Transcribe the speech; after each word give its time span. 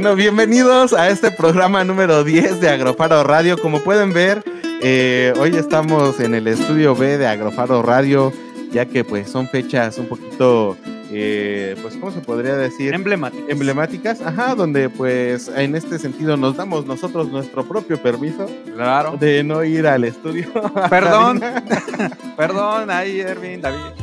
Bienvenidos 0.00 0.94
a 0.94 1.10
este 1.10 1.30
programa 1.30 1.84
número 1.84 2.24
10 2.24 2.62
de 2.62 2.70
Agrofaro 2.70 3.24
Radio. 3.24 3.58
Como 3.58 3.80
pueden 3.80 4.14
ver, 4.14 4.42
eh, 4.80 5.34
hoy 5.38 5.54
estamos 5.54 6.18
en 6.18 6.34
el 6.34 6.48
estudio 6.48 6.96
B 6.96 7.18
de 7.18 7.26
Agrofaro 7.26 7.82
Radio, 7.82 8.32
ya 8.72 8.86
que 8.86 9.04
pues 9.04 9.30
son 9.30 9.48
fechas 9.48 9.98
un 9.98 10.06
poquito, 10.06 10.78
eh, 11.10 11.76
pues, 11.82 11.94
¿cómo 11.98 12.10
se 12.10 12.20
podría 12.20 12.56
decir? 12.56 12.94
Emblemáticas. 12.94 13.50
Emblemáticas, 13.50 14.22
ajá, 14.22 14.54
donde 14.54 14.88
pues 14.88 15.48
en 15.54 15.76
este 15.76 15.98
sentido 15.98 16.38
nos 16.38 16.56
damos 16.56 16.86
nosotros 16.86 17.28
nuestro 17.28 17.62
propio 17.62 18.00
permiso. 18.00 18.46
Claro. 18.74 19.18
De 19.20 19.44
no 19.44 19.62
ir 19.62 19.86
al 19.86 20.04
estudio. 20.04 20.50
Perdón, 20.88 21.42
perdón, 22.36 22.90
ahí 22.90 23.20
Erwin, 23.20 23.60
David 23.60 24.01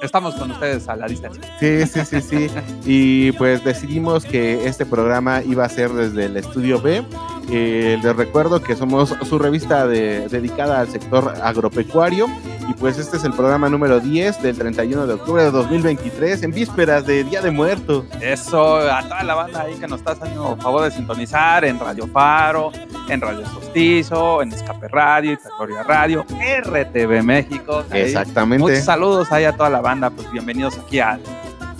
estamos 0.00 0.34
con 0.34 0.50
ustedes 0.50 0.88
a 0.88 0.96
la 0.96 1.06
distancia. 1.06 1.42
Sí, 1.60 1.86
sí, 1.86 2.04
sí, 2.04 2.20
sí. 2.20 2.46
y 2.84 3.32
pues 3.32 3.64
decidimos 3.64 4.24
que 4.24 4.66
este 4.66 4.86
programa 4.86 5.42
iba 5.42 5.64
a 5.64 5.68
ser 5.68 5.92
desde 5.92 6.26
el 6.26 6.36
estudio 6.36 6.80
B. 6.80 7.04
Eh, 7.50 7.98
les 8.02 8.16
recuerdo 8.16 8.60
que 8.62 8.76
somos 8.76 9.14
su 9.26 9.38
revista 9.38 9.86
dedicada 9.86 10.80
al 10.80 10.88
sector 10.88 11.34
agropecuario 11.42 12.26
y 12.68 12.74
pues 12.74 12.98
este 12.98 13.16
es 13.16 13.24
el 13.24 13.32
programa 13.32 13.70
número 13.70 13.98
10 13.98 14.42
del 14.42 14.56
31 14.58 15.06
de 15.06 15.14
octubre 15.14 15.42
de 15.42 15.50
2023 15.50 16.42
en 16.42 16.52
vísperas 16.52 17.06
de 17.06 17.24
Día 17.24 17.40
de 17.40 17.50
Muertos. 17.50 18.04
Eso, 18.20 18.76
a 18.76 19.02
toda 19.02 19.22
la 19.22 19.34
banda 19.34 19.62
ahí 19.62 19.74
que 19.76 19.88
nos 19.88 20.00
está 20.00 20.12
haciendo 20.12 20.54
favor 20.58 20.84
de 20.84 20.90
sintonizar 20.90 21.64
en 21.64 21.80
Radio 21.80 22.06
Faro, 22.08 22.70
en 23.08 23.20
Radio 23.22 23.46
Sostizo, 23.46 24.42
en 24.42 24.52
Escape 24.52 24.86
Radio, 24.88 25.32
Historia 25.32 25.82
Radio, 25.82 26.26
RTV 26.28 27.22
México. 27.22 27.84
Exactamente. 27.90 28.62
Muchos 28.62 28.84
saludos 28.84 29.32
ahí 29.32 29.44
a 29.44 29.56
toda 29.56 29.70
la 29.70 29.80
banda, 29.80 30.10
pues 30.10 30.30
bienvenidos 30.30 30.78
aquí 30.78 31.00
al 31.00 31.20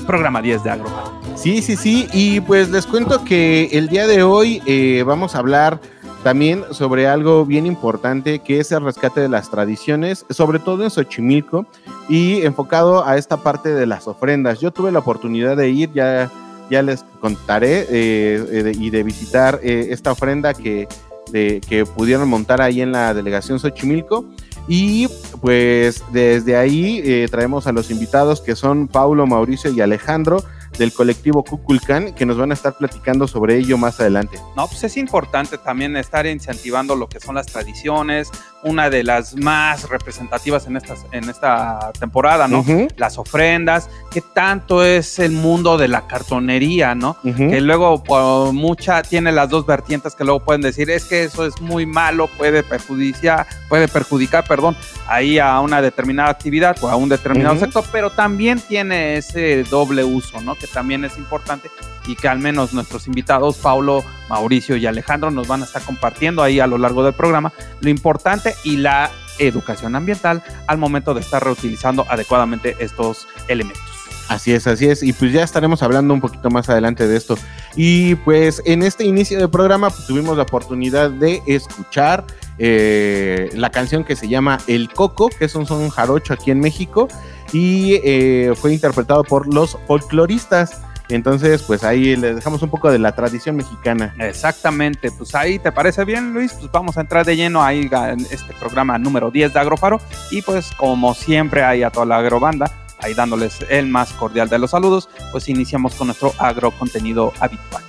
programa 0.06 0.40
10 0.40 0.64
de 0.64 0.70
Agrofaro. 0.70 1.20
Sí, 1.36 1.60
sí, 1.60 1.76
sí, 1.76 2.08
y 2.14 2.40
pues 2.40 2.70
les 2.70 2.86
cuento 2.86 3.24
que 3.24 3.68
el 3.72 3.88
día 3.88 4.06
de 4.06 4.22
hoy 4.22 4.62
eh, 4.64 5.04
vamos 5.06 5.34
a 5.34 5.40
hablar 5.40 5.80
también 6.22 6.64
sobre 6.72 7.06
algo 7.06 7.46
bien 7.46 7.66
importante 7.66 8.40
que 8.40 8.60
es 8.60 8.72
el 8.72 8.82
rescate 8.82 9.20
de 9.20 9.28
las 9.28 9.50
tradiciones, 9.50 10.26
sobre 10.30 10.58
todo 10.58 10.84
en 10.84 10.90
Xochimilco 10.90 11.66
y 12.08 12.42
enfocado 12.42 13.06
a 13.06 13.16
esta 13.16 13.38
parte 13.38 13.70
de 13.70 13.86
las 13.86 14.08
ofrendas. 14.08 14.60
Yo 14.60 14.72
tuve 14.72 14.92
la 14.92 14.98
oportunidad 14.98 15.56
de 15.56 15.70
ir, 15.70 15.92
ya, 15.92 16.30
ya 16.70 16.82
les 16.82 17.04
contaré, 17.20 17.86
eh, 17.88 18.72
y 18.76 18.90
de 18.90 19.02
visitar 19.02 19.60
eh, 19.62 19.88
esta 19.90 20.12
ofrenda 20.12 20.54
que, 20.54 20.88
que 21.32 21.86
pudieron 21.94 22.28
montar 22.28 22.60
ahí 22.60 22.80
en 22.80 22.92
la 22.92 23.14
delegación 23.14 23.60
Xochimilco. 23.60 24.24
Y 24.68 25.08
pues 25.40 26.04
desde 26.12 26.56
ahí 26.56 27.00
eh, 27.02 27.26
traemos 27.30 27.66
a 27.66 27.72
los 27.72 27.90
invitados 27.90 28.42
que 28.42 28.54
son 28.54 28.86
Paulo, 28.86 29.26
Mauricio 29.26 29.70
y 29.70 29.80
Alejandro 29.80 30.44
del 30.78 30.92
colectivo 30.92 31.44
Cuculcán, 31.44 32.14
que 32.14 32.24
nos 32.24 32.38
van 32.38 32.52
a 32.52 32.54
estar 32.54 32.76
platicando 32.76 33.26
sobre 33.26 33.56
ello 33.56 33.76
más 33.76 34.00
adelante. 34.00 34.38
No, 34.56 34.66
pues 34.66 34.84
es 34.84 34.96
importante 34.96 35.58
también 35.58 35.96
estar 35.96 36.26
incentivando 36.26 36.96
lo 36.96 37.08
que 37.08 37.20
son 37.20 37.34
las 37.34 37.46
tradiciones, 37.46 38.30
una 38.62 38.90
de 38.90 39.04
las 39.04 39.36
más 39.36 39.88
representativas 39.88 40.66
en, 40.66 40.76
estas, 40.76 41.06
en 41.12 41.28
esta 41.28 41.92
temporada, 41.98 42.48
¿no? 42.48 42.64
Las 42.96 43.18
ofrendas, 43.18 43.88
que 44.10 44.20
tanto 44.20 44.84
es 44.84 45.18
el 45.18 45.32
mundo 45.32 45.78
de 45.78 45.88
la 45.88 46.06
cartonería, 46.06 46.94
¿no? 46.94 47.16
Que 47.22 47.60
luego 47.60 48.02
por 48.02 48.52
mucha 48.52 49.02
tiene 49.02 49.32
las 49.32 49.48
dos 49.48 49.66
vertientes 49.66 50.14
que 50.14 50.24
luego 50.24 50.40
pueden 50.40 50.62
decir, 50.62 50.90
es 50.90 51.04
que 51.04 51.24
eso 51.24 51.46
es 51.46 51.60
muy 51.60 51.86
malo, 51.86 52.28
puede 52.38 52.62
perjudicar, 52.62 53.46
puede 53.68 53.88
perjudicar, 53.88 54.44
perdón, 54.44 54.76
ahí 55.06 55.38
a 55.38 55.60
una 55.60 55.80
determinada 55.80 56.30
actividad 56.30 56.76
o 56.82 56.88
a 56.88 56.96
un 56.96 57.08
determinado 57.08 57.58
sector, 57.58 57.84
pero 57.92 58.10
también 58.10 58.60
tiene 58.60 59.16
ese 59.16 59.64
doble 59.64 60.04
uso, 60.04 60.40
¿no? 60.40 60.54
Que 60.54 60.66
también 60.66 61.04
es 61.04 61.16
importante 61.16 61.70
y 62.08 62.16
que 62.16 62.26
al 62.26 62.38
menos 62.38 62.72
nuestros 62.72 63.06
invitados, 63.06 63.58
Paulo, 63.58 64.02
Mauricio 64.28 64.76
y 64.76 64.86
Alejandro, 64.86 65.30
nos 65.30 65.46
van 65.46 65.60
a 65.60 65.64
estar 65.64 65.82
compartiendo 65.82 66.42
ahí 66.42 66.58
a 66.58 66.66
lo 66.66 66.78
largo 66.78 67.04
del 67.04 67.12
programa 67.12 67.52
lo 67.80 67.90
importante 67.90 68.47
y 68.64 68.76
la 68.76 69.10
educación 69.38 69.94
ambiental 69.94 70.42
al 70.66 70.78
momento 70.78 71.14
de 71.14 71.20
estar 71.20 71.42
reutilizando 71.42 72.04
adecuadamente 72.08 72.76
estos 72.80 73.26
elementos. 73.48 73.98
Así 74.28 74.52
es, 74.52 74.66
así 74.66 74.86
es. 74.86 75.02
Y 75.02 75.14
pues 75.14 75.32
ya 75.32 75.42
estaremos 75.42 75.82
hablando 75.82 76.12
un 76.12 76.20
poquito 76.20 76.50
más 76.50 76.68
adelante 76.68 77.06
de 77.06 77.16
esto. 77.16 77.36
Y 77.76 78.14
pues 78.16 78.62
en 78.66 78.82
este 78.82 79.04
inicio 79.04 79.38
del 79.38 79.48
programa 79.48 79.88
pues, 79.88 80.06
tuvimos 80.06 80.36
la 80.36 80.42
oportunidad 80.42 81.10
de 81.10 81.42
escuchar 81.46 82.24
eh, 82.58 83.48
la 83.54 83.70
canción 83.70 84.04
que 84.04 84.16
se 84.16 84.28
llama 84.28 84.58
El 84.66 84.92
Coco, 84.92 85.30
que 85.30 85.46
es 85.46 85.54
un 85.54 85.66
son 85.66 85.88
jarocho 85.88 86.34
aquí 86.34 86.50
en 86.50 86.60
México. 86.60 87.08
Y 87.52 88.00
eh, 88.04 88.52
fue 88.54 88.74
interpretado 88.74 89.24
por 89.24 89.52
los 89.52 89.78
folcloristas. 89.86 90.82
Entonces, 91.08 91.62
pues 91.62 91.84
ahí 91.84 92.16
le 92.16 92.34
dejamos 92.34 92.62
un 92.62 92.70
poco 92.70 92.90
de 92.90 92.98
la 92.98 93.12
tradición 93.12 93.56
mexicana. 93.56 94.14
Exactamente, 94.18 95.10
pues 95.10 95.34
ahí 95.34 95.58
te 95.58 95.72
parece 95.72 96.04
bien, 96.04 96.34
Luis, 96.34 96.52
pues 96.52 96.70
vamos 96.70 96.96
a 96.98 97.00
entrar 97.00 97.24
de 97.24 97.36
lleno 97.36 97.62
ahí 97.62 97.88
en 97.90 98.20
este 98.30 98.52
programa 98.58 98.98
número 98.98 99.30
10 99.30 99.52
de 99.52 99.60
Agrofaro 99.60 100.00
y 100.30 100.42
pues 100.42 100.72
como 100.76 101.14
siempre 101.14 101.62
ahí 101.62 101.82
a 101.82 101.90
toda 101.90 102.06
la 102.06 102.18
agrobanda, 102.18 102.70
ahí 103.00 103.14
dándoles 103.14 103.64
el 103.70 103.86
más 103.86 104.12
cordial 104.12 104.48
de 104.48 104.58
los 104.58 104.70
saludos, 104.70 105.08
pues 105.32 105.48
iniciamos 105.48 105.94
con 105.94 106.08
nuestro 106.08 106.34
agrocontenido 106.38 107.32
habitual. 107.40 107.87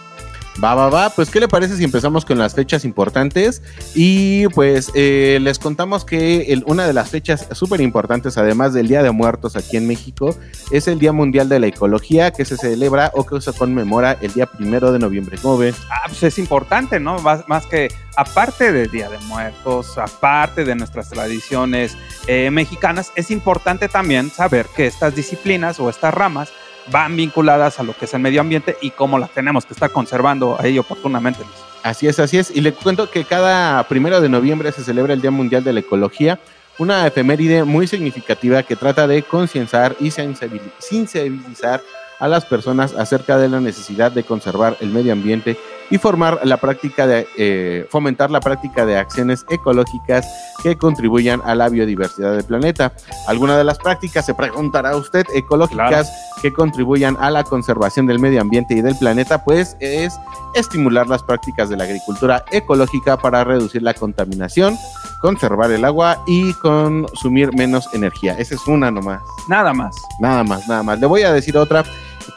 Va, 0.61 0.75
va, 0.75 0.89
va. 0.89 1.09
Pues, 1.09 1.29
¿qué 1.29 1.39
le 1.39 1.47
parece 1.47 1.77
si 1.77 1.83
empezamos 1.83 2.25
con 2.25 2.37
las 2.37 2.53
fechas 2.53 2.83
importantes? 2.83 3.61
Y 3.95 4.47
pues 4.49 4.91
eh, 4.93 5.39
les 5.41 5.59
contamos 5.59 6.03
que 6.03 6.61
una 6.65 6.85
de 6.85 6.93
las 6.93 7.09
fechas 7.09 7.47
súper 7.53 7.81
importantes, 7.81 8.37
además 8.37 8.73
del 8.73 8.87
Día 8.87 9.03
de 9.03 9.11
Muertos 9.11 9.55
aquí 9.55 9.77
en 9.77 9.87
México, 9.87 10.35
es 10.71 10.87
el 10.87 10.99
Día 10.99 11.13
Mundial 11.13 11.47
de 11.47 11.59
la 11.59 11.67
Ecología, 11.67 12.31
que 12.31 12.45
se 12.45 12.57
celebra 12.57 13.11
o 13.13 13.25
que 13.25 13.39
se 13.39 13.53
conmemora 13.53 14.17
el 14.21 14.33
día 14.33 14.47
primero 14.47 14.91
de 14.91 14.99
noviembre. 14.99 15.37
¿Cómo 15.41 15.57
ven? 15.57 15.73
Ah, 15.89 16.07
pues 16.07 16.23
es 16.23 16.37
importante, 16.39 16.99
¿no? 16.99 17.19
Más, 17.19 17.47
más 17.47 17.65
que 17.65 17.89
aparte 18.17 18.73
del 18.73 18.91
Día 18.91 19.09
de 19.09 19.17
Muertos, 19.19 19.97
aparte 19.97 20.65
de 20.65 20.75
nuestras 20.75 21.09
tradiciones 21.09 21.97
eh, 22.27 22.51
mexicanas, 22.51 23.11
es 23.15 23.31
importante 23.31 23.87
también 23.87 24.29
saber 24.29 24.65
que 24.75 24.87
estas 24.87 25.15
disciplinas 25.15 25.79
o 25.79 25.89
estas 25.89 26.13
ramas 26.13 26.51
van 26.91 27.15
vinculadas 27.15 27.80
a 27.80 27.83
lo 27.83 27.94
que 27.94 28.06
es 28.06 28.13
el 28.13 28.21
medio 28.21 28.41
ambiente 28.41 28.77
y 28.81 28.91
cómo 28.91 29.19
las 29.19 29.31
tenemos 29.31 29.65
que 29.65 29.74
estar 29.74 29.91
conservando 29.91 30.57
ahí 30.59 30.77
oportunamente. 30.80 31.44
Así 31.83 32.07
es, 32.07 32.19
así 32.19 32.38
es. 32.38 32.51
Y 32.51 32.62
le 32.62 32.74
cuento 32.74 33.09
que 33.09 33.24
cada 33.24 33.83
primero 33.88 34.21
de 34.21 34.30
noviembre 34.30 34.71
se 34.71 34.83
celebra 34.83 35.13
el 35.13 35.21
Día 35.21 35.31
Mundial 35.31 35.63
de 35.63 35.74
la 35.74 35.80
Ecología, 35.80 36.39
una 36.77 37.06
efeméride 37.07 37.63
muy 37.63 37.88
significativa 37.88 38.63
que 38.63 38.75
trata 38.75 39.07
de 39.07 39.24
concienciar 39.24 39.95
y 40.00 40.12
sensibilizar 40.12 41.81
a 42.19 42.27
las 42.27 42.45
personas 42.45 42.94
acerca 42.94 43.38
de 43.38 43.50
la 43.50 43.59
necesidad 43.59 44.12
de 44.12 44.24
conservar 44.24 44.77
el 44.81 44.89
medio 44.89 45.13
ambiente 45.13 45.57
y 45.89 45.97
formar 45.97 46.39
la 46.44 46.57
práctica 46.57 47.07
de, 47.07 47.27
eh, 47.38 47.88
fomentar 47.89 48.31
la 48.31 48.39
práctica 48.39 48.86
de 48.86 48.97
acciones 48.97 49.45
ecológicas 49.50 50.27
que 50.62 50.77
contribuyan 50.77 51.41
a 51.45 51.56
la 51.56 51.69
biodiversidad 51.69 52.33
del 52.33 52.44
planeta. 52.44 52.94
Alguna 53.27 53.57
de 53.57 53.63
las 53.63 53.80
prácticas, 53.80 54.25
se 54.25 54.33
preguntará 54.33 54.95
usted, 54.95 55.25
ecológicas 55.33 56.12
que 56.41 56.53
contribuyan 56.53 57.18
a 57.19 57.30
la 57.31 57.44
conservación 57.44 58.06
del 58.07 58.19
medio 58.19 58.41
ambiente 58.41 58.74
y 58.74 58.81
del 58.81 58.95
planeta, 58.97 59.44
pues 59.44 59.75
es 59.80 60.13
estimular 60.56 61.07
las 61.07 61.24
prácticas 61.24 61.69
de 61.69 61.77
la 61.77 61.83
agricultura 61.83 62.44
ecológica 62.51 63.18
para 63.18 63.44
reducir 63.44 63.81
la 63.83 63.94
contaminación, 63.94 64.77
conservar 65.21 65.71
el 65.71 65.85
agua 65.85 66.21
y 66.27 66.53
consumir 66.53 67.53
menos 67.53 67.89
energía. 67.94 68.38
Esa 68.38 68.56
es 68.56 68.68
una 68.68 68.92
nomás. 68.92 69.21
Nada 69.47 69.74
más. 69.74 69.95
Nada 70.19 70.44
más, 70.44 70.68
nada 70.68 70.83
más. 70.83 71.00
Le 71.00 71.06
voy 71.06 71.24
a 71.24 71.33
decir 71.33 71.57
otra 71.57 71.83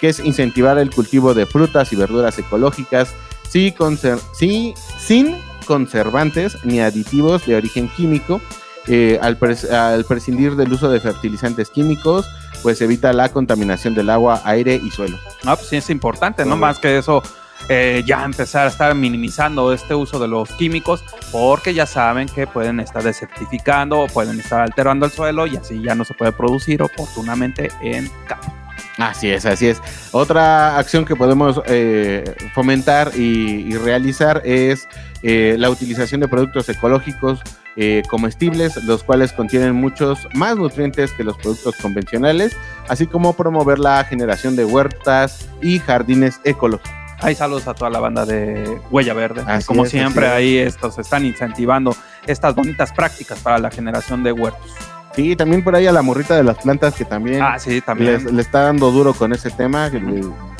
que 0.00 0.08
es 0.08 0.20
incentivar 0.20 0.78
el 0.78 0.90
cultivo 0.90 1.34
de 1.34 1.46
frutas 1.46 1.92
y 1.92 1.96
verduras 1.96 2.38
ecológicas 2.38 3.14
sí, 3.52 4.74
sin 4.98 5.36
conservantes 5.66 6.56
ni 6.64 6.80
aditivos 6.80 7.46
de 7.46 7.56
origen 7.56 7.88
químico. 7.88 8.40
Eh, 8.88 9.20
al, 9.22 9.36
prescindir 9.36 10.56
del 10.56 10.72
uso 10.72 10.90
de 10.90 10.98
fertilizantes 10.98 11.70
químicos, 11.70 12.28
pues 12.64 12.80
evita 12.80 13.12
la 13.12 13.28
contaminación 13.28 13.94
del 13.94 14.10
agua, 14.10 14.42
aire 14.44 14.74
y 14.74 14.90
suelo. 14.90 15.16
Ah, 15.44 15.54
pues 15.54 15.68
sí, 15.68 15.76
es 15.76 15.88
importante, 15.90 16.44
no 16.44 16.56
más 16.56 16.80
que 16.80 16.98
eso. 16.98 17.22
Eh, 17.68 18.02
ya 18.04 18.24
empezar 18.24 18.66
a 18.66 18.70
estar 18.70 18.92
minimizando 18.96 19.72
este 19.72 19.94
uso 19.94 20.18
de 20.18 20.26
los 20.26 20.50
químicos 20.50 21.04
porque 21.30 21.74
ya 21.74 21.86
saben 21.86 22.28
que 22.28 22.48
pueden 22.48 22.80
estar 22.80 23.04
desertificando 23.04 24.00
o 24.00 24.08
pueden 24.08 24.40
estar 24.40 24.62
alterando 24.62 25.06
el 25.06 25.12
suelo 25.12 25.46
y 25.46 25.56
así 25.56 25.80
ya 25.80 25.94
no 25.94 26.04
se 26.04 26.14
puede 26.14 26.32
producir 26.32 26.82
oportunamente 26.82 27.70
en 27.80 28.10
campo. 28.26 28.61
Así 28.98 29.30
es, 29.30 29.46
así 29.46 29.68
es. 29.68 29.80
Otra 30.12 30.78
acción 30.78 31.04
que 31.04 31.16
podemos 31.16 31.60
eh, 31.66 32.24
fomentar 32.54 33.12
y, 33.16 33.74
realizar 33.76 34.42
es 34.44 34.86
eh, 35.22 35.56
la 35.58 35.70
utilización 35.70 36.20
de 36.20 36.28
productos 36.28 36.68
ecológicos 36.68 37.40
eh, 37.76 38.02
comestibles, 38.08 38.76
los 38.84 39.02
cuales 39.02 39.32
contienen 39.32 39.74
muchos 39.74 40.28
más 40.34 40.56
nutrientes 40.56 41.10
que 41.12 41.24
los 41.24 41.38
productos 41.38 41.74
convencionales, 41.76 42.54
así 42.88 43.06
como 43.06 43.32
promover 43.32 43.78
la 43.78 44.04
generación 44.04 44.56
de 44.56 44.66
huertas 44.66 45.48
y 45.62 45.78
jardines 45.78 46.38
ecológicos. 46.44 46.92
Hay 47.20 47.36
saludos 47.36 47.68
a 47.68 47.74
toda 47.74 47.88
la 47.88 48.00
banda 48.00 48.26
de 48.26 48.80
Huella 48.90 49.14
Verde. 49.14 49.44
Como 49.64 49.86
siempre, 49.86 50.26
ahí 50.26 50.58
estos 50.58 50.98
están 50.98 51.24
incentivando 51.24 51.96
estas 52.26 52.54
bonitas 52.54 52.92
prácticas 52.92 53.38
para 53.38 53.58
la 53.58 53.70
generación 53.70 54.24
de 54.24 54.32
huertos. 54.32 54.72
Sí, 55.14 55.36
también 55.36 55.62
por 55.62 55.74
ahí 55.74 55.86
a 55.86 55.92
la 55.92 56.02
morrita 56.02 56.36
de 56.36 56.42
las 56.42 56.58
plantas 56.58 56.94
que 56.94 57.04
también, 57.04 57.42
ah, 57.42 57.58
sí, 57.58 57.80
también. 57.82 58.34
Le, 58.34 58.40
está 58.40 58.62
dando 58.62 58.90
duro 58.90 59.12
con 59.12 59.32
ese 59.32 59.50
tema, 59.50 59.90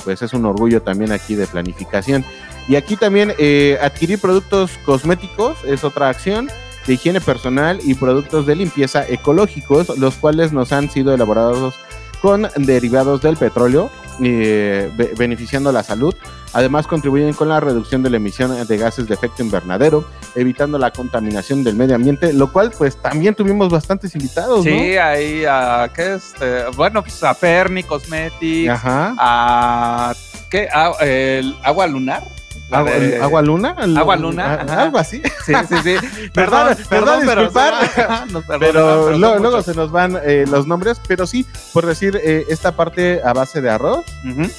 pues 0.05 0.21
es 0.21 0.33
un 0.35 0.45
orgullo 0.45 0.83
también 0.83 1.11
aquí 1.13 1.35
de 1.35 1.47
planificación. 1.47 2.25
Y 2.69 2.77
aquí 2.77 2.97
también 2.97 3.33
eh, 3.39 3.79
adquirir 3.81 4.21
productos 4.21 4.79
cosméticos 4.85 5.65
es 5.65 5.85
otra 5.85 6.11
acción 6.11 6.49
de 6.87 6.95
higiene 6.95 7.21
personal 7.21 7.81
y 7.83 7.95
productos 7.95 8.47
de 8.47 8.57
limpieza 8.57 9.07
ecológicos, 9.09 9.97
los 9.99 10.17
cuales 10.17 10.53
nos 10.53 10.73
han 10.73 10.91
sido 10.91 11.15
elaborados 11.15 11.75
con 12.21 12.49
derivados 12.57 13.21
del 13.23 13.37
petróleo, 13.37 13.91
eh, 14.23 14.91
beneficiando 15.17 15.73
la 15.73 15.83
salud. 15.83 16.15
Además, 16.53 16.87
contribuyen 16.87 17.33
con 17.33 17.49
la 17.49 17.61
reducción 17.61 18.03
de 18.03 18.11
la 18.11 18.19
emisión 18.19 18.67
de 18.67 18.77
gases 18.77 19.09
de 19.09 19.15
efecto 19.15 19.43
invernadero, 19.43 20.05
evitando 20.35 20.79
la 20.79 20.91
contaminación 20.91 21.65
del 21.65 21.77
medio 21.77 21.95
ambiente, 21.95 22.33
lo 22.33 22.53
cual, 22.53 22.73
pues 22.77 22.97
también 22.97 23.35
tuvimos 23.35 23.69
bastantes 23.69 24.15
invitados. 24.15 24.65
Sí, 24.65 24.97
ahí 24.97 25.45
a, 25.49 25.91
¿qué 25.95 26.15
es? 26.15 26.33
Este, 26.33 26.65
bueno, 26.77 27.03
pues 27.03 27.23
a 27.23 27.35
Fermi 27.35 27.83
Cosmetics, 27.83 28.71
Ajá. 28.71 29.15
a, 29.19 30.15
¿qué? 30.51 30.69
el 31.01 31.55
agua 31.63 31.87
lunar. 31.87 32.23
Agua, 32.73 33.43
Luna. 33.43 33.77
Agua 33.97 34.17
Luna. 34.17 34.55
algo 34.55 34.99
así. 34.99 35.23
Sí, 35.43 35.53
sí, 35.69 35.75
sí. 35.83 36.29
perdón, 36.35 36.77
perdón, 36.89 37.27
disculpar. 37.27 37.75
Pero, 38.61 39.19
luego, 39.19 39.61
se 39.63 39.75
nos 39.75 39.91
van 39.91 40.17
eh, 40.25 40.45
los 40.49 40.69
nombres. 40.69 41.01
Pero 41.09 41.27
sí, 41.27 41.45
por 41.73 41.85
decir, 41.85 42.21
eh, 42.23 42.45
esta 42.49 42.73
parte 42.73 43.21
a 43.25 43.33
base 43.33 43.61
de 43.61 43.71
arroz 43.71 44.05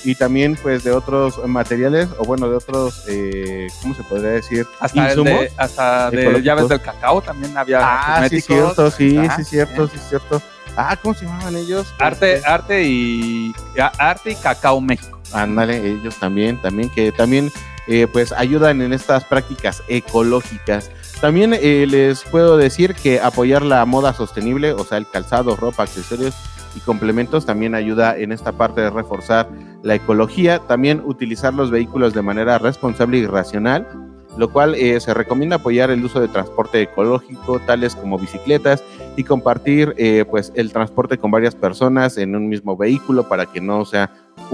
y 0.03 0.15
también 0.15 0.57
pues 0.61 0.83
de 0.83 0.91
otros 0.91 1.45
materiales 1.47 2.09
o 2.17 2.25
bueno, 2.25 2.49
de 2.49 2.57
otros, 2.57 3.03
eh, 3.07 3.67
¿cómo 3.81 3.95
se 3.95 4.03
podría 4.03 4.31
decir? 4.31 4.67
Hasta 4.79 5.09
insumos. 5.09 5.39
De, 5.39 5.51
hasta 5.55 6.11
de 6.11 6.41
llaves 6.41 6.67
del 6.67 6.81
cacao 6.81 7.21
también 7.21 7.57
había. 7.57 7.79
Ah, 7.81 8.27
sí, 8.29 8.41
cierto, 8.41 8.91
sí, 8.91 9.17
sí, 9.37 9.43
cierto, 9.45 9.87
sí, 9.87 9.97
cierto. 10.09 10.41
Ah, 10.75 10.97
¿cómo 11.01 11.13
se 11.13 11.25
llamaban 11.25 11.55
ellos? 11.55 11.93
Arte, 11.99 12.35
este, 12.35 12.47
arte 12.49 12.83
y 12.83 13.53
arte 13.77 14.31
y 14.31 14.35
cacao 14.35 14.81
México. 14.81 15.19
Ándale, 15.31 15.77
ellos 15.77 16.15
también, 16.15 16.61
también 16.61 16.89
que 16.89 17.11
también 17.11 17.51
eh, 17.87 18.07
pues 18.11 18.31
ayudan 18.31 18.81
en 18.81 18.93
estas 18.93 19.25
prácticas 19.25 19.83
ecológicas. 19.87 20.89
También 21.19 21.53
eh, 21.53 21.85
les 21.89 22.23
puedo 22.23 22.57
decir 22.57 22.95
que 22.95 23.19
apoyar 23.19 23.61
la 23.61 23.83
moda 23.85 24.13
sostenible, 24.13 24.71
o 24.71 24.83
sea, 24.83 24.97
el 24.97 25.09
calzado, 25.09 25.55
ropa, 25.55 25.83
accesorios 25.83 26.33
y 26.75 26.79
complementos 26.79 27.45
también 27.45 27.75
ayuda 27.75 28.17
en 28.17 28.31
esta 28.31 28.53
parte 28.53 28.81
de 28.81 28.89
reforzar 28.89 29.49
la 29.83 29.95
ecología. 29.95 30.59
También 30.59 31.01
utilizar 31.05 31.53
los 31.53 31.71
vehículos 31.71 32.13
de 32.13 32.21
manera 32.21 32.57
responsable 32.57 33.17
y 33.17 33.25
racional 33.25 33.87
lo 34.35 34.51
cual 34.51 34.73
eh, 34.73 34.99
se 34.99 35.13
recomienda 35.13 35.57
apoyar 35.57 35.91
el 35.91 36.03
uso 36.03 36.19
de 36.19 36.27
transporte 36.27 36.81
ecológico, 36.81 37.59
tales 37.59 37.95
como 37.95 38.17
bicicletas, 38.17 38.83
y 39.15 39.23
compartir 39.25 39.93
pues 40.31 40.51
el 40.55 40.71
transporte 40.71 41.19
con 41.19 41.29
varias 41.29 41.53
personas 41.53 42.17
en 42.17 42.35
un 42.35 42.49
mismo 42.49 42.75
vehículo 42.75 43.29
para 43.29 43.45
que 43.45 43.61
no 43.61 43.85
sea 43.85 44.09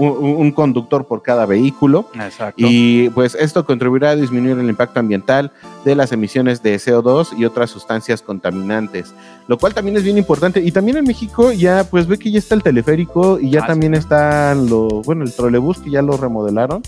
un, 0.08 0.52
conductor 0.52 1.06
por 1.06 1.22
cada 1.22 1.46
vehículo. 1.46 2.06
Exacto. 2.14 2.54
Y 2.56 3.10
pues 3.10 3.34
esto 3.34 3.64
contribuirá 3.64 4.10
a 4.10 4.16
disminuir 4.16 4.58
el 4.58 4.68
impacto 4.68 5.00
ambiental 5.00 5.52
de 5.84 5.94
las 5.94 6.12
emisiones 6.12 6.62
de 6.62 6.76
CO2 6.76 7.38
y 7.38 7.44
otras 7.44 7.70
sustancias 7.70 8.22
contaminantes, 8.22 9.14
lo 9.48 9.58
cual 9.58 9.74
también 9.74 9.96
es 9.96 10.02
bien 10.02 10.18
importante. 10.18 10.60
Y 10.60 10.72
también 10.72 10.96
en 10.96 11.04
México 11.04 11.52
ya 11.52 11.84
pues 11.84 12.06
ve 12.06 12.18
que 12.18 12.30
ya 12.30 12.38
está 12.38 12.54
el 12.54 12.62
teleférico 12.62 13.38
y 13.40 13.50
ya 13.50 13.64
ah, 13.64 13.66
también 13.66 13.94
está 13.94 14.54
lo, 14.54 15.02
bueno, 15.02 15.24
el 15.24 15.32
trolebús 15.32 15.78
que 15.78 15.90
ya 15.90 16.02
lo 16.02 16.16
remodelaron. 16.16 16.82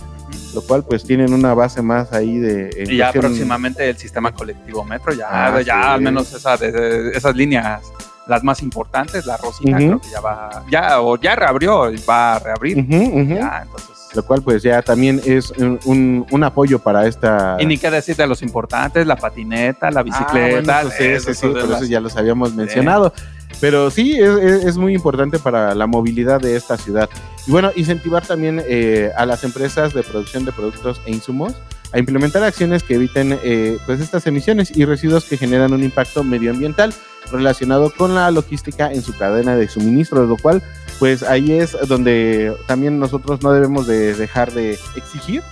Lo 0.55 0.61
cual 0.61 0.85
pues 0.85 1.03
tienen 1.05 1.33
una 1.33 1.55
base 1.55 1.81
más 1.81 2.13
ahí 2.13 2.39
de... 2.39 2.85
Y 2.87 2.99
ya 2.99 3.11
próximamente 3.11 3.89
el 3.89 3.97
sistema 3.97 4.33
colectivo 4.33 4.85
metro, 4.85 5.15
ya, 5.15 5.27
ah, 5.31 5.63
ya 5.63 5.95
al 5.95 6.03
menos 6.03 6.31
esa, 6.35 6.55
esas 6.57 7.35
líneas 7.35 7.91
las 8.27 8.45
más 8.45 8.63
importantes, 8.63 9.27
la 9.27 9.37
Rosita 9.37 9.77
creo 9.77 10.01
que 10.01 10.09
ya 10.11 10.21
va, 10.21 10.65
ya 10.71 11.01
o 11.01 11.17
ya 11.17 11.35
reabrió, 11.35 11.91
va 12.09 12.35
a 12.35 12.39
reabrir. 12.39 12.87
Ya, 12.87 13.63
entonces. 13.63 14.09
Lo 14.15 14.25
cual 14.25 14.43
pues 14.43 14.63
ya 14.63 14.83
también 14.83 15.21
es 15.25 15.51
un, 15.53 16.27
un, 16.31 16.45
apoyo 16.45 16.79
para 16.79 17.07
esta... 17.07 17.57
Y 17.59 17.65
ni 17.65 17.79
qué 17.79 17.91
decir 17.91 18.15
de 18.15 18.27
los 18.27 18.43
importantes, 18.43 19.07
la 19.07 19.17
patineta, 19.17 19.91
la 19.91 20.01
ah, 20.01 20.03
bicicleta. 20.03 20.83
pues 20.83 21.25
sí, 21.25 21.35
sí, 21.35 21.47
por 21.47 21.59
eso 21.59 21.85
ya 21.85 21.99
los 21.99 22.15
habíamos 22.17 22.55
mencionado. 22.55 23.13
Pero 23.61 23.91
sí, 23.91 24.19
es, 24.19 24.65
es, 24.65 24.77
muy 24.77 24.95
importante 24.95 25.39
para 25.39 25.75
la 25.75 25.87
movilidad 25.87 26.41
de 26.41 26.57
esta 26.57 26.77
ciudad. 26.77 27.09
Y 27.47 27.51
bueno, 27.51 27.71
incentivar 27.75 28.27
también 28.27 28.63
eh, 28.67 29.11
a 29.17 29.25
las 29.25 29.45
empresas 29.45 29.95
de 29.95 30.03
producción 30.03 30.45
de 30.45 30.53
productos 30.53 31.01
e 31.07 31.13
insumos 31.13 31.55
a 31.93 31.99
implementar 31.99 32.43
acciones 32.43 32.83
que 32.83 32.95
eviten 32.95 33.39
eh, 33.43 33.79
pues 33.87 34.01
estas 34.01 34.27
emisiones 34.27 34.75
y 34.77 34.85
residuos 34.85 35.25
que 35.25 35.37
generan 35.37 35.73
un 35.73 35.83
impacto 35.83 36.25
medioambiental 36.25 36.93
relacionado 37.33 37.93
con 37.97 38.15
la 38.15 38.31
logística 38.31 38.93
en 38.93 39.03
su 39.03 39.17
cadena 39.17 39.57
de 39.57 39.69
suministro, 39.69 40.25
lo 40.27 40.37
cual 40.37 40.63
pues 40.99 41.23
ahí 41.23 41.53
es 41.53 41.77
donde 41.89 42.55
también 42.67 42.99
nosotros 42.99 43.43
no 43.43 43.53
debemos 43.53 43.87
de 43.87 44.15
dejar 44.15 44.53
de 44.53 44.79
exigir 44.95 45.43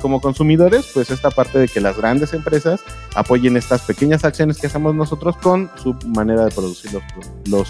como 0.00 0.20
consumidores 0.20 0.90
pues 0.92 1.10
esta 1.10 1.30
parte 1.30 1.58
de 1.58 1.68
que 1.68 1.80
las 1.80 1.96
grandes 1.96 2.34
empresas 2.34 2.80
apoyen 3.14 3.56
estas 3.56 3.82
pequeñas 3.82 4.24
acciones 4.24 4.58
que 4.58 4.66
hacemos 4.66 4.94
nosotros 4.94 5.36
con 5.38 5.70
su 5.82 5.94
manera 6.06 6.44
de 6.44 6.50
producir 6.50 6.92
los, 6.92 7.02
los 7.46 7.68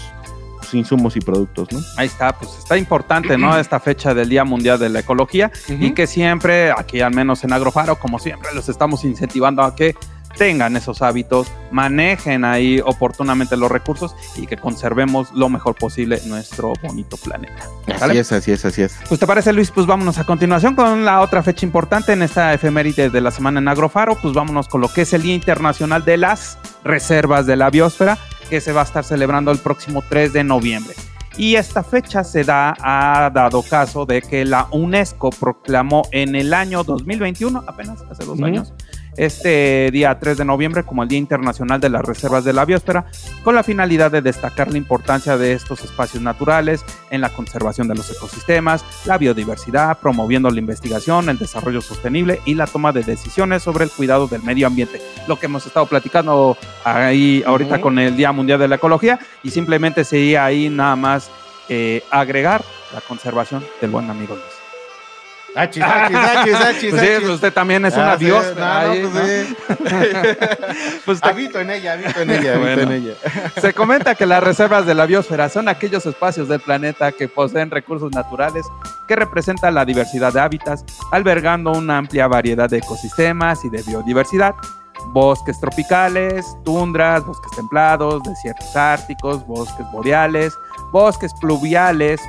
insumos 0.73 1.15
y 1.15 1.19
productos, 1.19 1.71
¿no? 1.71 1.79
Ahí 1.97 2.07
está, 2.07 2.33
pues 2.33 2.51
está 2.57 2.77
importante, 2.77 3.37
¿no? 3.37 3.57
Esta 3.59 3.79
fecha 3.79 4.13
del 4.13 4.29
Día 4.29 4.43
Mundial 4.43 4.79
de 4.79 4.89
la 4.89 4.99
Ecología 4.99 5.51
y 5.67 5.91
que 5.91 6.07
siempre, 6.07 6.71
aquí 6.71 7.01
al 7.01 7.13
menos 7.13 7.43
en 7.43 7.53
Agrofaro, 7.53 7.97
como 7.97 8.19
siempre, 8.19 8.49
los 8.53 8.69
estamos 8.69 9.03
incentivando 9.03 9.63
a 9.63 9.75
que 9.75 9.95
tengan 10.39 10.77
esos 10.77 11.01
hábitos, 11.01 11.51
manejen 11.69 12.45
ahí 12.45 12.81
oportunamente 12.83 13.57
los 13.57 13.69
recursos 13.69 14.15
y 14.37 14.47
que 14.47 14.55
conservemos 14.55 15.33
lo 15.33 15.49
mejor 15.49 15.75
posible 15.75 16.21
nuestro 16.25 16.73
bonito 16.81 17.17
planeta. 17.17 17.61
Así 17.99 18.17
es, 18.17 18.31
así 18.31 18.51
es, 18.53 18.63
así 18.63 18.81
es. 18.83 18.95
Pues 19.09 19.19
te 19.19 19.27
parece 19.27 19.51
Luis, 19.51 19.69
pues 19.69 19.85
vámonos 19.85 20.17
a 20.17 20.23
continuación 20.23 20.75
con 20.75 21.03
la 21.03 21.19
otra 21.19 21.43
fecha 21.43 21.65
importante 21.65 22.13
en 22.13 22.21
esta 22.21 22.53
efeméride 22.53 23.09
de 23.09 23.21
la 23.21 23.31
semana 23.31 23.59
en 23.59 23.67
Agrofaro, 23.67 24.15
pues 24.15 24.33
vámonos 24.33 24.69
con 24.69 24.79
lo 24.79 24.87
que 24.87 25.01
es 25.01 25.11
el 25.11 25.23
Día 25.23 25.35
Internacional 25.35 26.05
de 26.05 26.15
las 26.15 26.57
Reservas 26.85 27.45
de 27.45 27.57
la 27.57 27.69
Biosfera, 27.69 28.17
que 28.49 28.61
se 28.61 28.71
va 28.71 28.81
a 28.81 28.85
estar 28.85 29.03
celebrando 29.03 29.51
el 29.51 29.57
próximo 29.57 30.01
3 30.07 30.31
de 30.31 30.45
noviembre. 30.45 30.95
Y 31.37 31.55
esta 31.55 31.83
fecha 31.83 32.23
se 32.23 32.43
da, 32.43 32.75
ha 32.81 33.29
dado 33.29 33.61
caso 33.61 34.05
de 34.05 34.21
que 34.21 34.43
la 34.45 34.67
UNESCO 34.71 35.29
proclamó 35.29 36.03
en 36.11 36.35
el 36.35 36.53
año 36.53 36.83
2021, 36.83 37.63
apenas 37.67 38.01
hace 38.09 38.25
dos 38.25 38.41
años, 38.41 38.73
este 39.17 39.89
día 39.91 40.17
3 40.17 40.37
de 40.37 40.45
noviembre 40.45 40.83
como 40.83 41.03
el 41.03 41.09
Día 41.09 41.19
Internacional 41.19 41.79
de 41.79 41.89
las 41.89 42.03
Reservas 42.03 42.43
de 42.43 42.53
la 42.53 42.65
Biosfera, 42.65 43.05
con 43.43 43.55
la 43.55 43.63
finalidad 43.63 44.11
de 44.11 44.21
destacar 44.21 44.71
la 44.71 44.77
importancia 44.77 45.37
de 45.37 45.53
estos 45.53 45.83
espacios 45.83 46.23
naturales 46.23 46.83
en 47.09 47.21
la 47.21 47.29
conservación 47.29 47.87
de 47.87 47.95
los 47.95 48.09
ecosistemas, 48.09 48.85
la 49.05 49.17
biodiversidad, 49.17 49.97
promoviendo 49.99 50.49
la 50.49 50.59
investigación, 50.59 51.29
el 51.29 51.37
desarrollo 51.37 51.81
sostenible 51.81 52.39
y 52.45 52.55
la 52.55 52.67
toma 52.67 52.91
de 52.91 53.03
decisiones 53.03 53.63
sobre 53.63 53.85
el 53.85 53.91
cuidado 53.91 54.27
del 54.27 54.43
medio 54.43 54.67
ambiente. 54.67 55.01
Lo 55.27 55.39
que 55.39 55.47
hemos 55.47 55.65
estado 55.65 55.85
platicando 55.85 56.57
ahí 56.83 57.43
ahorita 57.45 57.81
con 57.81 57.99
el 57.99 58.15
Día 58.15 58.31
Mundial 58.31 58.59
de 58.59 58.67
la 58.67 58.75
Ecología 58.75 59.19
y 59.43 59.51
simplemente 59.51 60.03
sería 60.03 60.45
ahí 60.45 60.69
nada 60.69 60.95
más 60.95 61.29
eh, 61.67 62.03
agregar 62.09 62.63
la 62.93 63.01
conservación 63.01 63.63
del 63.81 63.91
buen 63.91 64.09
amigo 64.09 64.35
Luis. 64.35 64.58
Achis, 65.55 65.83
achis, 65.83 66.15
achis, 66.35 66.55
achis, 66.55 66.89
pues 66.91 67.01
sí, 67.01 67.25
usted 67.25 67.53
también 67.53 67.83
es 67.85 67.95
una 67.95 68.15
diosa. 68.15 68.53
No, 68.85 68.93
no, 68.93 69.09
pues, 69.09 69.47
sí. 69.47 69.55
pues 71.05 71.23
habito 71.23 71.59
en 71.59 71.71
ella, 71.71 71.93
habito 71.93 72.21
en 72.21 72.29
ella, 72.29 72.57
bueno, 72.57 72.73
habito 72.73 72.81
en 72.81 72.91
ella. 72.91 73.13
Se 73.61 73.73
comenta 73.73 74.15
que 74.15 74.25
las 74.25 74.43
reservas 74.43 74.85
de 74.85 74.93
la 74.93 75.05
biosfera 75.05 75.49
son 75.49 75.67
aquellos 75.67 76.05
espacios 76.05 76.47
del 76.47 76.59
planeta 76.59 77.11
que 77.11 77.27
poseen 77.27 77.71
recursos 77.71 78.11
naturales 78.11 78.65
que 79.07 79.15
representan 79.15 79.73
la 79.73 79.85
diversidad 79.85 80.33
de 80.33 80.39
hábitats, 80.39 80.85
albergando 81.11 81.71
una 81.71 81.97
amplia 81.97 82.27
variedad 82.27 82.69
de 82.69 82.77
ecosistemas 82.77 83.65
y 83.65 83.69
de 83.69 83.81
biodiversidad. 83.81 84.53
Bosques 85.13 85.59
tropicales, 85.59 86.45
tundras, 86.63 87.25
bosques 87.25 87.51
templados, 87.55 88.21
desiertos 88.23 88.75
árticos, 88.75 89.45
bosques 89.47 89.85
boreales, 89.91 90.53
bosques 90.91 91.33
pluviales, 91.39 92.21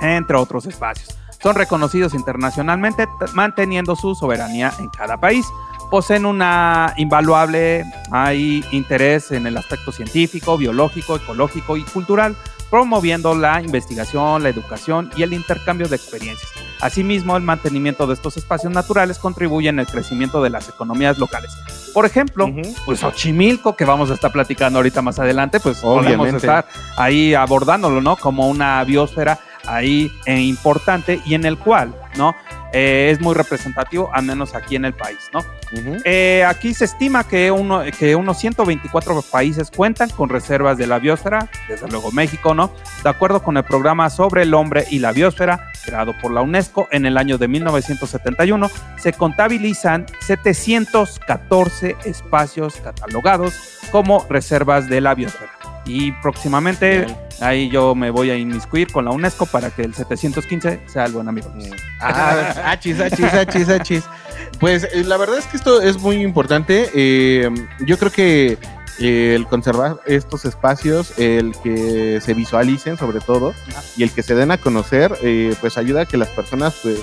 entre 0.00 0.36
otros 0.36 0.66
espacios 0.66 1.15
son 1.46 1.54
reconocidos 1.54 2.12
internacionalmente, 2.12 3.06
manteniendo 3.32 3.94
su 3.94 4.16
soberanía 4.16 4.72
en 4.80 4.88
cada 4.88 5.16
país. 5.16 5.46
Poseen 5.92 6.26
una 6.26 6.92
invaluable 6.96 7.84
hay 8.10 8.64
interés 8.72 9.30
en 9.30 9.46
el 9.46 9.56
aspecto 9.56 9.92
científico, 9.92 10.58
biológico, 10.58 11.14
ecológico 11.14 11.76
y 11.76 11.84
cultural, 11.84 12.34
promoviendo 12.68 13.36
la 13.36 13.62
investigación, 13.62 14.42
la 14.42 14.48
educación 14.48 15.12
y 15.16 15.22
el 15.22 15.34
intercambio 15.34 15.86
de 15.86 15.94
experiencias. 15.94 16.50
Asimismo, 16.80 17.36
el 17.36 17.44
mantenimiento 17.44 18.08
de 18.08 18.14
estos 18.14 18.36
espacios 18.36 18.72
naturales 18.72 19.20
contribuye 19.20 19.68
en 19.68 19.78
el 19.78 19.86
crecimiento 19.86 20.42
de 20.42 20.50
las 20.50 20.68
economías 20.68 21.16
locales. 21.16 21.56
Por 21.94 22.06
ejemplo, 22.06 22.46
uh 22.46 22.48
-huh. 22.48 22.74
pues 22.84 22.98
Xochimilco, 22.98 23.76
que 23.76 23.84
vamos 23.84 24.10
a 24.10 24.14
estar 24.14 24.32
platicando 24.32 24.80
ahorita 24.80 25.00
más 25.00 25.20
adelante, 25.20 25.60
pues 25.60 25.78
Obviamente. 25.84 26.16
podemos 26.18 26.42
estar 26.42 26.66
ahí 26.96 27.34
abordándolo, 27.34 28.00
¿no? 28.00 28.16
Como 28.16 28.48
una 28.48 28.82
biosfera 28.82 29.38
ahí 29.66 30.10
eh, 30.26 30.40
importante 30.40 31.20
y 31.24 31.34
en 31.34 31.44
el 31.44 31.58
cual, 31.58 31.94
¿no? 32.16 32.34
Eh, 32.72 33.10
es 33.12 33.20
muy 33.20 33.34
representativo, 33.34 34.10
al 34.12 34.24
menos 34.24 34.54
aquí 34.54 34.76
en 34.76 34.84
el 34.84 34.92
país, 34.92 35.30
¿no? 35.32 35.38
Uh 35.38 35.76
-huh. 35.76 36.02
eh, 36.04 36.44
aquí 36.46 36.74
se 36.74 36.84
estima 36.84 37.24
que, 37.24 37.50
uno, 37.50 37.82
que 37.98 38.14
unos 38.16 38.38
124 38.38 39.22
países 39.22 39.70
cuentan 39.70 40.10
con 40.10 40.28
reservas 40.28 40.76
de 40.76 40.86
la 40.86 40.98
biosfera, 40.98 41.48
desde 41.68 41.88
luego 41.88 42.12
México, 42.12 42.54
¿no? 42.54 42.70
De 43.02 43.08
acuerdo 43.08 43.42
con 43.42 43.56
el 43.56 43.64
programa 43.64 44.10
sobre 44.10 44.42
el 44.42 44.52
hombre 44.52 44.84
y 44.90 44.98
la 44.98 45.12
biosfera, 45.12 45.70
creado 45.84 46.12
por 46.20 46.32
la 46.32 46.42
UNESCO 46.42 46.88
en 46.90 47.06
el 47.06 47.16
año 47.16 47.38
de 47.38 47.48
1971, 47.48 48.70
se 48.98 49.12
contabilizan 49.12 50.06
714 50.20 51.96
espacios 52.04 52.76
catalogados 52.76 53.54
como 53.90 54.26
reservas 54.28 54.88
de 54.88 55.00
la 55.00 55.14
biosfera. 55.14 55.55
Y 55.86 56.12
próximamente 56.12 57.06
Bien. 57.06 57.16
ahí 57.40 57.68
yo 57.68 57.94
me 57.94 58.10
voy 58.10 58.30
a 58.30 58.36
inmiscuir 58.36 58.90
con 58.90 59.04
la 59.04 59.12
UNESCO 59.12 59.46
para 59.46 59.70
que 59.70 59.82
el 59.82 59.94
715 59.94 60.80
sea 60.86 61.04
el 61.04 61.12
buen 61.12 61.28
amigo. 61.28 61.52
Ah, 62.00 62.72
achis, 62.72 63.00
achis, 63.00 63.32
achis, 63.32 63.68
achis. 63.68 64.04
Pues 64.58 64.84
eh, 64.84 65.04
la 65.04 65.16
verdad 65.16 65.38
es 65.38 65.46
que 65.46 65.56
esto 65.56 65.80
es 65.80 65.98
muy 65.98 66.16
importante. 66.16 66.90
Eh, 66.94 67.48
yo 67.86 67.98
creo 67.98 68.10
que 68.10 68.58
eh, 68.98 69.34
el 69.34 69.46
conservar 69.46 70.00
estos 70.06 70.46
espacios, 70.46 71.18
el 71.18 71.52
que 71.62 72.18
se 72.22 72.32
visualicen 72.32 72.96
sobre 72.96 73.20
todo 73.20 73.52
y 73.96 74.04
el 74.04 74.10
que 74.10 74.22
se 74.22 74.34
den 74.34 74.50
a 74.50 74.58
conocer, 74.58 75.18
eh, 75.22 75.54
pues 75.60 75.76
ayuda 75.76 76.02
a 76.02 76.06
que 76.06 76.16
las 76.16 76.28
personas 76.28 76.78
pues, 76.82 76.98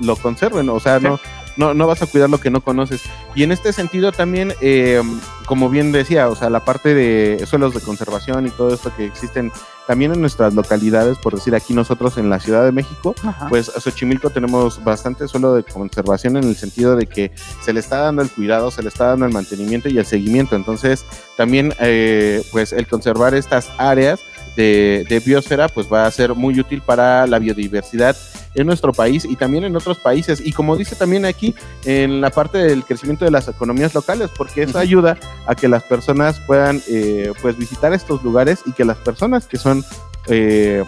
lo 0.00 0.16
conserven. 0.16 0.70
O 0.70 0.80
sea, 0.80 0.98
sí. 0.98 1.04
no, 1.04 1.20
no, 1.56 1.74
no 1.74 1.86
vas 1.86 2.02
a 2.02 2.06
cuidar 2.06 2.30
lo 2.30 2.38
que 2.38 2.50
no 2.50 2.60
conoces. 2.60 3.02
Y 3.34 3.42
en 3.42 3.52
este 3.52 3.72
sentido 3.72 4.12
también, 4.12 4.54
eh, 4.60 5.02
como 5.46 5.68
bien 5.68 5.92
decía, 5.92 6.28
o 6.28 6.34
sea, 6.34 6.50
la 6.50 6.64
parte 6.64 6.94
de 6.94 7.44
suelos 7.46 7.74
de 7.74 7.80
conservación 7.80 8.46
y 8.46 8.50
todo 8.50 8.74
esto 8.74 8.92
que 8.96 9.04
existen 9.04 9.52
también 9.86 10.12
en 10.12 10.20
nuestras 10.20 10.54
localidades, 10.54 11.18
por 11.18 11.34
decir 11.34 11.54
aquí 11.54 11.74
nosotros 11.74 12.16
en 12.16 12.30
la 12.30 12.40
Ciudad 12.40 12.64
de 12.64 12.72
México, 12.72 13.14
Ajá. 13.22 13.48
pues 13.48 13.68
a 13.68 13.80
Xochimilco 13.80 14.30
tenemos 14.30 14.82
bastante 14.82 15.28
suelo 15.28 15.54
de 15.54 15.62
conservación 15.62 16.36
en 16.36 16.44
el 16.44 16.56
sentido 16.56 16.96
de 16.96 17.06
que 17.06 17.32
se 17.62 17.72
le 17.72 17.80
está 17.80 17.98
dando 17.98 18.22
el 18.22 18.30
cuidado, 18.30 18.70
se 18.70 18.82
le 18.82 18.88
está 18.88 19.08
dando 19.08 19.26
el 19.26 19.32
mantenimiento 19.32 19.88
y 19.88 19.98
el 19.98 20.06
seguimiento. 20.06 20.56
Entonces, 20.56 21.04
también, 21.36 21.74
eh, 21.80 22.42
pues 22.50 22.72
el 22.72 22.86
conservar 22.86 23.34
estas 23.34 23.70
áreas 23.76 24.20
de, 24.56 25.04
de, 25.08 25.20
biosfera, 25.20 25.68
pues 25.68 25.92
va 25.92 26.06
a 26.06 26.10
ser 26.10 26.34
muy 26.34 26.58
útil 26.58 26.80
para 26.80 27.26
la 27.26 27.38
biodiversidad 27.38 28.16
en 28.54 28.66
nuestro 28.66 28.92
país 28.92 29.24
y 29.24 29.36
también 29.36 29.64
en 29.64 29.76
otros 29.76 29.98
países. 29.98 30.40
Y 30.44 30.52
como 30.52 30.76
dice 30.76 30.96
también 30.96 31.24
aquí, 31.24 31.54
en 31.84 32.20
la 32.20 32.30
parte 32.30 32.58
del 32.58 32.84
crecimiento 32.84 33.24
de 33.24 33.30
las 33.30 33.48
economías 33.48 33.94
locales, 33.94 34.30
porque 34.36 34.62
eso 34.62 34.78
uh 34.78 34.80
-huh. 34.80 34.82
ayuda 34.82 35.18
a 35.46 35.54
que 35.54 35.68
las 35.68 35.82
personas 35.82 36.40
puedan 36.40 36.82
eh, 36.88 37.32
pues 37.42 37.56
visitar 37.56 37.92
estos 37.92 38.22
lugares 38.22 38.60
y 38.66 38.72
que 38.72 38.84
las 38.84 38.98
personas 38.98 39.46
que 39.46 39.58
son 39.58 39.84
eh, 40.28 40.84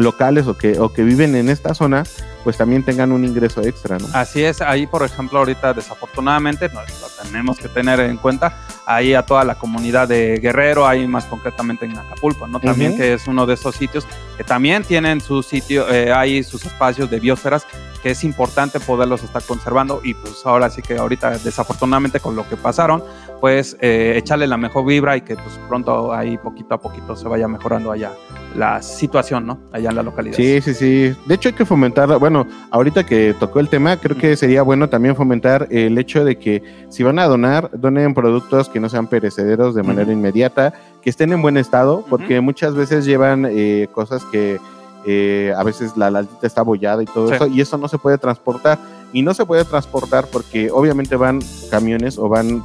locales 0.00 0.46
o 0.46 0.56
que, 0.56 0.78
o 0.78 0.92
que 0.92 1.02
viven 1.02 1.34
en 1.34 1.48
esta 1.48 1.74
zona, 1.74 2.04
pues 2.44 2.56
también 2.56 2.82
tengan 2.84 3.12
un 3.12 3.24
ingreso 3.24 3.62
extra, 3.62 3.98
¿no? 3.98 4.06
Así 4.12 4.42
es, 4.42 4.60
ahí 4.60 4.86
por 4.86 5.02
ejemplo 5.04 5.38
ahorita 5.38 5.74
desafortunadamente 5.74 6.68
lo 6.68 7.08
tenemos 7.22 7.58
que 7.58 7.68
tener 7.68 8.00
en 8.00 8.16
cuenta, 8.16 8.56
ahí 8.86 9.14
a 9.14 9.22
toda 9.22 9.44
la 9.44 9.56
comunidad 9.56 10.08
de 10.08 10.38
Guerrero, 10.40 10.86
ahí 10.86 11.06
más 11.06 11.26
concretamente 11.26 11.84
en 11.84 11.96
Acapulco, 11.96 12.46
¿no? 12.46 12.60
También 12.60 12.92
uh 12.92 12.94
-huh. 12.94 12.98
que 12.98 13.12
es 13.14 13.26
uno 13.26 13.46
de 13.46 13.54
esos 13.54 13.76
sitios 13.76 14.06
que 14.36 14.44
también 14.44 14.84
tienen 14.84 15.20
su 15.20 15.42
sitio, 15.42 15.88
eh, 15.90 16.12
hay 16.12 16.42
sus 16.42 16.64
espacios 16.64 17.10
de 17.10 17.20
biosferas 17.20 17.66
que 18.02 18.10
es 18.12 18.24
importante 18.24 18.80
poderlos 18.80 19.22
estar 19.22 19.42
conservando 19.42 20.00
y 20.02 20.14
pues 20.14 20.44
ahora 20.46 20.70
sí 20.70 20.80
que 20.80 20.96
ahorita 20.96 21.38
desafortunadamente 21.38 22.20
con 22.20 22.34
lo 22.34 22.48
que 22.48 22.56
pasaron, 22.56 23.04
pues 23.40 23.76
eh, 23.80 24.14
echarle 24.16 24.46
la 24.46 24.56
mejor 24.56 24.84
vibra 24.84 25.16
y 25.16 25.22
que 25.22 25.34
pues 25.34 25.58
pronto 25.68 26.12
ahí 26.12 26.36
poquito 26.38 26.74
a 26.74 26.78
poquito 26.80 27.16
se 27.16 27.26
vaya 27.26 27.48
mejorando 27.48 27.90
allá 27.90 28.12
la 28.54 28.82
situación, 28.82 29.46
¿no? 29.46 29.58
Allá 29.72 29.90
en 29.90 29.96
la 29.96 30.02
localidad. 30.02 30.36
Sí, 30.36 30.60
sí, 30.60 30.74
sí. 30.74 31.16
De 31.26 31.34
hecho 31.34 31.48
hay 31.48 31.54
que 31.54 31.64
fomentar, 31.64 32.18
bueno, 32.18 32.46
ahorita 32.70 33.06
que 33.06 33.34
tocó 33.38 33.60
el 33.60 33.68
tema, 33.68 33.96
creo 33.96 34.16
que 34.16 34.36
sería 34.36 34.62
bueno 34.62 34.88
también 34.88 35.16
fomentar 35.16 35.68
el 35.70 35.96
hecho 35.98 36.24
de 36.24 36.36
que 36.36 36.62
si 36.88 37.02
van 37.02 37.18
a 37.18 37.26
donar, 37.26 37.70
donen 37.72 38.12
productos 38.12 38.68
que 38.68 38.80
no 38.80 38.88
sean 38.88 39.06
perecederos 39.06 39.74
de 39.74 39.82
manera 39.82 40.08
uh 40.08 40.10
-huh. 40.10 40.14
inmediata, 40.14 40.74
que 41.00 41.10
estén 41.10 41.32
en 41.32 41.40
buen 41.40 41.56
estado, 41.56 42.04
porque 42.10 42.38
uh 42.38 42.42
-huh. 42.42 42.44
muchas 42.44 42.74
veces 42.74 43.04
llevan 43.06 43.46
eh, 43.48 43.88
cosas 43.92 44.24
que 44.26 44.58
eh, 45.06 45.54
a 45.56 45.62
veces 45.62 45.96
la 45.96 46.10
latita 46.10 46.46
está 46.46 46.60
abollada 46.60 47.02
y 47.02 47.06
todo 47.06 47.28
sí. 47.28 47.34
eso, 47.34 47.46
y 47.46 47.60
eso 47.60 47.78
no 47.78 47.88
se 47.88 47.98
puede 47.98 48.18
transportar. 48.18 48.78
Y 49.12 49.22
no 49.22 49.34
se 49.34 49.44
puede 49.44 49.64
transportar 49.64 50.26
porque 50.30 50.70
obviamente 50.70 51.16
van 51.16 51.40
camiones 51.68 52.16
o 52.16 52.28
van 52.28 52.62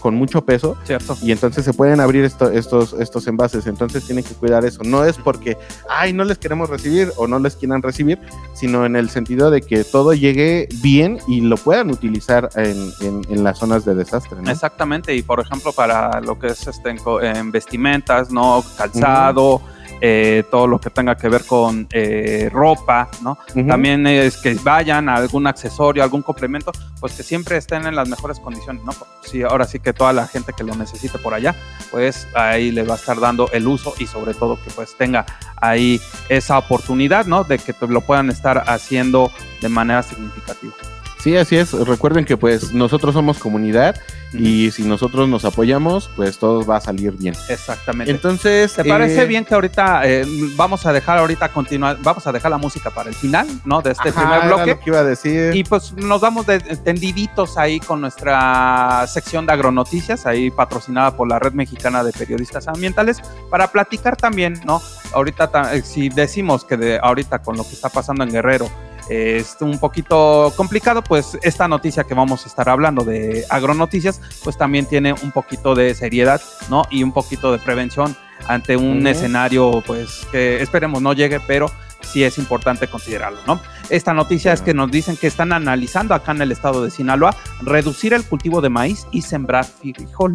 con 0.00 0.14
mucho 0.14 0.44
peso 0.44 0.76
Cierto. 0.84 1.16
y 1.22 1.32
entonces 1.32 1.64
se 1.64 1.72
pueden 1.72 2.00
abrir 2.00 2.24
esto, 2.24 2.50
estos, 2.50 2.92
estos 2.94 3.26
envases, 3.26 3.66
entonces 3.66 4.04
tienen 4.04 4.24
que 4.24 4.34
cuidar 4.34 4.64
eso. 4.64 4.82
No 4.84 5.04
es 5.04 5.16
porque, 5.16 5.56
ay, 5.88 6.12
no 6.12 6.24
les 6.24 6.38
queremos 6.38 6.70
recibir 6.70 7.12
o 7.16 7.26
no 7.26 7.38
les 7.38 7.56
quieran 7.56 7.82
recibir, 7.82 8.18
sino 8.54 8.86
en 8.86 8.96
el 8.96 9.10
sentido 9.10 9.50
de 9.50 9.62
que 9.62 9.84
todo 9.84 10.12
llegue 10.14 10.68
bien 10.82 11.18
y 11.26 11.40
lo 11.40 11.56
puedan 11.56 11.90
utilizar 11.90 12.48
en, 12.56 12.90
en, 13.00 13.22
en 13.28 13.44
las 13.44 13.58
zonas 13.58 13.84
de 13.84 13.94
desastre. 13.94 14.40
¿no? 14.40 14.50
Exactamente, 14.50 15.14
y 15.14 15.22
por 15.22 15.40
ejemplo 15.40 15.72
para 15.72 16.20
lo 16.20 16.38
que 16.38 16.48
es 16.48 16.66
este, 16.66 16.96
en 17.22 17.50
vestimentas, 17.50 18.30
no 18.30 18.64
calzado. 18.76 19.56
Uh 19.56 19.58
-huh 19.58 19.79
eh, 20.00 20.44
todo 20.50 20.66
lo 20.66 20.80
que 20.80 20.90
tenga 20.90 21.16
que 21.16 21.28
ver 21.28 21.44
con 21.44 21.86
eh, 21.92 22.48
ropa, 22.52 23.08
¿no? 23.22 23.38
También 23.68 24.06
es 24.06 24.36
que 24.36 24.54
vayan 24.54 25.08
a 25.08 25.16
algún 25.16 25.46
accesorio, 25.46 26.02
algún 26.02 26.22
complemento, 26.22 26.72
pues 27.00 27.14
que 27.14 27.22
siempre 27.22 27.56
estén 27.56 27.86
en 27.86 27.94
las 27.94 28.08
mejores 28.08 28.40
condiciones, 28.40 28.84
¿no? 28.84 28.92
Sí, 29.22 29.42
ahora 29.42 29.66
sí 29.66 29.78
que 29.78 29.92
toda 29.92 30.12
la 30.12 30.26
gente 30.26 30.52
que 30.56 30.64
lo 30.64 30.74
necesite 30.74 31.18
por 31.18 31.34
allá, 31.34 31.54
pues 31.90 32.26
ahí 32.34 32.70
le 32.70 32.82
va 32.82 32.94
a 32.94 32.96
estar 32.96 33.20
dando 33.20 33.50
el 33.52 33.66
uso 33.66 33.94
y 33.98 34.06
sobre 34.06 34.34
todo 34.34 34.58
que 34.62 34.70
pues 34.70 34.96
tenga 34.96 35.26
ahí 35.56 36.00
esa 36.28 36.58
oportunidad, 36.58 37.26
¿no? 37.26 37.44
De 37.44 37.58
que 37.58 37.74
lo 37.88 38.00
puedan 38.00 38.30
estar 38.30 38.64
haciendo 38.66 39.30
de 39.60 39.68
manera 39.68 40.02
significativa. 40.02 40.72
Sí, 41.20 41.36
así 41.36 41.56
es. 41.56 41.72
Recuerden 41.72 42.24
que 42.24 42.36
pues 42.36 42.72
nosotros 42.72 43.12
somos 43.14 43.38
comunidad 43.38 43.96
y 44.32 44.70
si 44.70 44.84
nosotros 44.84 45.28
nos 45.28 45.44
apoyamos, 45.44 46.08
pues 46.16 46.38
todo 46.38 46.64
va 46.64 46.76
a 46.76 46.80
salir 46.80 47.12
bien. 47.12 47.34
Exactamente. 47.48 48.10
Entonces, 48.10 48.72
¿te 48.72 48.84
parece 48.84 49.22
eh, 49.22 49.26
bien 49.26 49.44
que 49.44 49.54
ahorita 49.54 50.02
eh, 50.04 50.24
vamos 50.56 50.86
a 50.86 50.92
dejar 50.92 51.18
ahorita 51.18 51.50
continuar, 51.50 51.98
vamos 52.00 52.26
a 52.26 52.32
dejar 52.32 52.50
la 52.50 52.58
música 52.58 52.90
para 52.90 53.10
el 53.10 53.14
final, 53.14 53.46
¿no? 53.64 53.82
De 53.82 53.90
este 53.90 54.12
primer 54.12 54.46
bloque. 54.46 54.70
Lo 54.70 54.80
que 54.80 54.90
iba 54.90 55.00
a 55.00 55.04
decir. 55.04 55.54
Y 55.54 55.64
pues 55.64 55.92
nos 55.92 56.20
vamos 56.20 56.46
de, 56.46 56.60
tendiditos 56.60 57.58
ahí 57.58 57.80
con 57.80 58.00
nuestra 58.00 59.04
sección 59.06 59.46
de 59.46 59.52
agronoticias, 59.52 60.26
ahí 60.26 60.50
patrocinada 60.50 61.16
por 61.16 61.28
la 61.28 61.38
Red 61.38 61.52
Mexicana 61.52 62.02
de 62.04 62.12
Periodistas 62.12 62.68
Ambientales, 62.68 63.20
para 63.50 63.68
platicar 63.68 64.16
también, 64.16 64.60
¿no? 64.64 64.80
Ahorita, 65.12 65.50
eh, 65.74 65.82
si 65.82 66.08
decimos 66.08 66.64
que 66.64 66.76
de 66.76 66.98
ahorita 67.02 67.40
con 67.40 67.56
lo 67.56 67.64
que 67.64 67.74
está 67.74 67.88
pasando 67.88 68.22
en 68.22 68.30
Guerrero, 68.30 68.70
es 69.10 69.56
un 69.60 69.78
poquito 69.78 70.52
complicado, 70.56 71.02
pues 71.02 71.36
esta 71.42 71.66
noticia 71.66 72.04
que 72.04 72.14
vamos 72.14 72.44
a 72.44 72.48
estar 72.48 72.68
hablando 72.68 73.02
de 73.02 73.44
agronoticias, 73.50 74.20
pues 74.44 74.56
también 74.56 74.86
tiene 74.86 75.12
un 75.12 75.32
poquito 75.32 75.74
de 75.74 75.96
seriedad, 75.96 76.40
¿no? 76.68 76.84
Y 76.90 77.02
un 77.02 77.10
poquito 77.10 77.50
de 77.50 77.58
prevención 77.58 78.16
ante 78.48 78.76
un 78.76 79.06
escenario, 79.06 79.82
pues 79.86 80.26
que 80.32 80.62
esperemos 80.62 81.02
no 81.02 81.12
llegue, 81.12 81.40
pero 81.40 81.70
sí 82.00 82.24
es 82.24 82.38
importante 82.38 82.88
considerarlo, 82.88 83.38
¿no? 83.46 83.60
Esta 83.88 84.14
noticia 84.14 84.52
es 84.52 84.62
que 84.62 84.74
nos 84.74 84.90
dicen 84.90 85.16
que 85.16 85.26
están 85.26 85.52
analizando 85.52 86.14
acá 86.14 86.32
en 86.32 86.42
el 86.42 86.52
estado 86.52 86.82
de 86.82 86.90
Sinaloa 86.90 87.34
reducir 87.62 88.12
el 88.14 88.24
cultivo 88.24 88.60
de 88.60 88.68
maíz 88.68 89.06
y 89.10 89.22
sembrar 89.22 89.64
frijol. 89.64 90.32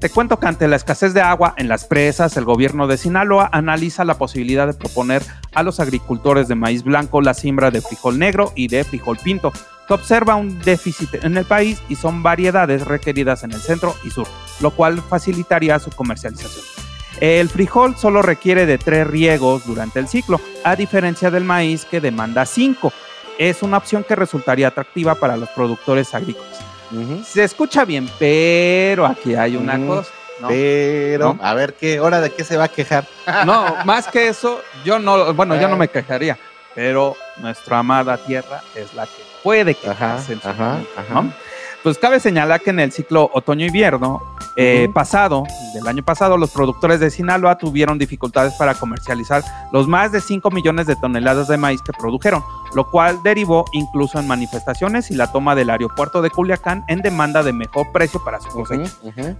Te 0.00 0.10
cuento 0.10 0.40
que 0.40 0.46
ante 0.46 0.68
la 0.68 0.76
escasez 0.76 1.14
de 1.14 1.20
agua 1.20 1.54
en 1.58 1.68
las 1.68 1.84
presas, 1.84 2.36
el 2.36 2.44
gobierno 2.44 2.86
de 2.86 2.96
Sinaloa 2.96 3.48
analiza 3.52 4.04
la 4.04 4.18
posibilidad 4.18 4.66
de 4.66 4.74
proponer 4.74 5.22
a 5.54 5.62
los 5.62 5.80
agricultores 5.80 6.48
de 6.48 6.54
maíz 6.54 6.82
blanco 6.82 7.20
la 7.20 7.34
siembra 7.34 7.70
de 7.70 7.80
frijol 7.80 8.18
negro 8.18 8.52
y 8.56 8.68
de 8.68 8.84
frijol 8.84 9.18
pinto, 9.22 9.52
que 9.86 9.94
observa 9.94 10.34
un 10.34 10.58
déficit 10.60 11.24
en 11.24 11.36
el 11.36 11.44
país 11.44 11.82
y 11.88 11.96
son 11.96 12.22
variedades 12.22 12.84
requeridas 12.84 13.44
en 13.44 13.52
el 13.52 13.60
centro 13.60 13.94
y 14.04 14.10
sur, 14.10 14.26
lo 14.60 14.70
cual 14.70 15.00
facilitaría 15.00 15.78
su 15.78 15.90
comercialización. 15.90 16.64
El 17.20 17.48
frijol 17.48 17.96
solo 17.96 18.20
requiere 18.20 18.66
de 18.66 18.76
tres 18.78 19.06
riegos 19.06 19.66
durante 19.66 19.98
el 19.98 20.08
ciclo, 20.08 20.40
a 20.64 20.76
diferencia 20.76 21.30
del 21.30 21.44
maíz 21.44 21.84
que 21.84 22.00
demanda 22.00 22.44
cinco. 22.44 22.92
Es 23.38 23.62
una 23.62 23.78
opción 23.78 24.04
que 24.04 24.16
resultaría 24.16 24.68
atractiva 24.68 25.14
para 25.14 25.36
los 25.36 25.48
productores 25.50 26.14
agrícolas. 26.14 26.58
Se 27.24 27.44
escucha 27.44 27.84
bien, 27.84 28.08
pero 28.18 29.06
aquí 29.06 29.34
hay 29.34 29.56
una 29.56 29.84
cosa. 29.84 30.10
Pero, 30.48 31.38
a 31.40 31.54
ver 31.54 31.74
qué, 31.74 31.98
hora 31.98 32.20
de 32.20 32.30
qué 32.30 32.44
se 32.44 32.58
va 32.58 32.64
a 32.64 32.68
quejar. 32.68 33.06
No, 33.46 33.76
más 33.84 34.06
que 34.08 34.28
eso, 34.28 34.60
yo 34.84 34.98
no, 34.98 35.32
bueno, 35.32 35.58
yo 35.58 35.68
no 35.68 35.76
me 35.76 35.88
quejaría, 35.88 36.38
pero 36.74 37.16
nuestra 37.38 37.78
amada 37.78 38.18
tierra 38.18 38.62
es 38.74 38.92
la 38.92 39.06
que 39.06 39.25
puede 39.46 39.76
en 39.84 40.40
su 40.40 40.40
pues 41.84 41.98
cabe 41.98 42.18
señalar 42.18 42.62
que 42.62 42.70
en 42.70 42.80
el 42.80 42.90
ciclo 42.90 43.30
otoño-invierno 43.32 44.20
eh, 44.56 44.88
pasado, 44.92 45.44
del 45.72 45.86
año 45.86 46.02
pasado, 46.02 46.36
los 46.36 46.50
productores 46.50 46.98
de 46.98 47.10
Sinaloa 47.10 47.58
tuvieron 47.58 47.96
dificultades 47.96 48.54
para 48.54 48.74
comercializar 48.74 49.44
los 49.70 49.86
más 49.86 50.10
de 50.10 50.20
5 50.20 50.50
millones 50.50 50.88
de 50.88 50.96
toneladas 50.96 51.46
de 51.46 51.58
maíz 51.58 51.80
que 51.82 51.92
produjeron, 51.92 52.42
lo 52.74 52.90
cual 52.90 53.22
derivó 53.22 53.66
incluso 53.72 54.18
en 54.18 54.26
manifestaciones 54.26 55.12
y 55.12 55.14
la 55.14 55.30
toma 55.30 55.54
del 55.54 55.70
aeropuerto 55.70 56.22
de 56.22 56.30
Culiacán 56.30 56.82
en 56.88 57.02
demanda 57.02 57.44
de 57.44 57.52
mejor 57.52 57.92
precio 57.92 58.24
para 58.24 58.40
su 58.40 58.48
cosecha. 58.48 58.90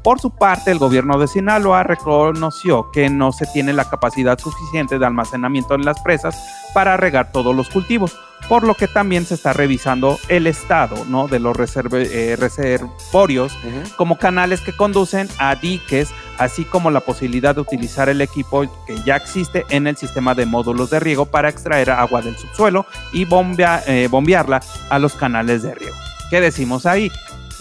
Por 0.05 0.21
su 0.21 0.31
parte, 0.31 0.71
el 0.71 0.79
gobierno 0.79 1.19
de 1.19 1.27
Sinaloa 1.27 1.83
reconoció 1.83 2.93
que 2.93 3.11
no 3.11 3.33
se 3.33 3.47
tiene 3.47 3.73
la 3.73 3.91
capacidad 3.91 4.39
suficiente 4.39 5.01
de 5.01 5.07
almacenamiento 5.07 5.75
en 5.75 5.85
las 5.85 6.01
presas 6.01 6.39
para 6.75 6.97
regar 6.97 7.33
todos 7.33 7.57
los 7.57 7.69
cultivos 7.71 8.17
por 8.49 8.65
lo 8.65 8.75
que 8.75 8.89
también 8.89 9.27
se 9.27 9.35
está 9.35 9.53
revisando 9.53 10.19
el 10.29 10.47
estado 10.47 11.05
¿no? 11.07 11.29
de 11.29 11.41
los 11.41 11.57
eh, 11.57 12.37
reservorios 12.39 13.57
como 13.97 14.19
canales 14.19 14.61
que 14.61 14.73
conducen 14.73 15.29
a 15.39 15.57
diques, 15.57 16.11
así 16.39 16.65
como 16.65 16.91
la 16.91 17.01
posibilidad 17.01 17.55
de 17.55 17.63
utilizar 17.63 18.09
el 18.09 18.21
equipo 18.21 18.65
que 18.87 18.97
ya 19.05 19.17
existe 19.17 19.65
en 19.71 19.87
el 19.87 19.97
sistema 19.97 20.35
de 20.35 20.47
módulos 20.47 20.91
de 20.91 21.01
riego 21.01 21.27
para 21.27 21.49
extraer 21.49 21.91
agua 21.91 22.23
del 22.23 22.37
subsuelo 22.37 22.87
y 23.13 23.27
eh, 23.27 24.09
bombearla 24.09 24.61
a 24.91 24.99
los 24.99 25.15
canales 25.15 25.63
de 25.63 25.75
riego. 25.75 25.97
¿Qué 26.31 26.41
decimos 26.41 26.87
ahí? 26.87 27.11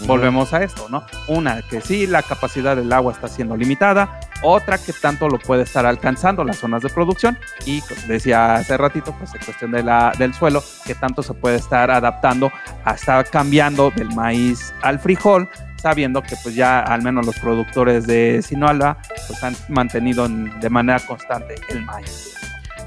Volvemos 0.00 0.52
a 0.52 0.62
esto, 0.62 0.88
¿no? 0.90 1.04
Una, 1.26 1.62
que 1.62 1.80
sí, 1.80 2.06
la 2.06 2.22
capacidad 2.22 2.76
del 2.76 2.92
agua 2.92 3.12
está 3.12 3.28
siendo 3.28 3.56
limitada, 3.56 4.20
otra 4.42 4.78
que 4.78 4.92
tanto 4.92 5.28
lo 5.28 5.38
puede 5.38 5.62
estar 5.62 5.86
alcanzando 5.86 6.44
las 6.44 6.58
zonas 6.58 6.82
de 6.82 6.88
producción 6.88 7.38
y 7.64 7.82
decía 8.08 8.54
hace 8.56 8.76
ratito, 8.76 9.14
pues 9.18 9.34
en 9.34 9.40
cuestión 9.44 9.72
del 9.72 10.34
suelo, 10.34 10.62
que 10.84 10.94
tanto 10.94 11.22
se 11.22 11.34
puede 11.34 11.56
estar 11.56 11.90
adaptando 11.90 12.50
hasta 12.84 13.22
cambiando 13.24 13.90
del 13.90 14.14
maíz 14.14 14.72
al 14.82 14.98
frijol, 14.98 15.48
sabiendo 15.80 16.22
que 16.22 16.36
pues 16.42 16.54
ya 16.54 16.80
al 16.80 17.02
menos 17.02 17.26
los 17.26 17.38
productores 17.38 18.06
de 18.06 18.42
Sinaloa 18.42 18.98
pues 19.26 19.42
han 19.42 19.56
mantenido 19.68 20.28
de 20.28 20.70
manera 20.70 21.00
constante 21.00 21.54
el 21.68 21.82
maíz. 21.84 22.45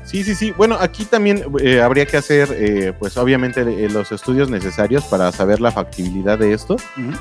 Sí, 0.10 0.24
sí, 0.24 0.34
sí. 0.34 0.52
Bueno, 0.58 0.76
aquí 0.80 1.06
también 1.06 1.46
eh, 1.62 1.82
habría 1.82 2.08
que 2.08 2.18
hacer, 2.18 2.50
eh, 2.52 2.94
pues 2.98 3.16
obviamente, 3.16 3.62
eh, 3.62 3.90
los 3.90 4.12
estudios 4.12 4.50
necesarios 4.50 5.04
para 5.04 5.32
saber 5.32 5.62
la 5.62 5.72
factibilidad 5.72 6.40
de 6.40 6.54
esto, 6.54 6.78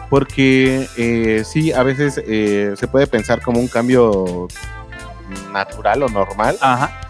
porque 0.09 1.44
sí, 1.44 1.70
a 1.70 1.83
veces 1.83 2.14
se 2.14 2.88
puede 2.88 3.07
pensar 3.07 3.42
como 3.42 3.61
un 3.61 3.68
cambio 3.68 4.48
natural 5.53 6.05
o 6.05 6.09
normal 6.09 6.57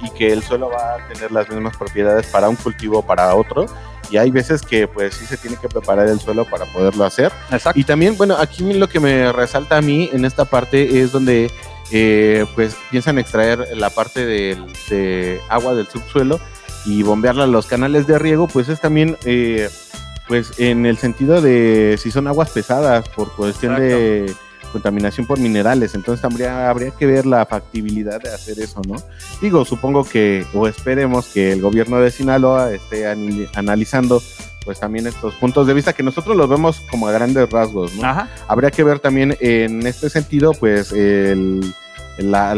y 0.02 0.10
que 0.10 0.32
el 0.32 0.42
suelo 0.42 0.68
va 0.68 0.94
a 0.94 1.08
tener 1.12 1.30
las 1.30 1.48
mismas 1.48 1.76
propiedades 1.76 2.26
para 2.26 2.48
un 2.48 2.56
cultivo 2.56 2.98
o 2.98 3.02
para 3.02 3.32
otro 3.36 3.66
y 4.10 4.16
hay 4.16 4.30
veces 4.30 4.62
que 4.62 4.88
pues 4.88 5.14
sí 5.14 5.26
se 5.26 5.36
tiene 5.36 5.56
que 5.56 5.68
preparar 5.68 6.08
el 6.08 6.18
suelo 6.18 6.44
para 6.44 6.64
poderlo 6.66 7.04
hacer. 7.04 7.30
Y 7.74 7.84
también, 7.84 8.16
bueno, 8.16 8.36
aquí 8.36 8.72
lo 8.72 8.88
que 8.88 8.98
me 8.98 9.32
resalta 9.32 9.76
a 9.76 9.80
mí 9.80 10.10
en 10.12 10.24
esta 10.24 10.44
parte 10.44 11.00
es 11.00 11.12
donde 11.12 11.50
eh, 11.90 12.46
pues 12.54 12.76
piensan 12.90 13.18
extraer 13.18 13.66
la 13.76 13.90
parte 13.90 14.26
de 14.26 15.40
agua 15.48 15.74
del 15.74 15.86
subsuelo 15.86 16.40
y 16.84 17.02
bombearla 17.02 17.44
a 17.44 17.48
los 17.48 17.66
canales 17.66 18.06
de 18.06 18.18
riego, 18.18 18.48
pues 18.48 18.68
es 18.68 18.80
también, 18.80 19.16
eh, 19.24 19.68
pues 20.26 20.52
en 20.58 20.86
el 20.86 20.96
sentido 20.96 21.40
de 21.40 21.98
si 21.98 22.10
son 22.10 22.26
aguas 22.26 22.50
pesadas 22.50 23.08
por 23.10 23.34
cuestión 23.34 23.76
de 23.76 24.34
contaminación 24.72 25.26
por 25.26 25.38
minerales, 25.38 25.94
entonces 25.94 26.24
habría, 26.24 26.68
habría 26.68 26.90
que 26.90 27.06
ver 27.06 27.24
la 27.26 27.46
factibilidad 27.46 28.20
de 28.20 28.30
hacer 28.30 28.58
eso, 28.60 28.82
¿no? 28.86 28.96
Digo, 29.40 29.64
supongo 29.64 30.04
que, 30.04 30.46
o 30.52 30.68
esperemos 30.68 31.26
que 31.28 31.52
el 31.52 31.62
gobierno 31.62 32.00
de 32.00 32.10
Sinaloa 32.10 32.72
esté 32.72 33.06
analizando 33.54 34.22
pues 34.68 34.80
también 34.80 35.06
estos 35.06 35.32
puntos 35.36 35.66
de 35.66 35.72
vista 35.72 35.94
que 35.94 36.02
nosotros 36.02 36.36
los 36.36 36.46
vemos 36.46 36.82
como 36.90 37.08
a 37.08 37.12
grandes 37.12 37.48
rasgos, 37.48 37.94
¿no? 37.94 38.28
Habría 38.48 38.70
que 38.70 38.84
ver 38.84 38.98
también 38.98 39.34
en 39.40 39.86
este 39.86 40.10
sentido, 40.10 40.52
pues, 40.52 40.92
el, 40.92 41.72
la, 42.18 42.54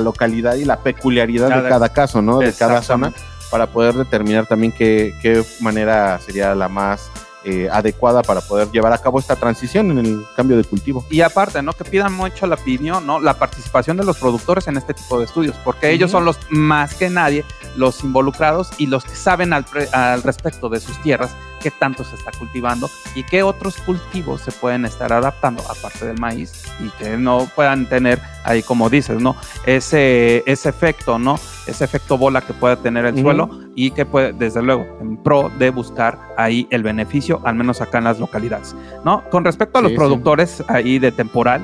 localidad 0.00 0.56
y 0.56 0.64
la 0.64 0.80
peculiaridad 0.80 1.62
de 1.62 1.68
cada 1.68 1.90
caso, 1.90 2.22
¿no? 2.22 2.40
De 2.40 2.52
cada 2.52 2.82
zona, 2.82 3.12
para 3.52 3.68
poder 3.68 3.94
determinar 3.94 4.46
también 4.46 4.72
qué, 4.72 5.14
qué 5.22 5.44
manera 5.60 6.18
sería 6.18 6.56
la 6.56 6.68
más 6.68 7.08
eh, 7.44 7.68
adecuada 7.70 8.22
para 8.22 8.40
poder 8.40 8.70
llevar 8.70 8.92
a 8.92 8.98
cabo 8.98 9.18
esta 9.18 9.36
transición 9.36 9.90
en 9.90 9.98
el 9.98 10.24
cambio 10.36 10.56
de 10.56 10.64
cultivo. 10.64 11.04
Y 11.10 11.20
aparte, 11.20 11.62
¿no? 11.62 11.72
Que 11.72 11.84
pidan 11.84 12.12
mucho 12.12 12.46
la 12.46 12.54
opinión, 12.54 13.06
¿no? 13.06 13.20
La 13.20 13.34
participación 13.34 13.96
de 13.96 14.04
los 14.04 14.18
productores 14.18 14.66
en 14.68 14.76
este 14.76 14.94
tipo 14.94 15.18
de 15.18 15.26
estudios, 15.26 15.56
porque 15.64 15.90
ellos 15.90 16.10
son 16.10 16.24
los 16.24 16.38
más 16.50 16.94
que 16.94 17.10
nadie 17.10 17.44
los 17.76 18.04
involucrados 18.04 18.70
y 18.78 18.86
los 18.86 19.04
que 19.04 19.14
saben 19.14 19.52
al, 19.52 19.64
al 19.92 20.22
respecto 20.22 20.68
de 20.68 20.80
sus 20.80 21.00
tierras 21.02 21.34
qué 21.60 21.70
tanto 21.70 22.04
se 22.04 22.14
está 22.14 22.30
cultivando 22.30 22.90
y 23.14 23.24
qué 23.24 23.42
otros 23.42 23.76
cultivos 23.78 24.42
se 24.42 24.52
pueden 24.52 24.84
estar 24.84 25.12
adaptando 25.12 25.62
aparte 25.62 26.06
del 26.06 26.18
maíz 26.18 26.62
y 26.78 26.90
que 27.02 27.16
no 27.16 27.48
puedan 27.54 27.86
tener 27.86 28.20
ahí 28.44 28.62
como 28.62 28.90
dices, 28.90 29.20
¿no? 29.20 29.34
Ese, 29.64 30.42
ese 30.46 30.68
efecto, 30.68 31.18
¿no? 31.18 31.40
Ese 31.66 31.84
efecto 31.84 32.18
bola 32.18 32.40
que 32.40 32.52
pueda 32.52 32.76
tener 32.76 33.06
el 33.06 33.18
suelo 33.20 33.48
y 33.74 33.90
que 33.92 34.04
puede, 34.04 34.32
desde 34.32 34.62
luego, 34.62 34.86
en 35.00 35.16
pro 35.16 35.50
de 35.58 35.70
buscar 35.70 36.18
ahí 36.36 36.66
el 36.70 36.82
beneficio, 36.82 37.40
al 37.44 37.54
menos 37.54 37.80
acá 37.80 37.98
en 37.98 38.04
las 38.04 38.20
localidades, 38.20 38.76
¿no? 39.04 39.22
Con 39.30 39.44
respecto 39.44 39.78
a 39.78 39.82
los 39.82 39.92
productores 39.92 40.62
ahí 40.68 40.98
de 40.98 41.12
temporal, 41.12 41.62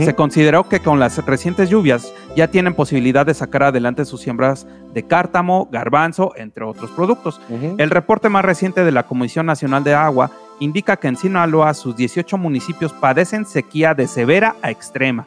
se 0.00 0.14
consideró 0.14 0.66
que 0.66 0.80
con 0.80 0.98
las 0.98 1.24
recientes 1.26 1.68
lluvias 1.68 2.10
ya 2.34 2.48
tienen 2.48 2.72
posibilidad 2.72 3.26
de 3.26 3.34
sacar 3.34 3.64
adelante 3.64 4.06
sus 4.06 4.22
siembras 4.22 4.66
de 4.94 5.02
cártamo, 5.02 5.68
garbanzo, 5.70 6.32
entre 6.36 6.64
otros 6.64 6.90
productos. 6.92 7.38
El 7.76 7.90
reporte 7.90 8.30
más 8.30 8.44
reciente 8.44 8.82
de 8.82 8.92
la 8.92 9.02
Comisión 9.02 9.44
Nacional 9.44 9.84
de 9.84 9.92
Agua 9.94 10.30
indica 10.60 10.96
que 10.96 11.08
en 11.08 11.16
Sinaloa 11.16 11.74
sus 11.74 11.96
18 11.96 12.38
municipios 12.38 12.92
padecen 12.92 13.44
sequía 13.44 13.94
de 13.94 14.06
severa 14.06 14.56
a 14.62 14.70
extrema, 14.70 15.26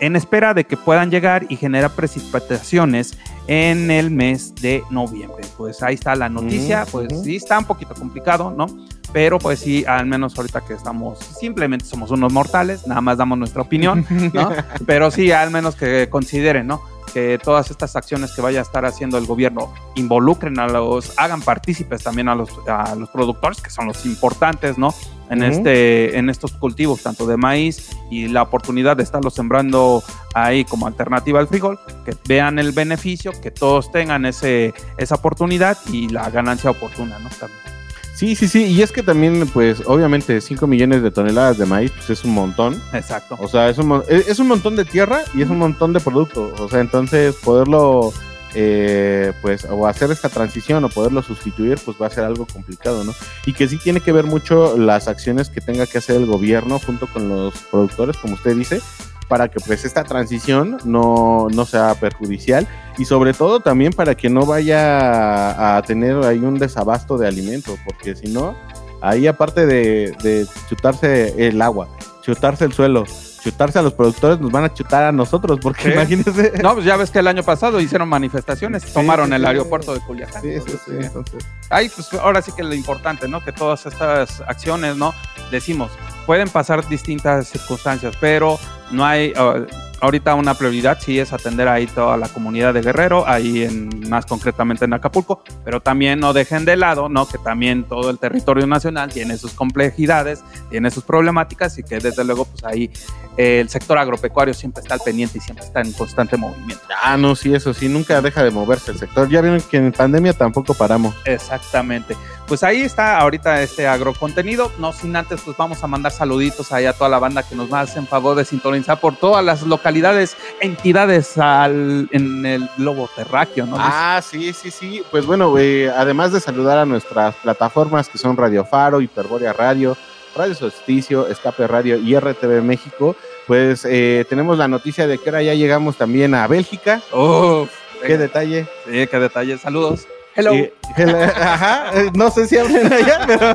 en 0.00 0.16
espera 0.16 0.54
de 0.54 0.64
que 0.64 0.76
puedan 0.76 1.10
llegar 1.10 1.46
y 1.48 1.56
generar 1.56 1.90
precipitaciones 1.92 3.18
en 3.46 3.90
el 3.90 4.10
mes 4.10 4.54
de 4.56 4.82
noviembre. 4.90 5.44
Pues 5.56 5.82
ahí 5.82 5.94
está 5.94 6.14
la 6.14 6.28
noticia, 6.28 6.86
pues 6.90 7.08
sí 7.22 7.36
está 7.36 7.58
un 7.58 7.64
poquito 7.64 7.94
complicado, 7.94 8.50
¿no? 8.50 8.66
Pero 9.12 9.38
pues 9.38 9.60
sí, 9.60 9.84
al 9.86 10.06
menos 10.06 10.36
ahorita 10.36 10.60
que 10.62 10.74
estamos, 10.74 11.18
simplemente 11.18 11.86
somos 11.86 12.10
unos 12.10 12.32
mortales, 12.32 12.86
nada 12.86 13.00
más 13.00 13.16
damos 13.16 13.38
nuestra 13.38 13.62
opinión, 13.62 14.04
¿no? 14.32 14.50
Pero 14.86 15.10
sí, 15.10 15.30
al 15.32 15.50
menos 15.50 15.76
que 15.76 16.08
consideren, 16.10 16.66
¿no? 16.66 16.82
Que 17.12 17.38
todas 17.42 17.70
estas 17.70 17.96
acciones 17.96 18.32
que 18.32 18.42
vaya 18.42 18.60
a 18.60 18.62
estar 18.62 18.84
haciendo 18.84 19.18
el 19.18 19.26
gobierno 19.26 19.72
involucren 19.94 20.58
a 20.58 20.66
los, 20.66 21.18
hagan 21.18 21.40
partícipes 21.40 22.02
también 22.02 22.28
a 22.28 22.34
los, 22.34 22.50
a 22.68 22.94
los 22.94 23.08
productores, 23.10 23.60
que 23.60 23.70
son 23.70 23.86
los 23.86 24.04
importantes, 24.06 24.78
¿no? 24.78 24.94
En, 25.28 25.42
este, 25.42 26.16
en 26.18 26.30
estos 26.30 26.52
cultivos, 26.52 27.02
tanto 27.02 27.26
de 27.26 27.36
maíz 27.36 27.90
y 28.10 28.28
la 28.28 28.42
oportunidad 28.42 28.96
de 28.96 29.02
estarlo 29.02 29.30
sembrando 29.30 30.04
ahí 30.34 30.64
como 30.64 30.86
alternativa 30.86 31.40
al 31.40 31.48
frijol, 31.48 31.80
que 32.04 32.14
vean 32.28 32.60
el 32.60 32.70
beneficio, 32.70 33.32
que 33.42 33.50
todos 33.50 33.90
tengan 33.90 34.24
ese, 34.24 34.72
esa 34.98 35.16
oportunidad 35.16 35.78
y 35.92 36.08
la 36.08 36.30
ganancia 36.30 36.70
oportuna, 36.70 37.18
¿no? 37.18 37.28
También. 37.30 37.75
Sí, 38.16 38.34
sí, 38.34 38.48
sí, 38.48 38.64
y 38.64 38.80
es 38.80 38.92
que 38.92 39.02
también, 39.02 39.46
pues, 39.48 39.82
obviamente, 39.84 40.40
5 40.40 40.66
millones 40.66 41.02
de 41.02 41.10
toneladas 41.10 41.58
de 41.58 41.66
maíz, 41.66 41.92
pues 41.94 42.08
es 42.08 42.24
un 42.24 42.32
montón. 42.32 42.80
Exacto. 42.94 43.36
O 43.38 43.46
sea, 43.46 43.68
es 43.68 43.76
un, 43.76 44.02
es 44.08 44.38
un 44.38 44.48
montón 44.48 44.74
de 44.74 44.86
tierra 44.86 45.20
y 45.34 45.42
es 45.42 45.50
un 45.50 45.58
montón 45.58 45.92
de 45.92 46.00
producto. 46.00 46.50
O 46.58 46.66
sea, 46.66 46.80
entonces 46.80 47.34
poderlo, 47.34 48.14
eh, 48.54 49.34
pues, 49.42 49.66
o 49.68 49.86
hacer 49.86 50.10
esta 50.10 50.30
transición 50.30 50.82
o 50.84 50.88
poderlo 50.88 51.20
sustituir, 51.20 51.78
pues 51.84 51.98
va 52.00 52.06
a 52.06 52.10
ser 52.10 52.24
algo 52.24 52.46
complicado, 52.46 53.04
¿no? 53.04 53.12
Y 53.44 53.52
que 53.52 53.68
sí 53.68 53.76
tiene 53.76 54.00
que 54.00 54.12
ver 54.12 54.24
mucho 54.24 54.78
las 54.78 55.08
acciones 55.08 55.50
que 55.50 55.60
tenga 55.60 55.86
que 55.86 55.98
hacer 55.98 56.16
el 56.16 56.24
gobierno 56.24 56.78
junto 56.78 57.08
con 57.08 57.28
los 57.28 57.54
productores, 57.70 58.16
como 58.16 58.32
usted 58.32 58.56
dice, 58.56 58.80
para 59.28 59.48
que 59.48 59.60
pues 59.60 59.84
esta 59.84 60.04
transición 60.04 60.78
no, 60.84 61.48
no 61.52 61.64
sea 61.64 61.94
perjudicial 61.94 62.66
y 62.98 63.04
sobre 63.04 63.34
todo 63.34 63.60
también 63.60 63.92
para 63.92 64.14
que 64.14 64.30
no 64.30 64.46
vaya 64.46 65.76
a, 65.76 65.82
tener 65.82 66.16
ahí 66.24 66.38
un 66.38 66.58
desabasto 66.58 67.18
de 67.18 67.28
alimentos, 67.28 67.78
porque 67.84 68.14
si 68.16 68.28
no, 68.28 68.56
ahí 69.00 69.26
aparte 69.26 69.66
de, 69.66 70.46
chutarse 70.68 71.48
el 71.48 71.60
agua, 71.60 71.88
chutarse 72.22 72.64
el 72.64 72.72
suelo, 72.72 73.04
chutarse 73.42 73.78
a 73.78 73.82
los 73.82 73.92
productores, 73.92 74.40
nos 74.40 74.50
van 74.50 74.64
a 74.64 74.72
chutar 74.72 75.04
a 75.04 75.12
nosotros, 75.12 75.58
porque 75.62 75.92
imagínense. 75.92 76.54
No, 76.62 76.74
pues 76.74 76.86
ya 76.86 76.96
ves 76.96 77.10
que 77.10 77.18
el 77.18 77.26
año 77.26 77.42
pasado 77.42 77.80
hicieron 77.80 78.08
manifestaciones, 78.08 78.84
tomaron 78.92 79.32
el 79.32 79.44
aeropuerto 79.44 79.92
de 79.92 80.00
Culiacán. 80.00 80.42
Sí, 80.42 80.54
sí, 80.66 80.78
sí. 80.84 80.92
Entonces. 80.98 81.46
Ahí, 81.70 81.88
pues 81.88 82.12
ahora 82.14 82.42
sí 82.42 82.52
que 82.52 82.64
lo 82.64 82.74
importante, 82.74 83.28
¿no? 83.28 83.44
Que 83.44 83.52
todas 83.52 83.86
estas 83.86 84.40
acciones, 84.40 84.96
¿no? 84.96 85.14
Decimos, 85.50 85.92
pueden 86.26 86.48
pasar 86.48 86.88
distintas 86.88 87.48
circunstancias, 87.48 88.16
pero 88.20 88.58
no 88.90 89.04
hay, 89.04 89.32
ah, 89.36 89.64
ahorita 90.00 90.34
una 90.34 90.54
prioridad 90.54 90.98
sí 91.00 91.18
es 91.18 91.32
atender 91.32 91.68
ahí 91.68 91.86
toda 91.86 92.16
la 92.16 92.28
comunidad 92.28 92.74
de 92.74 92.82
Guerrero, 92.82 93.26
ahí 93.26 93.62
en, 93.62 94.08
más 94.08 94.26
concretamente 94.26 94.84
en 94.84 94.92
Acapulco, 94.92 95.42
pero 95.64 95.80
también 95.80 96.20
no 96.20 96.32
dejen 96.32 96.64
de 96.64 96.76
lado, 96.76 97.08
¿no? 97.08 97.26
Que 97.26 97.38
también 97.38 97.84
todo 97.84 98.10
el 98.10 98.18
territorio 98.18 98.66
nacional 98.66 99.12
tiene 99.12 99.36
sus 99.36 99.52
complejidades, 99.52 100.42
tiene 100.70 100.90
sus 100.90 101.04
problemáticas 101.04 101.78
y 101.78 101.82
que 101.82 101.98
desde 101.98 102.24
luego 102.24 102.44
pues 102.44 102.64
ahí 102.64 102.90
el 103.36 103.68
sector 103.68 103.98
agropecuario 103.98 104.54
siempre 104.54 104.82
está 104.82 104.94
al 104.94 105.00
pendiente 105.00 105.38
y 105.38 105.40
siempre 105.40 105.64
está 105.64 105.80
en 105.80 105.92
constante 105.92 106.36
movimiento. 106.36 106.84
Ah, 107.02 107.16
no, 107.16 107.36
sí, 107.36 107.54
eso 107.54 107.74
sí, 107.74 107.88
nunca 107.88 108.20
deja 108.22 108.42
de 108.42 108.50
moverse 108.50 108.92
el 108.92 108.98
sector. 108.98 109.28
Ya 109.28 109.40
vieron 109.40 109.60
que 109.60 109.76
en 109.76 109.92
pandemia 109.92 110.32
tampoco 110.32 110.74
paramos. 110.74 111.14
Exactamente. 111.24 112.16
Pues 112.46 112.62
ahí 112.62 112.82
está 112.82 113.18
ahorita 113.18 113.60
este 113.62 113.88
agrocontenido. 113.88 114.70
No 114.78 114.92
sin 114.92 115.16
antes, 115.16 115.40
pues 115.44 115.56
vamos 115.56 115.82
a 115.82 115.88
mandar 115.88 116.12
saluditos 116.12 116.70
ahí 116.70 116.86
a 116.86 116.92
toda 116.92 117.10
la 117.10 117.18
banda 117.18 117.42
que 117.42 117.56
nos 117.56 117.72
va 117.72 117.80
a 117.80 117.82
hacer 117.82 118.04
favor 118.06 118.36
de 118.36 118.44
sintonizar 118.44 119.00
por 119.00 119.16
todas 119.16 119.44
las 119.44 119.62
localidades, 119.62 120.36
entidades 120.60 121.36
al, 121.38 122.08
en 122.12 122.46
el 122.46 122.68
globo 122.76 123.10
terráqueo, 123.16 123.66
¿no? 123.66 123.76
Ah, 123.78 124.20
sí, 124.22 124.52
sí, 124.52 124.70
sí. 124.70 125.02
Pues 125.10 125.26
bueno, 125.26 125.52
además 125.96 126.32
de 126.32 126.38
saludar 126.38 126.78
a 126.78 126.86
nuestras 126.86 127.34
plataformas 127.36 128.08
que 128.08 128.18
son 128.18 128.36
Radio 128.36 128.64
Faro, 128.64 129.00
Hiperborea 129.00 129.52
Radio, 129.52 129.96
Radio 130.36 130.54
Solsticio, 130.54 131.26
Escape 131.26 131.66
Radio 131.66 131.96
y 131.96 132.16
RTV 132.16 132.62
México, 132.62 133.16
pues 133.48 133.84
eh, 133.84 134.24
tenemos 134.28 134.56
la 134.56 134.68
noticia 134.68 135.08
de 135.08 135.18
que 135.18 135.30
ahora 135.30 135.42
ya 135.42 135.54
llegamos 135.54 135.96
también 135.96 136.32
a 136.34 136.46
Bélgica. 136.46 137.02
¡Oh! 137.10 137.66
¡Qué 138.06 138.16
detalle! 138.16 138.66
Sí, 138.84 139.06
qué 139.08 139.18
detalle. 139.18 139.58
Saludos. 139.58 140.06
Hello. 140.36 140.52
ajá, 140.96 141.90
eh, 141.94 142.10
no 142.14 142.30
sé 142.30 142.46
si 142.46 142.56
hablan 142.58 142.92
allá, 142.92 143.20
pero 143.26 143.54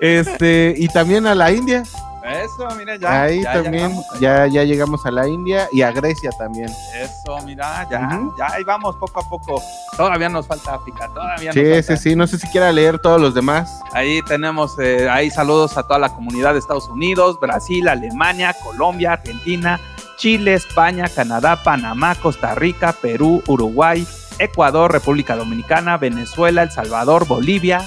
este, 0.00 0.74
y 0.76 0.88
también 0.88 1.26
a 1.26 1.34
la 1.34 1.50
India. 1.50 1.82
Eso, 2.24 2.68
mira, 2.76 2.96
ya. 2.96 3.22
Ahí 3.22 3.42
también, 3.42 4.00
ya, 4.20 4.46
ya 4.46 4.62
llegamos 4.62 5.04
a 5.04 5.10
la 5.10 5.26
India 5.26 5.68
y 5.72 5.82
a 5.82 5.90
Grecia 5.90 6.30
también. 6.38 6.70
Eso, 6.94 7.38
mira, 7.44 7.86
ya, 7.90 8.20
ya 8.38 8.46
ahí 8.52 8.62
vamos 8.62 8.94
poco 8.96 9.20
a 9.20 9.28
poco. 9.28 9.60
Todavía 9.96 10.28
nos 10.28 10.46
falta 10.46 10.74
África, 10.74 11.08
todavía 11.12 11.52
sí, 11.52 11.62
nos 11.62 11.86
falta. 11.86 11.96
Sí, 11.96 12.10
sí, 12.10 12.16
no 12.16 12.26
sé 12.26 12.38
si 12.38 12.46
quiera 12.48 12.70
leer 12.70 12.98
todos 13.00 13.20
los 13.20 13.34
demás. 13.34 13.80
Ahí 13.92 14.22
tenemos, 14.22 14.78
eh, 14.78 15.08
ahí 15.10 15.30
saludos 15.30 15.76
a 15.76 15.82
toda 15.82 15.98
la 15.98 16.10
comunidad 16.10 16.52
de 16.52 16.60
Estados 16.60 16.88
Unidos, 16.88 17.40
Brasil, 17.40 17.88
Alemania, 17.88 18.54
Colombia, 18.62 19.14
Argentina, 19.14 19.80
Chile, 20.16 20.54
España, 20.54 21.08
Canadá, 21.08 21.62
Panamá, 21.62 22.14
Costa 22.14 22.54
Rica, 22.54 22.92
Perú, 22.92 23.42
Uruguay, 23.46 24.06
Ecuador, 24.38 24.92
República 24.92 25.36
Dominicana, 25.36 25.96
Venezuela, 25.96 26.62
El 26.62 26.70
Salvador, 26.70 27.26
Bolivia, 27.26 27.84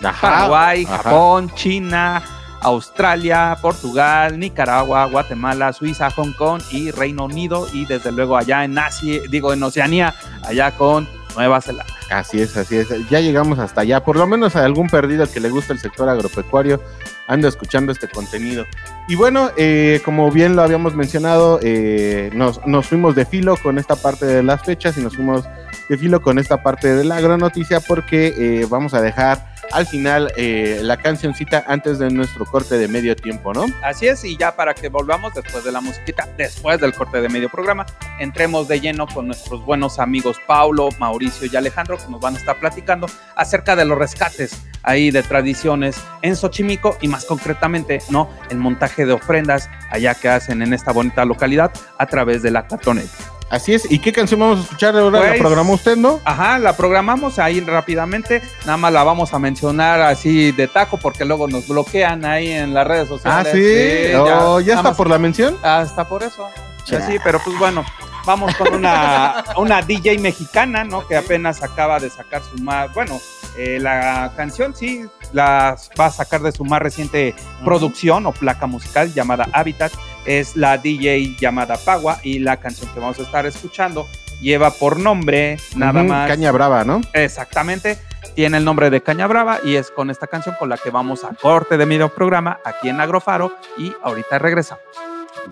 Paraguay, 0.00 0.84
Japón, 0.84 1.50
China, 1.54 2.22
Australia, 2.60 3.56
Portugal, 3.60 4.38
Nicaragua, 4.38 5.04
Guatemala, 5.06 5.72
Suiza, 5.72 6.10
Hong 6.10 6.32
Kong 6.32 6.62
y 6.70 6.90
Reino 6.90 7.24
Unido 7.26 7.66
y 7.72 7.84
desde 7.84 8.10
luego 8.10 8.36
allá 8.36 8.64
en 8.64 8.78
Asia, 8.78 9.20
digo 9.28 9.52
en 9.52 9.62
Oceanía, 9.62 10.14
allá 10.42 10.72
con 10.72 11.06
Nueva 11.34 11.60
Zelanda. 11.60 11.92
Así 12.10 12.40
es, 12.40 12.56
así 12.56 12.76
es. 12.76 12.88
Ya 13.08 13.20
llegamos 13.20 13.58
hasta 13.58 13.82
allá. 13.82 14.04
Por 14.04 14.16
lo 14.16 14.26
menos 14.26 14.56
a 14.56 14.64
algún 14.64 14.88
perdido 14.88 15.30
que 15.30 15.40
le 15.40 15.48
gusta 15.48 15.72
el 15.72 15.78
sector 15.78 16.08
agropecuario 16.08 16.80
anda 17.26 17.48
escuchando 17.48 17.92
este 17.92 18.08
contenido. 18.08 18.64
Y 19.08 19.14
bueno, 19.14 19.50
eh, 19.56 20.00
como 20.04 20.30
bien 20.30 20.56
lo 20.56 20.62
habíamos 20.62 20.94
mencionado, 20.94 21.60
eh, 21.62 22.30
nos, 22.34 22.64
nos, 22.66 22.86
fuimos 22.86 23.14
de 23.14 23.24
filo 23.24 23.56
con 23.56 23.78
esta 23.78 23.96
parte 23.96 24.26
de 24.26 24.42
las 24.42 24.62
fechas 24.62 24.96
y 24.98 25.00
nos 25.00 25.16
fuimos 25.16 25.44
de 25.88 25.98
filo 25.98 26.22
con 26.22 26.38
esta 26.38 26.62
parte 26.62 26.94
de 26.94 27.04
la 27.04 27.20
gran 27.20 27.40
noticia 27.40 27.80
porque 27.80 28.34
eh, 28.36 28.66
vamos 28.68 28.94
a 28.94 29.00
dejar 29.00 29.53
al 29.72 29.86
final 29.86 30.32
eh, 30.36 30.80
la 30.82 30.96
cancioncita 30.96 31.64
antes 31.66 31.98
de 31.98 32.10
nuestro 32.10 32.44
corte 32.44 32.76
de 32.76 32.88
medio 32.88 33.16
tiempo, 33.16 33.52
¿no? 33.52 33.66
Así 33.82 34.06
es, 34.06 34.24
y 34.24 34.36
ya 34.36 34.56
para 34.56 34.74
que 34.74 34.88
volvamos 34.88 35.34
después 35.34 35.64
de 35.64 35.72
la 35.72 35.80
musiquita, 35.80 36.28
después 36.36 36.80
del 36.80 36.94
corte 36.94 37.20
de 37.20 37.28
medio 37.28 37.48
programa, 37.48 37.86
entremos 38.18 38.68
de 38.68 38.80
lleno 38.80 39.06
con 39.06 39.26
nuestros 39.26 39.64
buenos 39.64 39.98
amigos 39.98 40.38
Paulo, 40.46 40.88
Mauricio 40.98 41.48
y 41.50 41.56
Alejandro, 41.56 41.98
que 41.98 42.10
nos 42.10 42.20
van 42.20 42.34
a 42.34 42.38
estar 42.38 42.58
platicando 42.58 43.06
acerca 43.36 43.76
de 43.76 43.84
los 43.84 43.98
rescates 43.98 44.62
ahí 44.82 45.10
de 45.10 45.22
tradiciones 45.22 45.96
en 46.22 46.36
Xochimilco 46.36 46.96
y 47.00 47.08
más 47.08 47.24
concretamente, 47.24 48.00
¿no? 48.10 48.30
El 48.50 48.58
montaje 48.58 49.06
de 49.06 49.12
ofrendas 49.12 49.68
allá 49.90 50.14
que 50.14 50.28
hacen 50.28 50.62
en 50.62 50.72
esta 50.72 50.92
bonita 50.92 51.24
localidad 51.24 51.72
a 51.98 52.06
través 52.06 52.42
de 52.42 52.50
la 52.50 52.66
cartoneta. 52.66 53.33
Así 53.50 53.74
es. 53.74 53.90
¿Y 53.90 53.98
qué 53.98 54.12
canción 54.12 54.40
vamos 54.40 54.58
a 54.58 54.62
escuchar 54.62 54.96
ahora? 54.96 55.20
¿La 55.20 55.28
pues, 55.28 55.40
programó 55.40 55.74
usted, 55.74 55.96
no? 55.96 56.20
Ajá, 56.24 56.58
la 56.58 56.76
programamos 56.76 57.38
ahí 57.38 57.60
rápidamente. 57.60 58.42
Nada 58.64 58.76
más 58.76 58.92
la 58.92 59.04
vamos 59.04 59.32
a 59.32 59.38
mencionar 59.38 60.00
así 60.00 60.52
de 60.52 60.68
taco 60.68 60.96
porque 60.96 61.24
luego 61.24 61.46
nos 61.48 61.68
bloquean 61.68 62.24
ahí 62.24 62.50
en 62.50 62.74
las 62.74 62.86
redes 62.86 63.08
sociales. 63.08 63.52
Ah, 63.52 63.56
sí. 63.56 64.14
Oh, 64.16 64.60
ya, 64.60 64.74
está 64.74 64.94
por 64.94 65.08
la 65.08 65.18
mención. 65.18 65.56
Ah, 65.62 65.82
está 65.86 66.06
por 66.08 66.22
eso. 66.22 66.48
Sí, 66.84 67.16
pero 67.22 67.40
pues 67.42 67.58
bueno, 67.58 67.84
vamos 68.24 68.54
con 68.56 68.74
una, 68.74 69.44
una 69.56 69.82
DJ 69.82 70.18
mexicana, 70.18 70.84
¿no? 70.84 71.06
Que 71.06 71.16
apenas 71.16 71.62
acaba 71.62 71.98
de 71.98 72.10
sacar 72.10 72.42
su 72.42 72.62
más, 72.62 72.92
bueno, 72.92 73.20
eh, 73.56 73.78
la 73.80 74.32
canción 74.36 74.74
sí 74.74 75.06
la 75.32 75.76
va 75.98 76.06
a 76.06 76.10
sacar 76.10 76.42
de 76.42 76.52
su 76.52 76.64
más 76.64 76.80
reciente 76.80 77.34
producción 77.64 78.26
o 78.26 78.32
placa 78.32 78.66
musical 78.66 79.12
llamada 79.12 79.48
Habitat. 79.52 79.92
Es 80.24 80.56
la 80.56 80.78
DJ 80.78 81.36
llamada 81.38 81.76
Pagua 81.76 82.18
y 82.22 82.38
la 82.38 82.58
canción 82.58 82.90
que 82.92 83.00
vamos 83.00 83.18
a 83.18 83.22
estar 83.22 83.46
escuchando 83.46 84.08
lleva 84.40 84.70
por 84.70 84.98
nombre 84.98 85.56
nada 85.76 86.02
más. 86.02 86.28
Caña 86.28 86.52
Brava, 86.52 86.84
¿no? 86.84 87.00
Exactamente. 87.12 87.98
Tiene 88.34 88.58
el 88.58 88.64
nombre 88.64 88.90
de 88.90 89.02
Caña 89.02 89.26
Brava 89.26 89.60
y 89.64 89.76
es 89.76 89.90
con 89.90 90.10
esta 90.10 90.26
canción 90.26 90.56
con 90.58 90.68
la 90.68 90.76
que 90.76 90.90
vamos 90.90 91.24
a 91.24 91.34
corte 91.34 91.76
de 91.76 91.86
medio 91.86 92.08
programa 92.08 92.58
aquí 92.64 92.88
en 92.88 93.00
Agrofaro 93.00 93.52
y 93.78 93.92
ahorita 94.02 94.38
regresamos. 94.38 94.82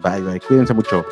Bye, 0.02 0.20
bye. 0.20 0.40
Cuídense 0.40 0.74
mucho. 0.74 1.06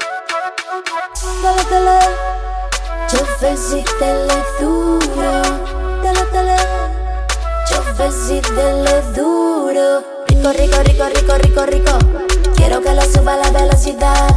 dele 8.43 9.03
duro. 9.17 10.03
Rico, 10.29 10.53
rico, 10.53 10.83
rico, 10.83 11.09
rico, 11.09 11.39
rico, 11.39 11.67
rico. 11.67 12.30
Quiero 12.71 12.85
que 12.85 12.95
lo 12.95 13.03
suba 13.03 13.37
la 13.37 13.51
velocidad. 13.51 14.29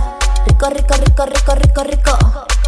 Rico, 0.47 0.67
rico, 0.71 0.95
rico, 0.95 1.23
rico, 1.23 1.53
rico, 1.53 1.83
rico. 1.83 2.17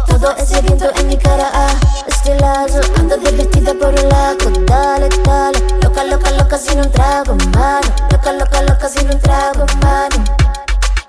Todo 0.06 0.36
ese 0.36 0.62
viento 0.62 0.88
en 0.94 1.08
mi 1.08 1.16
cara, 1.16 1.50
ah, 1.52 1.74
estilazo. 2.06 2.78
Ando 2.96 3.16
desvestida 3.16 3.74
por 3.74 3.88
un 3.88 4.08
lago, 4.08 4.48
dale, 4.64 5.08
dale. 5.24 5.58
Loca, 5.82 6.04
loca, 6.04 6.30
loca, 6.30 6.56
sin 6.56 6.78
un 6.78 6.92
trago 6.92 7.34
mano. 7.52 7.88
Loca, 8.12 8.32
loca, 8.34 8.62
loca, 8.62 8.88
sin 8.88 9.10
un 9.10 9.18
trago 9.18 9.66
mano. 9.82 10.24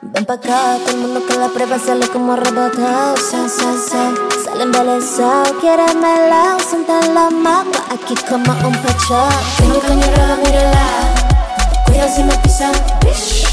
Ven 0.02 0.26
pa' 0.26 0.34
acá, 0.34 0.78
todo 0.84 0.90
el 0.90 0.98
mundo 1.02 1.22
que 1.28 1.38
la 1.38 1.50
prueba 1.50 1.78
sale 1.78 2.08
como 2.08 2.36
rebotado, 2.36 3.16
sa, 3.16 3.48
sa, 3.48 3.78
sa. 3.78 4.12
Sale 4.44 4.64
embelesado, 4.64 5.56
quiéreme 5.60 6.30
la, 6.32 6.58
senta 6.68 7.00
la 7.14 7.30
mapa, 7.30 7.78
aquí 7.94 8.16
como 8.28 8.52
un 8.54 8.76
pachá. 8.82 9.30
Tengo 9.58 9.80
caña 9.82 10.08
roja, 10.16 10.36
mírala, 10.44 10.88
cuida 11.86 12.10
si 12.10 12.24
me 12.24 12.36
pisan, 12.40 12.72
bitch 13.02 13.47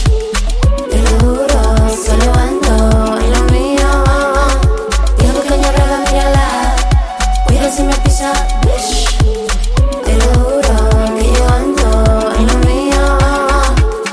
yo 11.36 11.48
ando 11.50 12.32
en 12.38 12.46
lo 12.46 12.54
mío. 12.66 13.18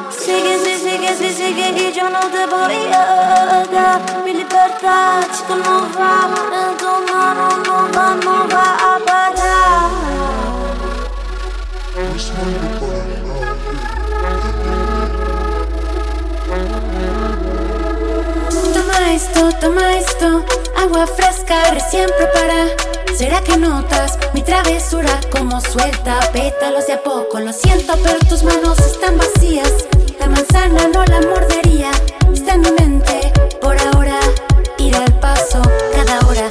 Sigue, 0.10 0.58
sí, 0.64 0.74
sigue, 0.84 1.16
sí, 1.18 1.30
sigue 1.34 1.90
y 1.90 1.92
yo 1.94 2.10
no 2.10 2.20
te 2.20 2.46
a 2.94 3.64
dar 3.72 4.24
mi 4.24 4.34
libertad. 4.34 5.22
Toma 19.12 19.24
esto, 19.24 19.50
toma 19.60 19.98
esto, 19.98 20.46
agua 20.78 21.06
fresca 21.06 21.70
recién 21.72 22.10
prepara. 22.18 22.68
¿Será 23.14 23.42
que 23.42 23.58
notas 23.58 24.18
mi 24.34 24.42
travesura 24.42 25.20
como 25.30 25.60
suelta 25.60 26.18
pétalos 26.32 26.88
de 26.88 26.94
a 26.94 27.04
poco? 27.04 27.42
Lo 27.42 27.52
siento, 27.52 27.94
pero 28.02 28.20
tus 28.20 28.42
manos 28.44 28.80
están 28.80 29.18
vacías. 29.18 29.86
La 30.18 30.28
manzana 30.28 30.88
no 30.94 31.04
la 31.04 31.20
mordería. 31.28 31.92
Está 32.34 32.54
en 32.54 32.62
mi 32.62 32.72
mente 32.72 33.34
por 33.60 33.78
ahora. 33.78 34.18
Ir 34.78 34.96
al 34.96 35.12
paso 35.20 35.62
cada 35.94 36.18
hora. 36.30 36.48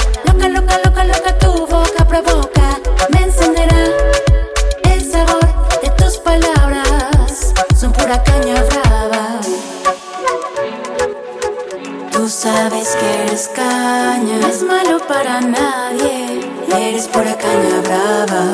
No 14.40 14.48
es 14.48 14.62
malo 14.62 14.98
para 15.06 15.40
nadie. 15.40 16.40
Eres 16.76 17.06
pura 17.08 17.36
caña 17.36 17.80
brava, 17.82 18.44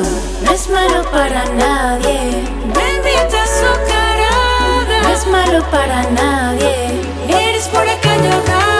no 0.43 0.51
es 0.51 0.69
malo 0.69 1.03
para 1.11 1.45
nadie. 1.55 2.43
Bendita 2.65 3.43
azucarada, 3.43 5.01
no 5.03 5.09
es 5.09 5.27
malo 5.27 5.63
para 5.71 6.03
nadie. 6.11 7.01
Eres 7.27 7.67
pura 7.67 7.99
caña 8.01 8.39
brava. 8.45 8.76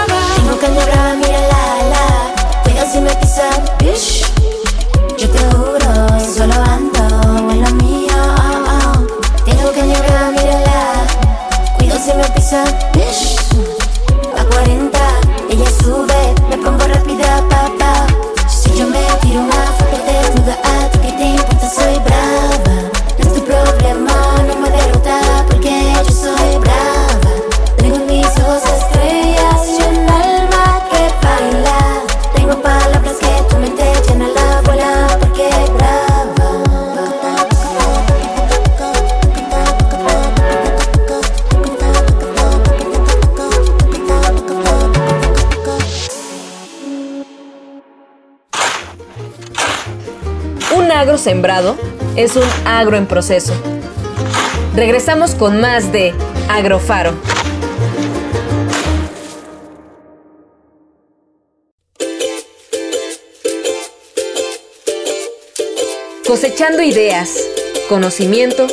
Sembrado 51.28 51.76
es 52.16 52.38
un 52.38 52.46
agro 52.64 52.96
en 52.96 53.06
proceso. 53.06 53.52
Regresamos 54.74 55.36
con 55.36 55.60
más 55.60 55.92
de 55.92 56.14
Agrofaro. 56.48 57.16
Cosechando 66.26 66.82
ideas, 66.82 67.38
conocimiento 67.90 68.66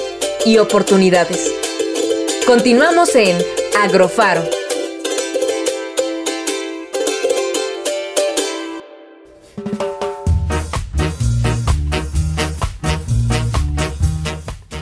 y 0.47 0.59
oportunidades. 0.59 1.53
Continuamos 2.47 3.17
en 3.17 3.37
Agrofaro. 3.83 4.54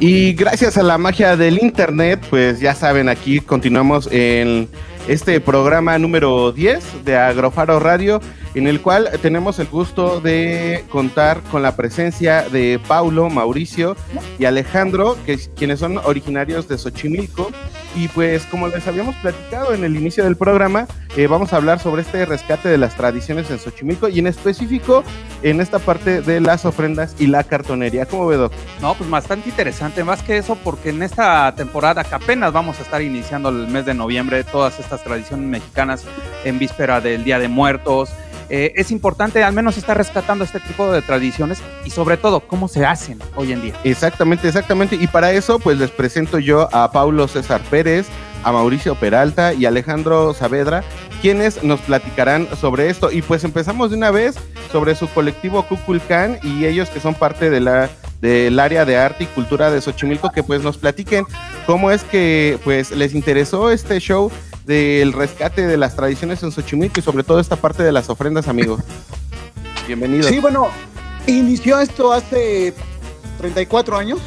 Y 0.04 0.32
gracias 0.32 0.76
a 0.78 0.82
la 0.82 0.98
magia 0.98 1.36
del 1.36 1.62
internet, 1.62 2.26
pues 2.28 2.58
ya 2.58 2.74
saben, 2.74 3.08
aquí 3.08 3.38
continuamos 3.38 4.08
en 4.10 4.68
este 5.06 5.40
programa 5.40 5.96
número 5.96 6.50
10 6.50 7.04
de 7.04 7.16
Agrofaro 7.16 7.78
Radio, 7.78 8.20
en 8.56 8.66
el 8.66 8.80
cual 8.80 9.08
tenemos 9.22 9.60
el 9.60 9.68
gusto 9.68 10.20
de 10.20 10.84
contar 10.90 11.40
con 11.52 11.62
la 11.62 11.76
presencia 11.76 12.42
de 12.48 12.80
Paulo, 12.88 13.30
Mauricio 13.30 13.94
y 14.40 14.44
Alejandro, 14.44 15.16
que, 15.24 15.38
quienes 15.54 15.78
son 15.78 15.98
originarios 15.98 16.66
de 16.66 16.78
Xochimilco. 16.78 17.52
Y 17.94 18.08
pues 18.08 18.44
como 18.46 18.68
les 18.68 18.86
habíamos 18.86 19.14
platicado 19.16 19.74
en 19.74 19.84
el 19.84 19.96
inicio 19.96 20.24
del 20.24 20.36
programa, 20.36 20.86
eh, 21.16 21.26
vamos 21.26 21.52
a 21.52 21.56
hablar 21.56 21.78
sobre 21.78 22.02
este 22.02 22.24
rescate 22.24 22.68
de 22.68 22.78
las 22.78 22.96
tradiciones 22.96 23.50
en 23.50 23.58
Xochimilco 23.58 24.08
y 24.08 24.18
en 24.18 24.26
específico 24.26 25.04
en 25.42 25.60
esta 25.60 25.78
parte 25.78 26.22
de 26.22 26.40
las 26.40 26.64
ofrendas 26.64 27.14
y 27.18 27.26
la 27.26 27.44
cartonería. 27.44 28.06
¿Cómo 28.06 28.26
ve, 28.26 28.36
Doc? 28.36 28.52
No, 28.80 28.94
pues 28.94 29.10
bastante 29.10 29.50
interesante, 29.50 30.04
más 30.04 30.22
que 30.22 30.38
eso, 30.38 30.56
porque 30.64 30.90
en 30.90 31.02
esta 31.02 31.54
temporada 31.54 32.02
que 32.04 32.14
apenas 32.14 32.52
vamos 32.52 32.78
a 32.78 32.82
estar 32.82 33.02
iniciando 33.02 33.50
el 33.50 33.68
mes 33.68 33.84
de 33.84 33.94
noviembre, 33.94 34.42
todas 34.44 34.80
estas 34.80 35.04
tradiciones 35.04 35.46
mexicanas 35.46 36.04
en 36.44 36.58
víspera 36.58 37.00
del 37.00 37.24
Día 37.24 37.38
de 37.38 37.48
Muertos, 37.48 38.10
eh, 38.48 38.72
es 38.76 38.90
importante 38.90 39.42
al 39.42 39.52
menos 39.52 39.76
estar 39.76 39.96
rescatando 39.96 40.44
este 40.44 40.60
tipo 40.60 40.90
de 40.92 41.02
tradiciones 41.02 41.60
y 41.84 41.90
sobre 41.90 42.16
todo 42.16 42.40
cómo 42.40 42.68
se 42.68 42.84
hacen 42.84 43.18
hoy 43.34 43.52
en 43.52 43.62
día. 43.62 43.74
Exactamente, 43.84 44.48
exactamente. 44.48 44.96
Y 44.96 45.06
para 45.06 45.32
eso, 45.32 45.58
pues 45.58 45.78
les 45.78 45.90
presento 45.90 46.38
yo 46.38 46.68
a 46.72 46.90
Paulo 46.92 47.28
César 47.28 47.60
Pérez, 47.70 48.06
a 48.44 48.52
Mauricio 48.52 48.94
Peralta 48.94 49.54
y 49.54 49.66
Alejandro 49.66 50.34
Saavedra, 50.34 50.82
quienes 51.20 51.62
nos 51.62 51.80
platicarán 51.80 52.48
sobre 52.60 52.90
esto. 52.90 53.10
Y 53.10 53.22
pues 53.22 53.44
empezamos 53.44 53.90
de 53.90 53.96
una 53.96 54.10
vez 54.10 54.36
sobre 54.70 54.94
su 54.94 55.08
colectivo 55.08 55.62
Cuculcán 55.66 56.38
y 56.42 56.66
ellos 56.66 56.88
que 56.90 57.00
son 57.00 57.14
parte 57.14 57.50
de 57.50 57.60
la 57.60 57.90
del 58.20 58.60
área 58.60 58.84
de 58.84 58.96
arte 58.96 59.24
y 59.24 59.26
cultura 59.26 59.68
de 59.70 59.80
Xochimilco, 59.80 60.30
que 60.30 60.44
pues 60.44 60.62
nos 60.62 60.78
platiquen 60.78 61.24
cómo 61.66 61.90
es 61.90 62.04
que 62.04 62.56
pues 62.62 62.92
les 62.92 63.14
interesó 63.14 63.70
este 63.72 63.98
show 63.98 64.30
del 64.64 65.12
rescate 65.12 65.66
de 65.66 65.76
las 65.76 65.96
tradiciones 65.96 66.42
en 66.42 66.52
Xochimilco 66.52 67.00
y 67.00 67.02
sobre 67.02 67.24
todo 67.24 67.40
esta 67.40 67.56
parte 67.56 67.82
de 67.82 67.92
las 67.92 68.08
ofrendas, 68.08 68.48
amigos. 68.48 68.80
Bienvenidos. 69.86 70.26
Sí, 70.26 70.38
bueno, 70.38 70.68
inició 71.26 71.80
esto 71.80 72.12
hace 72.12 72.74
34 73.38 73.96
años, 73.96 74.20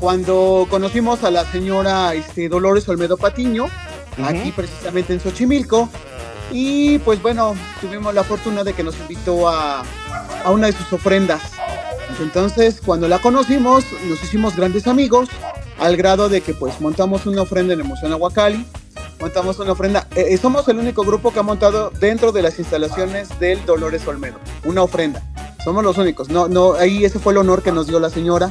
cuando 0.00 0.66
conocimos 0.68 1.22
a 1.22 1.30
la 1.30 1.44
señora 1.44 2.14
este, 2.14 2.48
Dolores 2.48 2.88
Olmedo 2.88 3.16
Patiño, 3.16 3.66
aquí 4.22 4.52
precisamente 4.52 5.12
en 5.12 5.20
Xochimilco, 5.20 5.88
y 6.50 6.98
pues 6.98 7.22
bueno, 7.22 7.54
tuvimos 7.80 8.12
la 8.14 8.24
fortuna 8.24 8.64
de 8.64 8.72
que 8.72 8.82
nos 8.82 8.98
invitó 8.98 9.48
a, 9.48 9.84
a 10.44 10.50
una 10.50 10.66
de 10.66 10.72
sus 10.72 10.92
ofrendas. 10.92 11.40
Entonces, 12.20 12.80
cuando 12.84 13.08
la 13.08 13.18
conocimos, 13.20 13.84
nos 14.08 14.22
hicimos 14.22 14.54
grandes 14.56 14.86
amigos, 14.86 15.28
al 15.78 15.96
grado 15.96 16.28
de 16.28 16.40
que 16.40 16.54
pues 16.54 16.80
montamos 16.80 17.26
una 17.26 17.42
ofrenda 17.42 17.74
en 17.74 17.80
Emoción 17.80 18.12
Aguacali, 18.12 18.64
montamos 19.24 19.58
una 19.58 19.72
ofrenda, 19.72 20.06
eh, 20.14 20.26
eh, 20.28 20.36
somos 20.36 20.68
el 20.68 20.76
único 20.76 21.02
grupo 21.02 21.32
que 21.32 21.38
ha 21.38 21.42
montado 21.42 21.88
dentro 21.98 22.30
de 22.30 22.42
las 22.42 22.58
instalaciones 22.58 23.30
del 23.40 23.64
Dolores 23.64 24.06
Olmedo, 24.06 24.38
una 24.66 24.82
ofrenda. 24.82 25.22
Somos 25.64 25.82
los 25.82 25.96
únicos, 25.96 26.28
no, 26.28 26.46
no, 26.46 26.74
ahí 26.74 27.06
ese 27.06 27.18
fue 27.18 27.32
el 27.32 27.38
honor 27.38 27.62
que 27.62 27.72
nos 27.72 27.86
dio 27.86 27.98
la 27.98 28.10
señora 28.10 28.50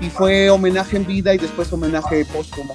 y 0.00 0.10
fue 0.10 0.48
homenaje 0.48 0.96
en 0.96 1.08
vida 1.08 1.34
y 1.34 1.38
después 1.38 1.72
homenaje 1.72 2.24
póstumo. 2.26 2.72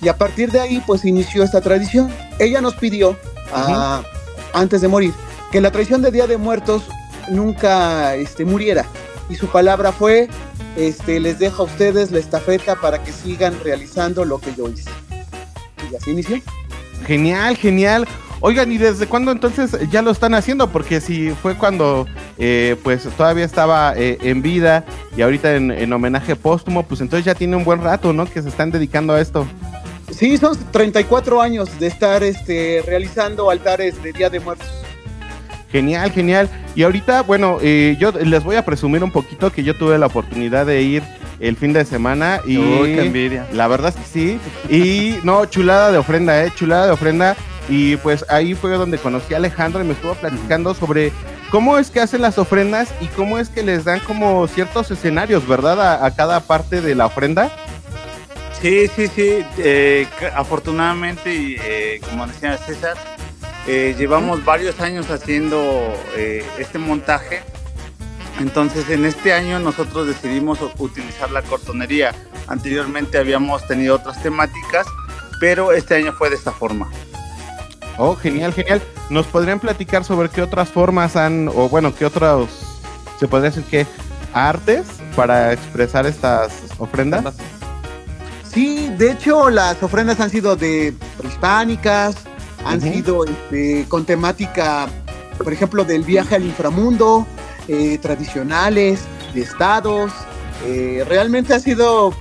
Y 0.00 0.08
a 0.08 0.16
partir 0.16 0.50
de 0.52 0.60
ahí 0.60 0.82
pues 0.86 1.04
inició 1.04 1.42
esta 1.42 1.60
tradición. 1.60 2.10
Ella 2.38 2.62
nos 2.62 2.74
pidió, 2.76 3.14
ah, 3.52 4.02
antes 4.54 4.80
de 4.80 4.88
morir, 4.88 5.12
que 5.52 5.60
la 5.60 5.70
tradición 5.70 6.00
de 6.00 6.10
Día 6.10 6.26
de 6.26 6.38
Muertos 6.38 6.84
nunca 7.28 8.14
este, 8.14 8.46
muriera. 8.46 8.86
Y 9.28 9.34
su 9.34 9.48
palabra 9.48 9.92
fue, 9.92 10.30
este, 10.78 11.20
les 11.20 11.38
dejo 11.38 11.64
a 11.64 11.66
ustedes 11.66 12.10
la 12.10 12.20
estafeta 12.20 12.80
para 12.80 13.04
que 13.04 13.12
sigan 13.12 13.60
realizando 13.62 14.24
lo 14.24 14.40
que 14.40 14.54
yo 14.54 14.66
hice. 14.66 14.88
Y 15.92 15.94
así 15.94 16.12
inició. 16.12 16.40
Genial, 17.06 17.56
genial. 17.56 18.06
Oigan, 18.42 18.72
¿y 18.72 18.78
desde 18.78 19.06
cuándo 19.06 19.32
entonces 19.32 19.76
ya 19.90 20.00
lo 20.00 20.10
están 20.10 20.32
haciendo? 20.32 20.70
Porque 20.70 21.02
si 21.02 21.30
fue 21.30 21.56
cuando 21.56 22.06
eh, 22.38 22.76
pues 22.82 23.06
todavía 23.16 23.44
estaba 23.44 23.92
eh, 23.96 24.16
en 24.22 24.40
vida 24.40 24.84
y 25.14 25.20
ahorita 25.20 25.56
en, 25.56 25.92
homenaje 25.92 26.36
póstumo, 26.36 26.82
pues 26.84 27.02
entonces 27.02 27.26
ya 27.26 27.34
tiene 27.34 27.56
un 27.56 27.64
buen 27.64 27.82
rato, 27.82 28.14
¿no? 28.14 28.24
Que 28.24 28.40
se 28.40 28.48
están 28.48 28.70
dedicando 28.70 29.12
a 29.12 29.20
esto. 29.20 29.46
Sí, 30.10 30.38
son 30.38 30.56
34 30.72 31.42
años 31.42 31.78
de 31.78 31.86
estar 31.86 32.22
este, 32.22 32.82
realizando 32.86 33.50
altares 33.50 34.02
de 34.02 34.12
Día 34.12 34.30
de 34.30 34.40
Muertos. 34.40 34.68
Genial, 35.70 36.10
genial. 36.10 36.48
Y 36.74 36.82
ahorita, 36.82 37.22
bueno, 37.22 37.58
eh, 37.60 37.96
yo 38.00 38.10
les 38.12 38.42
voy 38.42 38.56
a 38.56 38.64
presumir 38.64 39.04
un 39.04 39.12
poquito 39.12 39.52
que 39.52 39.62
yo 39.62 39.76
tuve 39.76 39.98
la 39.98 40.06
oportunidad 40.06 40.64
de 40.64 40.82
ir 40.82 41.02
el 41.40 41.56
fin 41.56 41.72
de 41.72 41.84
semana 41.84 42.40
y 42.44 42.58
Uy, 42.58 42.94
qué 42.94 43.06
envidia. 43.06 43.46
la 43.52 43.66
verdad 43.66 43.94
es 43.94 43.96
que 43.96 44.12
sí. 44.12 44.40
Y 44.68 45.18
no, 45.24 45.46
chulada 45.46 45.90
de 45.90 45.98
ofrenda, 45.98 46.44
eh, 46.44 46.52
chulada 46.54 46.86
de 46.86 46.92
ofrenda. 46.92 47.36
Y 47.68 47.96
pues 47.98 48.24
ahí 48.28 48.54
fue 48.54 48.72
donde 48.72 48.98
conocí 48.98 49.32
a 49.32 49.36
Alejandro 49.36 49.80
y 49.80 49.84
me 49.84 49.92
estuvo 49.92 50.14
platicando 50.14 50.74
sobre 50.74 51.12
cómo 51.50 51.78
es 51.78 51.90
que 51.90 52.00
hacen 52.00 52.22
las 52.22 52.38
ofrendas 52.38 52.92
y 53.00 53.06
cómo 53.08 53.38
es 53.38 53.48
que 53.48 53.62
les 53.62 53.84
dan 53.84 54.00
como 54.00 54.46
ciertos 54.48 54.90
escenarios, 54.90 55.46
¿verdad? 55.46 56.04
A, 56.04 56.10
cada 56.14 56.40
parte 56.40 56.80
de 56.80 56.94
la 56.94 57.06
ofrenda. 57.06 57.50
Sí, 58.60 58.88
sí, 58.88 59.08
sí. 59.08 59.44
Eh, 59.58 60.06
afortunadamente, 60.34 61.34
y, 61.34 61.56
eh, 61.62 62.00
como 62.08 62.26
decía 62.26 62.56
César, 62.58 62.96
eh, 63.66 63.94
llevamos 63.96 64.44
varios 64.44 64.80
años 64.80 65.10
haciendo 65.10 65.94
este 66.58 66.78
montaje. 66.78 67.42
Entonces, 68.40 68.88
en 68.88 69.04
este 69.04 69.34
año 69.34 69.58
nosotros 69.58 70.06
decidimos 70.06 70.58
utilizar 70.78 71.30
la 71.30 71.42
cortonería. 71.42 72.14
Anteriormente 72.48 73.18
habíamos 73.18 73.66
tenido 73.68 73.96
otras 73.96 74.20
temáticas, 74.22 74.86
pero 75.38 75.72
este 75.72 75.94
año 75.96 76.12
fue 76.12 76.30
de 76.30 76.36
esta 76.36 76.50
forma. 76.50 76.90
Oh, 77.98 78.16
genial, 78.16 78.54
genial. 78.54 78.82
¿Nos 79.10 79.26
podrían 79.26 79.60
platicar 79.60 80.04
sobre 80.04 80.30
qué 80.30 80.40
otras 80.40 80.70
formas 80.70 81.16
han, 81.16 81.48
o 81.48 81.68
bueno, 81.68 81.94
qué 81.94 82.06
otros, 82.06 82.48
se 83.18 83.28
podría 83.28 83.50
decir 83.50 83.64
que, 83.64 83.86
artes 84.32 84.86
para 85.14 85.52
expresar 85.52 86.06
estas 86.06 86.52
ofrendas? 86.78 87.34
Sí, 88.50 88.90
de 88.96 89.12
hecho 89.12 89.50
las 89.50 89.82
ofrendas 89.82 90.18
han 90.20 90.30
sido 90.30 90.56
de 90.56 90.94
prehispánicas, 91.18 92.16
han 92.64 92.80
sido 92.80 93.24
este, 93.24 93.84
con 93.88 94.06
temática, 94.06 94.88
por 95.36 95.52
ejemplo, 95.52 95.84
del 95.84 96.04
viaje 96.04 96.36
al 96.36 96.44
inframundo, 96.44 97.26
eh, 97.70 97.98
tradicionales, 97.98 99.00
de 99.32 99.42
estados. 99.42 100.12
Eh, 100.66 101.04
realmente 101.08 101.54
ha 101.54 101.60
sido 101.60 102.12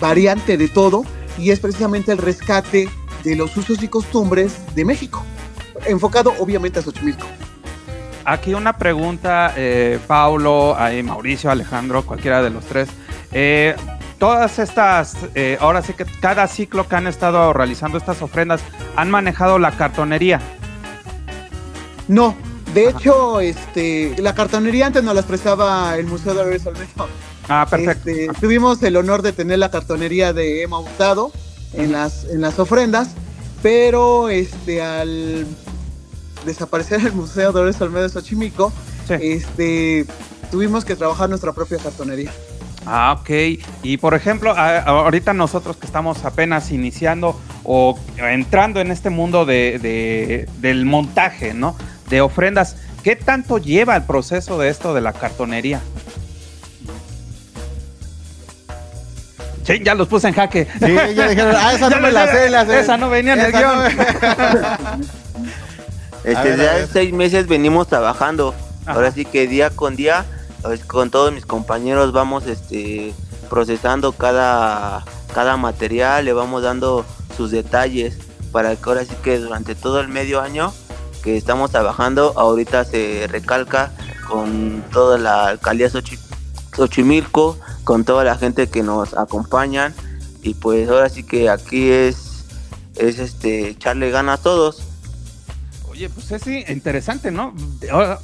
variante 0.00 0.56
de 0.56 0.68
todo 0.68 1.04
y 1.38 1.50
es 1.50 1.60
precisamente 1.60 2.12
el 2.12 2.18
rescate 2.18 2.88
de 3.22 3.36
los 3.36 3.56
usos 3.56 3.82
y 3.82 3.88
costumbres 3.88 4.54
de 4.74 4.84
México, 4.84 5.24
enfocado 5.86 6.34
obviamente 6.40 6.80
a 6.80 6.82
Xochimilco. 6.82 7.26
Aquí 8.24 8.54
una 8.54 8.72
pregunta, 8.72 9.52
eh, 9.56 9.98
Paulo, 10.06 10.76
ahí 10.76 11.02
Mauricio, 11.02 11.50
Alejandro, 11.50 12.04
cualquiera 12.04 12.42
de 12.42 12.50
los 12.50 12.64
tres. 12.64 12.88
Eh, 13.32 13.74
todas 14.18 14.58
estas, 14.58 15.16
eh, 15.34 15.58
ahora 15.60 15.82
sí 15.82 15.92
que 15.94 16.04
cada 16.20 16.46
ciclo 16.46 16.88
que 16.88 16.96
han 16.96 17.06
estado 17.06 17.52
realizando 17.52 17.98
estas 17.98 18.22
ofrendas, 18.22 18.62
¿han 18.94 19.10
manejado 19.10 19.58
la 19.58 19.72
cartonería? 19.72 20.40
No, 22.06 22.36
de 22.74 22.88
hecho, 22.88 23.40
este, 23.40 24.14
la 24.18 24.34
cartonería 24.34 24.86
antes 24.86 25.02
nos 25.02 25.14
las 25.14 25.24
prestaba 25.24 25.96
el 25.96 26.06
Museo 26.06 26.34
de 26.34 26.40
Árboles 26.40 26.62
Ah, 27.48 27.66
perfecto. 27.68 28.08
Este, 28.08 28.28
tuvimos 28.40 28.82
el 28.82 28.96
honor 28.96 29.22
de 29.22 29.32
tener 29.32 29.58
la 29.58 29.70
cartonería 29.70 30.32
de 30.32 30.62
Emma 30.62 30.78
Hurtado 30.78 31.32
en 31.74 31.92
las, 31.92 32.24
en 32.24 32.40
las 32.40 32.58
ofrendas, 32.58 33.10
pero 33.62 34.28
este, 34.28 34.82
al 34.82 35.46
desaparecer 36.46 37.00
el 37.00 37.12
Museo 37.12 37.52
Dolores 37.52 37.80
Olmedo 37.80 38.04
de 38.04 38.08
Xochimilco, 38.08 38.72
este, 39.08 40.06
tuvimos 40.50 40.84
que 40.84 40.96
trabajar 40.96 41.28
nuestra 41.28 41.52
propia 41.52 41.78
cartonería. 41.78 42.30
Ah, 42.86 43.16
ok. 43.20 43.30
Y 43.82 43.96
por 43.98 44.14
ejemplo, 44.14 44.54
ahorita 44.56 45.32
nosotros 45.32 45.76
que 45.76 45.86
estamos 45.86 46.24
apenas 46.24 46.70
iniciando 46.72 47.38
o 47.64 47.98
entrando 48.18 48.80
en 48.80 48.90
este 48.90 49.10
mundo 49.10 49.44
de, 49.44 50.48
del 50.58 50.84
montaje, 50.84 51.54
¿no? 51.54 51.76
De 52.08 52.20
ofrendas, 52.20 52.76
¿qué 53.02 53.16
tanto 53.16 53.58
lleva 53.58 53.96
el 53.96 54.02
proceso 54.04 54.58
de 54.58 54.68
esto 54.68 54.94
de 54.94 55.00
la 55.00 55.12
cartonería? 55.12 55.80
Sí, 59.64 59.80
ya 59.82 59.94
los 59.94 60.08
puse 60.08 60.28
en 60.28 60.34
jaque. 60.34 60.66
Sí, 60.84 60.94
ya 61.14 61.28
dijeron, 61.28 61.54
ah, 61.56 61.72
esa 61.72 61.88
no 61.90 62.00
me 62.00 62.10
la 62.10 62.26
sé, 62.26 62.80
Esa 62.80 62.96
no 62.96 63.08
venía 63.10 63.34
en 63.34 63.40
el 63.40 63.52
guion. 63.52 63.86
este, 66.24 66.56
ya 66.56 66.86
seis 66.86 67.12
meses 67.12 67.46
venimos 67.46 67.86
trabajando. 67.88 68.54
Ahora 68.86 69.12
sí 69.12 69.24
que 69.24 69.46
día 69.46 69.70
con 69.70 69.94
día, 69.94 70.24
pues, 70.62 70.84
con 70.84 71.10
todos 71.10 71.32
mis 71.32 71.46
compañeros 71.46 72.12
vamos 72.12 72.46
este, 72.46 73.14
procesando 73.48 74.12
cada, 74.12 75.04
cada 75.32 75.56
material, 75.56 76.24
le 76.24 76.32
vamos 76.32 76.64
dando 76.64 77.06
sus 77.36 77.52
detalles 77.52 78.18
para 78.50 78.74
que 78.74 78.82
ahora 78.84 79.04
sí 79.04 79.14
que 79.22 79.38
durante 79.38 79.74
todo 79.74 80.00
el 80.00 80.08
medio 80.08 80.40
año 80.40 80.74
que 81.22 81.36
estamos 81.36 81.70
trabajando, 81.70 82.34
ahorita 82.36 82.84
se 82.84 83.26
recalca 83.28 83.92
con 84.28 84.84
toda 84.92 85.18
la 85.18 85.46
alcaldía 85.46 85.88
Xochimilco, 86.74 87.58
con 87.84 88.04
toda 88.04 88.24
la 88.24 88.36
gente 88.36 88.68
que 88.68 88.82
nos 88.82 89.14
acompañan 89.14 89.94
y 90.42 90.54
pues 90.54 90.88
ahora 90.88 91.08
sí 91.08 91.22
que 91.22 91.48
aquí 91.48 91.90
es 91.90 92.32
es 92.96 93.18
este 93.18 93.68
echarle 93.68 94.10
ganas 94.10 94.40
a 94.40 94.42
todos. 94.42 94.82
Oye, 95.88 96.08
pues 96.08 96.32
es 96.32 96.46
interesante, 96.70 97.30
¿no? 97.30 97.54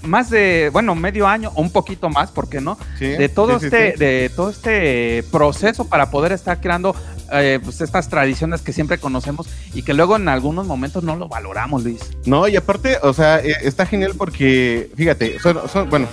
Más 0.03 0.31
de, 0.31 0.71
bueno, 0.73 0.95
medio 0.95 1.27
año 1.27 1.53
o 1.55 1.61
un 1.61 1.71
poquito 1.71 2.09
más, 2.09 2.31
¿por 2.31 2.49
qué 2.49 2.63
no? 2.63 2.79
de 2.99 3.29
todo 3.29 3.57
este, 3.57 3.93
de 3.93 4.31
todo 4.35 4.49
este 4.49 5.23
proceso 5.31 5.85
para 5.87 6.11
poder 6.11 6.33
estar 6.33 6.61
creando 6.61 6.97
eh, 7.33 7.61
pues 7.63 7.81
estas 7.81 8.09
tradiciones 8.09 8.63
que 8.63 8.73
siempre 8.73 8.99
conocemos 8.99 9.49
y 9.75 9.83
que 9.83 9.95
luego 9.95 10.17
en 10.17 10.29
algunos 10.29 10.67
momentos 10.67 11.03
no 11.05 11.17
lo 11.17 11.29
valoramos, 11.29 11.85
Luis. 11.85 12.01
No, 12.27 12.49
y 12.49 12.57
aparte, 12.57 12.99
o 13.03 13.13
sea, 13.13 13.39
eh, 13.39 13.55
está 13.63 13.87
genial 13.87 14.13
porque, 14.17 14.91
fíjate, 14.97 15.39
son, 15.41 15.69
son 15.69 15.91
bueno, 15.91 16.09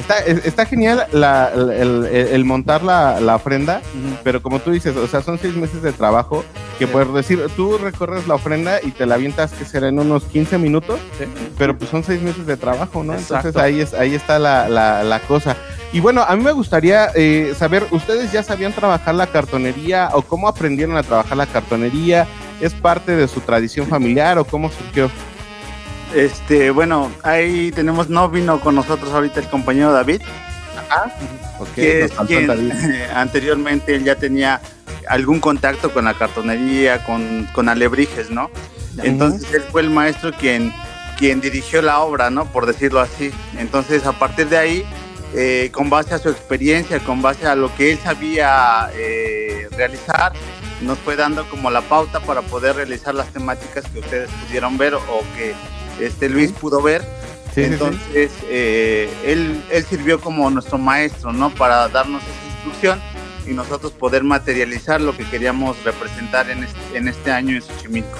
Está, 0.00 0.18
está 0.20 0.64
genial 0.64 1.06
el, 1.12 2.44
montar 2.46 2.82
la, 2.82 3.34
ofrenda, 3.36 3.82
pero 4.24 4.40
como 4.40 4.58
tú 4.58 4.70
dices, 4.70 4.96
o 4.96 5.06
sea, 5.06 5.20
son 5.20 5.38
seis 5.38 5.54
meses 5.54 5.82
de 5.82 5.92
trabajo 5.92 6.42
que 6.78 6.86
puedes 6.86 7.12
decir, 7.12 7.44
tú 7.54 7.76
recorres 7.76 8.26
la 8.26 8.36
ofrenda 8.36 8.80
y 8.82 8.92
te 8.92 9.04
la 9.04 9.16
avientas 9.16 9.52
que 9.52 9.66
será 9.66 9.88
en 9.88 9.98
unos 9.98 10.24
15 10.24 10.56
minutos, 10.56 10.98
pero 11.58 11.76
pues 11.76 11.90
son 11.90 12.02
seis 12.02 12.22
meses 12.22 12.46
de 12.46 12.56
trabajo, 12.56 13.04
¿no? 13.04 13.14
Entonces 13.14 13.54
ahí, 13.56 13.80
es, 13.80 13.92
ahí 13.92 14.14
está 14.14 14.38
la, 14.38 15.20
cosa. 15.28 15.54
Y 15.92 16.00
bueno, 16.00 16.22
a 16.26 16.34
mí 16.34 16.42
me 16.42 16.52
gustaría 16.52 17.10
eh, 17.14 17.52
saber, 17.58 17.86
¿ustedes 17.90 18.32
ya 18.32 18.42
sabían 18.42 18.72
trabajar 18.72 19.14
la 19.14 19.26
cartonería 19.26 20.08
o 20.14 20.22
cómo 20.22 20.48
aprendieron 20.48 20.96
a 20.96 21.02
trabajar 21.02 21.36
la 21.36 21.46
cartonería? 21.46 22.26
¿Es 22.58 22.72
parte 22.72 23.16
de 23.16 23.28
su 23.28 23.40
tradición 23.40 23.86
familiar 23.86 24.38
o 24.38 24.44
cómo 24.44 24.70
surgió? 24.70 25.10
Este, 26.14 26.70
bueno, 26.70 27.10
ahí 27.22 27.70
tenemos, 27.72 28.08
no 28.08 28.28
vino 28.28 28.60
con 28.60 28.74
nosotros 28.74 29.12
ahorita 29.12 29.40
el 29.40 29.48
compañero 29.48 29.92
David. 29.92 30.22
Ajá. 30.88 31.12
que 31.74 32.04
es 32.04 32.12
quien 32.26 32.50
anteriormente 33.14 33.94
él 33.94 34.04
ya 34.04 34.16
tenía 34.16 34.60
algún 35.08 35.40
contacto 35.40 35.92
con 35.92 36.04
la 36.04 36.14
cartonería, 36.14 37.04
con, 37.04 37.48
con 37.52 37.68
alebrijes, 37.68 38.30
¿no? 38.30 38.50
Entonces 39.02 39.52
él 39.54 39.62
fue 39.70 39.82
el 39.82 39.90
maestro 39.90 40.32
quien, 40.32 40.72
quien 41.18 41.40
dirigió 41.40 41.80
la 41.82 42.00
obra, 42.00 42.30
¿no? 42.30 42.46
Por 42.46 42.66
decirlo 42.66 43.00
así. 43.00 43.30
Entonces 43.56 44.04
a 44.06 44.12
partir 44.12 44.48
de 44.48 44.58
ahí, 44.58 44.84
eh, 45.34 45.70
con 45.72 45.90
base 45.90 46.14
a 46.14 46.18
su 46.18 46.28
experiencia, 46.28 46.98
con 47.00 47.22
base 47.22 47.46
a 47.46 47.54
lo 47.54 47.74
que 47.76 47.92
él 47.92 47.98
sabía 48.02 48.90
eh, 48.94 49.68
realizar, 49.76 50.32
nos 50.80 50.98
fue 50.98 51.14
dando 51.14 51.48
como 51.48 51.70
la 51.70 51.82
pauta 51.82 52.20
para 52.20 52.42
poder 52.42 52.76
realizar 52.76 53.14
las 53.14 53.28
temáticas 53.28 53.84
que 53.92 54.00
ustedes 54.00 54.30
pudieron 54.46 54.76
ver 54.78 54.94
o 54.94 55.22
que 55.36 55.54
este 56.00 56.28
Luis 56.28 56.52
pudo 56.52 56.82
ver. 56.82 57.04
Entonces, 57.56 58.30
eh, 58.44 59.12
él, 59.24 59.60
él 59.70 59.84
sirvió 59.84 60.20
como 60.20 60.48
nuestro 60.50 60.78
maestro, 60.78 61.32
¿no? 61.32 61.50
Para 61.50 61.88
darnos 61.88 62.22
esa 62.22 62.54
instrucción 62.54 63.00
y 63.46 63.52
nosotros 63.52 63.92
poder 63.92 64.22
materializar 64.22 65.00
lo 65.00 65.16
que 65.16 65.24
queríamos 65.24 65.82
representar 65.82 66.48
en 66.48 66.64
este, 66.64 66.96
en 66.96 67.08
este 67.08 67.32
año 67.32 67.56
en 67.56 67.62
Xochimilco. 67.62 68.18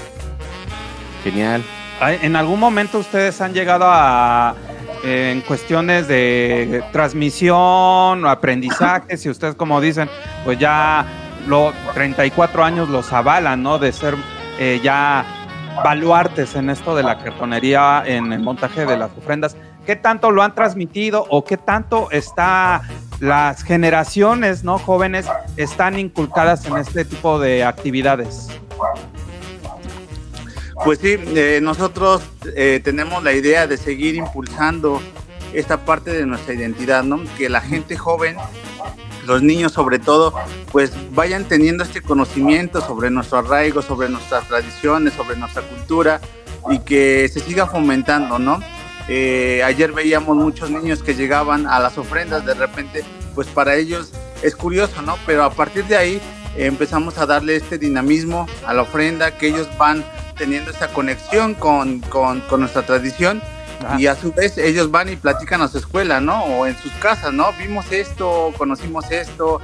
Genial. 1.23 1.62
¿En 2.01 2.35
algún 2.35 2.59
momento 2.59 2.99
ustedes 2.99 3.40
han 3.40 3.53
llegado 3.53 3.85
a, 3.87 4.57
en 5.05 5.43
cuestiones 5.43 6.09
de 6.09 6.83
transmisión 6.93 8.25
o 8.25 8.29
aprendizaje, 8.29 9.16
si 9.16 9.29
ustedes 9.29 9.55
como 9.55 9.81
dicen, 9.81 10.09
pues 10.45 10.59
ya 10.59 11.07
los 11.47 11.75
34 11.95 12.64
años 12.64 12.88
los 12.88 13.12
avalan, 13.12 13.62
¿no? 13.62 13.79
De 13.79 13.93
ser 13.93 14.16
eh, 14.59 14.81
ya 14.83 15.39
baluartes 15.85 16.55
en 16.55 16.71
esto 16.71 16.95
de 16.95 17.03
la 17.03 17.18
cartonería, 17.18 18.03
en 18.07 18.33
el 18.33 18.41
montaje 18.41 18.87
de 18.87 18.97
las 18.97 19.11
ofrendas. 19.16 19.57
¿Qué 19.87 19.97
tanto 19.97 20.31
lo 20.31 20.43
han 20.43 20.55
transmitido 20.55 21.27
o 21.31 21.45
qué 21.45 21.57
tanto 21.57 22.11
está 22.11 22.83
las 23.21 23.62
generaciones 23.62 24.64
no 24.64 24.79
jóvenes 24.79 25.27
están 25.57 25.99
inculcadas 25.99 26.64
en 26.66 26.77
este 26.79 27.05
tipo 27.05 27.39
de 27.39 27.64
actividades? 27.64 28.49
Pues 30.85 30.99
sí, 30.99 31.16
eh, 31.18 31.61
nosotros 31.62 32.23
eh, 32.57 32.81
tenemos 32.83 33.23
la 33.23 33.33
idea 33.33 33.66
de 33.66 33.77
seguir 33.77 34.14
impulsando 34.14 35.01
esta 35.53 35.85
parte 35.85 36.11
de 36.11 36.25
nuestra 36.25 36.55
identidad, 36.55 37.03
¿no? 37.03 37.23
Que 37.37 37.49
la 37.49 37.61
gente 37.61 37.97
joven, 37.97 38.37
los 39.27 39.43
niños 39.43 39.73
sobre 39.73 39.99
todo, 39.99 40.35
pues 40.73 40.93
vayan 41.12 41.45
teniendo 41.45 41.85
este 41.85 42.03
conocimiento 42.03 42.81
sobre 42.81 43.11
nuestro 43.11 43.39
arraigo, 43.39 43.83
sobre 43.83 44.09
nuestras 44.09 44.47
tradiciones, 44.49 45.14
sobre 45.14 45.37
nuestra 45.37 45.62
cultura 45.62 46.21
y 46.71 46.79
que 46.81 47.29
se 47.29 47.41
siga 47.41 47.66
fomentando, 47.66 48.39
¿no? 48.39 48.61
Eh, 49.09 49.62
ayer 49.64 49.93
veíamos 49.93 50.37
muchos 50.37 50.71
niños 50.71 51.03
que 51.03 51.14
llegaban 51.14 51.66
a 51.66 51.81
las 51.81 51.99
ofrendas, 51.99 52.45
de 52.45 52.55
repente, 52.55 53.05
pues 53.35 53.49
para 53.49 53.75
ellos 53.75 54.12
es 54.43 54.55
curioso, 54.55 55.03
¿no? 55.03 55.16
Pero 55.27 55.43
a 55.45 55.51
partir 55.51 55.85
de 55.87 55.97
ahí 55.97 56.21
empezamos 56.57 57.18
a 57.18 57.27
darle 57.27 57.57
este 57.57 57.79
dinamismo 57.79 58.47
a 58.66 58.75
la 58.75 58.83
ofrenda, 58.83 59.37
que 59.37 59.49
ellos 59.49 59.68
van 59.79 60.05
teniendo 60.37 60.71
esa 60.71 60.89
conexión 60.89 61.55
con, 61.55 62.01
con, 62.01 62.41
con 62.43 62.61
nuestra 62.61 62.83
tradición 62.83 63.43
y 63.99 64.07
a 64.07 64.14
su 64.14 64.33
vez 64.33 64.59
ellos 64.59 64.91
van 64.91 65.09
y 65.09 65.16
platican 65.16 65.62
a 65.62 65.68
su 65.68 65.78
escuela, 65.78 66.20
¿no? 66.20 66.45
O 66.45 66.66
en 66.66 66.76
sus 66.76 66.93
casas, 66.95 67.33
¿no? 67.33 67.53
Vimos 67.59 67.91
esto, 67.93 68.53
conocimos 68.57 69.11
esto, 69.11 69.61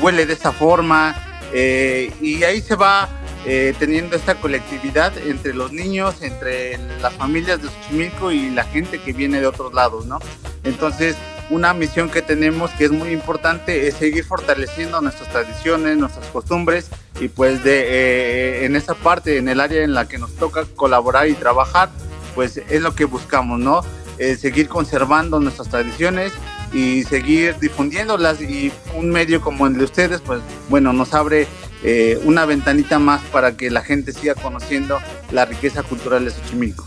huele 0.00 0.26
de 0.26 0.32
esta 0.32 0.52
forma 0.52 1.14
eh, 1.52 2.12
y 2.20 2.42
ahí 2.44 2.60
se 2.60 2.74
va 2.74 3.08
eh, 3.44 3.74
teniendo 3.78 4.16
esta 4.16 4.36
colectividad 4.36 5.12
entre 5.18 5.52
los 5.52 5.72
niños, 5.72 6.22
entre 6.22 6.78
las 7.00 7.12
familias 7.14 7.60
de 7.60 7.68
Xochimilco 7.68 8.30
y 8.30 8.50
la 8.50 8.64
gente 8.64 9.00
que 9.00 9.12
viene 9.12 9.40
de 9.40 9.46
otros 9.46 9.74
lados, 9.74 10.06
¿no? 10.06 10.18
Entonces, 10.64 11.16
una 11.50 11.74
misión 11.74 12.08
que 12.08 12.22
tenemos 12.22 12.70
que 12.70 12.84
es 12.84 12.92
muy 12.92 13.10
importante 13.10 13.88
es 13.88 13.94
seguir 13.94 14.24
fortaleciendo 14.24 15.00
nuestras 15.00 15.28
tradiciones, 15.30 15.98
nuestras 15.98 16.26
costumbres 16.28 16.88
y 17.20 17.28
pues 17.28 17.62
de, 17.62 17.82
eh, 17.82 18.64
en 18.64 18.76
esa 18.76 18.94
parte, 18.94 19.36
en 19.38 19.48
el 19.48 19.60
área 19.60 19.82
en 19.82 19.92
la 19.92 20.08
que 20.08 20.18
nos 20.18 20.34
toca 20.36 20.64
colaborar 20.76 21.28
y 21.28 21.34
trabajar, 21.34 21.90
pues 22.34 22.60
es 22.68 22.82
lo 22.82 22.94
que 22.94 23.04
buscamos, 23.04 23.58
¿no? 23.58 23.82
Eh, 24.18 24.36
seguir 24.36 24.68
conservando 24.68 25.40
nuestras 25.40 25.68
tradiciones 25.68 26.32
y 26.72 27.02
seguir 27.04 27.58
difundiéndolas 27.58 28.40
y 28.40 28.72
un 28.94 29.10
medio 29.10 29.40
como 29.40 29.66
el 29.66 29.74
de 29.74 29.84
ustedes, 29.84 30.20
pues 30.20 30.40
bueno, 30.68 30.92
nos 30.92 31.12
abre 31.14 31.46
eh, 31.82 32.20
una 32.24 32.44
ventanita 32.44 32.98
más 32.98 33.20
para 33.32 33.56
que 33.56 33.70
la 33.70 33.82
gente 33.82 34.12
siga 34.12 34.34
conociendo 34.34 35.00
la 35.30 35.44
riqueza 35.44 35.82
cultural 35.82 36.24
de 36.24 36.30
Xochimilco. 36.30 36.86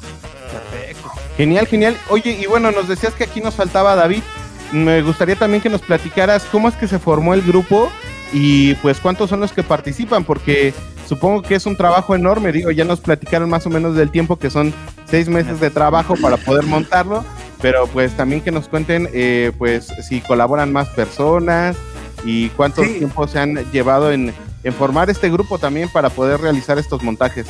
Perfecto. 0.51 1.11
Genial, 1.37 1.67
genial. 1.67 1.97
Oye, 2.09 2.37
y 2.41 2.45
bueno, 2.45 2.71
nos 2.71 2.87
decías 2.87 3.13
que 3.13 3.25
aquí 3.25 3.41
nos 3.41 3.55
faltaba 3.55 3.95
David. 3.95 4.23
Me 4.71 5.01
gustaría 5.01 5.35
también 5.35 5.61
que 5.61 5.69
nos 5.69 5.81
platicaras 5.81 6.43
cómo 6.51 6.69
es 6.69 6.75
que 6.75 6.87
se 6.87 6.99
formó 6.99 7.33
el 7.33 7.41
grupo 7.41 7.91
y 8.33 8.75
pues 8.75 8.99
cuántos 8.99 9.29
son 9.29 9.39
los 9.39 9.51
que 9.51 9.63
participan, 9.63 10.23
porque 10.23 10.73
supongo 11.07 11.41
que 11.41 11.55
es 11.55 11.65
un 11.65 11.75
trabajo 11.75 12.15
enorme, 12.15 12.51
digo, 12.51 12.71
ya 12.71 12.85
nos 12.85 12.99
platicaron 12.99 13.49
más 13.49 13.65
o 13.65 13.69
menos 13.69 13.95
del 13.95 14.11
tiempo 14.11 14.37
que 14.37 14.49
son 14.49 14.73
seis 15.05 15.29
meses 15.29 15.59
de 15.59 15.69
trabajo 15.69 16.15
para 16.15 16.37
poder 16.37 16.65
montarlo, 16.65 17.23
pero 17.61 17.87
pues 17.87 18.15
también 18.15 18.41
que 18.41 18.51
nos 18.51 18.67
cuenten 18.67 19.09
eh, 19.13 19.51
pues 19.57 19.87
si 20.07 20.21
colaboran 20.21 20.71
más 20.73 20.89
personas 20.89 21.77
y 22.23 22.49
cuánto 22.49 22.81
tiempo 22.81 23.27
se 23.27 23.39
han 23.39 23.71
llevado 23.71 24.11
en, 24.11 24.33
en 24.63 24.73
formar 24.73 25.09
este 25.09 25.29
grupo 25.29 25.59
también 25.59 25.89
para 25.89 26.09
poder 26.09 26.41
realizar 26.41 26.77
estos 26.79 27.03
montajes. 27.03 27.47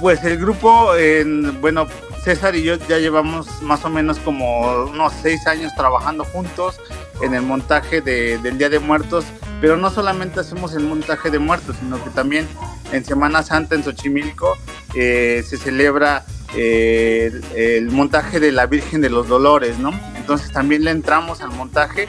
Pues 0.00 0.24
el 0.24 0.38
grupo, 0.38 0.94
en, 0.96 1.60
bueno, 1.60 1.86
César 2.22 2.56
y 2.56 2.62
yo 2.62 2.76
ya 2.88 2.98
llevamos 2.98 3.62
más 3.62 3.84
o 3.84 3.90
menos 3.90 4.18
como 4.18 4.84
unos 4.84 5.12
seis 5.22 5.46
años 5.46 5.72
trabajando 5.76 6.24
juntos 6.24 6.80
en 7.20 7.34
el 7.34 7.42
montaje 7.42 8.00
de, 8.00 8.38
del 8.38 8.58
Día 8.58 8.70
de 8.70 8.78
Muertos, 8.78 9.24
pero 9.60 9.76
no 9.76 9.90
solamente 9.90 10.40
hacemos 10.40 10.74
el 10.74 10.84
montaje 10.84 11.30
de 11.30 11.38
muertos, 11.38 11.76
sino 11.78 12.02
que 12.02 12.10
también 12.10 12.48
en 12.92 13.04
Semana 13.04 13.42
Santa 13.42 13.74
en 13.74 13.84
Xochimilco 13.84 14.56
eh, 14.94 15.44
se 15.46 15.56
celebra 15.58 16.24
eh, 16.56 17.40
el, 17.56 17.90
montaje 17.90 18.40
de 18.40 18.52
la 18.52 18.66
Virgen 18.66 19.00
de 19.00 19.10
los 19.10 19.28
Dolores, 19.28 19.78
¿no? 19.78 19.92
Entonces 20.16 20.52
también 20.52 20.84
le 20.84 20.92
entramos 20.92 21.40
al 21.40 21.50
montaje, 21.50 22.08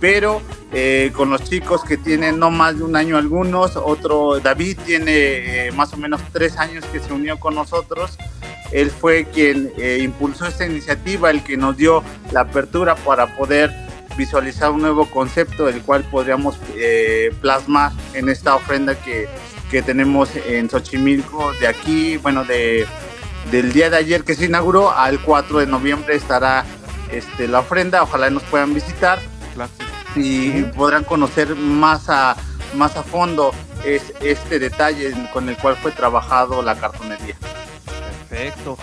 pero 0.00 0.42
eh, 0.72 1.12
con 1.14 1.30
los 1.30 1.44
chicos 1.44 1.84
que 1.84 1.96
tienen 1.96 2.38
no 2.38 2.50
más 2.50 2.78
de 2.78 2.84
un 2.84 2.96
año 2.96 3.16
algunos, 3.16 3.76
otro, 3.76 4.40
David 4.40 4.78
tiene 4.84 5.70
más 5.74 5.92
o 5.92 5.96
menos 5.96 6.20
tres 6.32 6.56
años 6.56 6.84
que 6.86 7.00
se 7.00 7.12
unió 7.12 7.38
con 7.38 7.54
nosotros, 7.54 8.18
él 8.72 8.90
fue 8.90 9.26
quien 9.32 9.72
impulsó 10.00 10.46
esta 10.46 10.66
iniciativa, 10.66 11.30
el 11.30 11.44
que 11.44 11.56
nos 11.56 11.76
dio 11.76 12.02
la 12.32 12.40
apertura 12.40 12.96
para 12.96 13.36
poder 13.36 13.72
visualizar 14.18 14.72
un 14.72 14.80
nuevo 14.80 15.06
concepto, 15.06 15.68
el 15.68 15.82
cual 15.82 16.02
podríamos 16.10 16.58
plasmar 17.40 17.92
en 18.12 18.28
esta 18.28 18.56
ofrenda 18.56 18.96
que, 18.96 19.28
que 19.70 19.82
tenemos 19.82 20.30
en 20.34 20.68
Xochimilco 20.68 21.52
de 21.60 21.68
aquí, 21.68 22.16
bueno, 22.16 22.44
de 22.44 22.86
del 23.50 23.72
día 23.72 23.90
de 23.90 23.96
ayer 23.96 24.24
que 24.24 24.34
se 24.34 24.46
inauguró 24.46 24.90
al 24.90 25.20
4 25.20 25.60
de 25.60 25.66
noviembre 25.66 26.16
estará 26.16 26.64
este, 27.10 27.48
la 27.48 27.60
ofrenda. 27.60 28.02
Ojalá 28.02 28.30
nos 28.30 28.42
puedan 28.44 28.74
visitar 28.74 29.18
y 30.16 30.62
podrán 30.76 31.04
conocer 31.04 31.54
más 31.54 32.08
a, 32.08 32.36
más 32.74 32.96
a 32.96 33.02
fondo 33.02 33.52
es, 33.84 34.12
este 34.20 34.58
detalle 34.58 35.14
con 35.32 35.48
el 35.48 35.56
cual 35.56 35.76
fue 35.76 35.92
trabajado 35.92 36.62
la 36.62 36.74
cartonería. 36.74 37.36
Perfecto. 38.28 38.76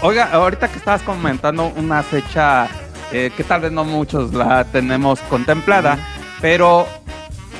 oiga, 0.00 0.30
ahorita 0.32 0.68
que 0.68 0.78
estabas 0.78 1.02
comentando 1.02 1.66
una 1.76 2.02
fecha 2.02 2.68
eh, 3.12 3.30
que 3.36 3.44
tal 3.44 3.60
vez 3.60 3.72
no 3.72 3.84
muchos 3.84 4.32
la 4.32 4.64
tenemos 4.64 5.20
contemplada, 5.22 5.98
pero 6.40 6.86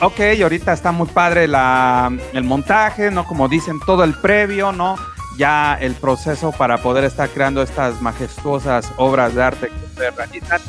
ok, 0.01 0.21
ahorita 0.43 0.73
está 0.73 0.93
muy 0.93 1.09
padre 1.09 1.47
la, 1.47 2.11
el 2.33 2.45
montaje, 2.45 3.11
¿no? 3.11 3.27
Como 3.27 3.49
dicen, 3.49 3.79
todo 3.85 4.03
el 4.05 4.15
previo, 4.15 4.73
¿no? 4.73 4.97
ya 5.37 5.75
el 5.75 5.95
proceso 5.95 6.53
para 6.53 6.79
poder 6.79 7.05
estar 7.05 7.29
creando 7.29 7.63
estas 7.63 8.01
majestuosas 8.01 8.91
obras 8.97 9.35
de 9.35 9.43
arte 9.43 9.69
que 9.69 10.01
se 10.01 10.11
realizan 10.11 10.61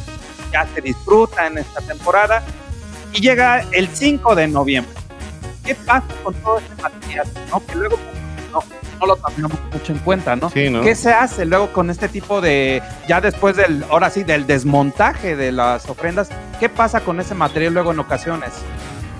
ya 0.52 0.68
se 0.74 0.82
disfruta 0.82 1.48
en 1.48 1.60
esta 1.60 1.82
temporada 1.82 2.44
y 3.14 3.22
llega 3.22 3.66
el 3.72 3.88
5 3.88 4.36
de 4.36 4.48
noviembre. 4.48 4.94
¿Qué 5.64 5.76
pasa 5.76 6.06
con 6.24 6.34
todo 6.36 6.60
este 6.60 6.82
material? 6.82 7.28
¿no? 7.52 7.66
Que 7.66 7.76
luego 7.76 7.98
no, 9.00 9.06
lo 9.06 9.16
tomamos 9.16 9.60
mucho 9.72 9.92
en 9.92 10.00
cuenta, 10.00 10.36
¿no? 10.36 10.50
¿Qué 10.50 10.96
se 10.96 11.12
hace 11.12 11.46
luego 11.46 11.72
con 11.74 11.90
este 11.90 12.08
tipo 12.08 12.42
de, 12.42 12.82
ya 13.08 13.22
después 13.22 13.56
del, 13.56 13.84
ahora 13.90 14.10
sí, 14.10 14.24
del 14.24 14.48
desmontaje 14.48 15.36
de 15.36 15.52
las 15.52 15.88
ofrendas? 15.90 16.30
¿Qué 16.60 16.70
pasa 16.70 17.02
con 17.02 17.20
ese 17.20 17.36
material 17.36 17.74
luego 17.74 17.92
en 17.92 18.00
ocasiones? 18.00 18.52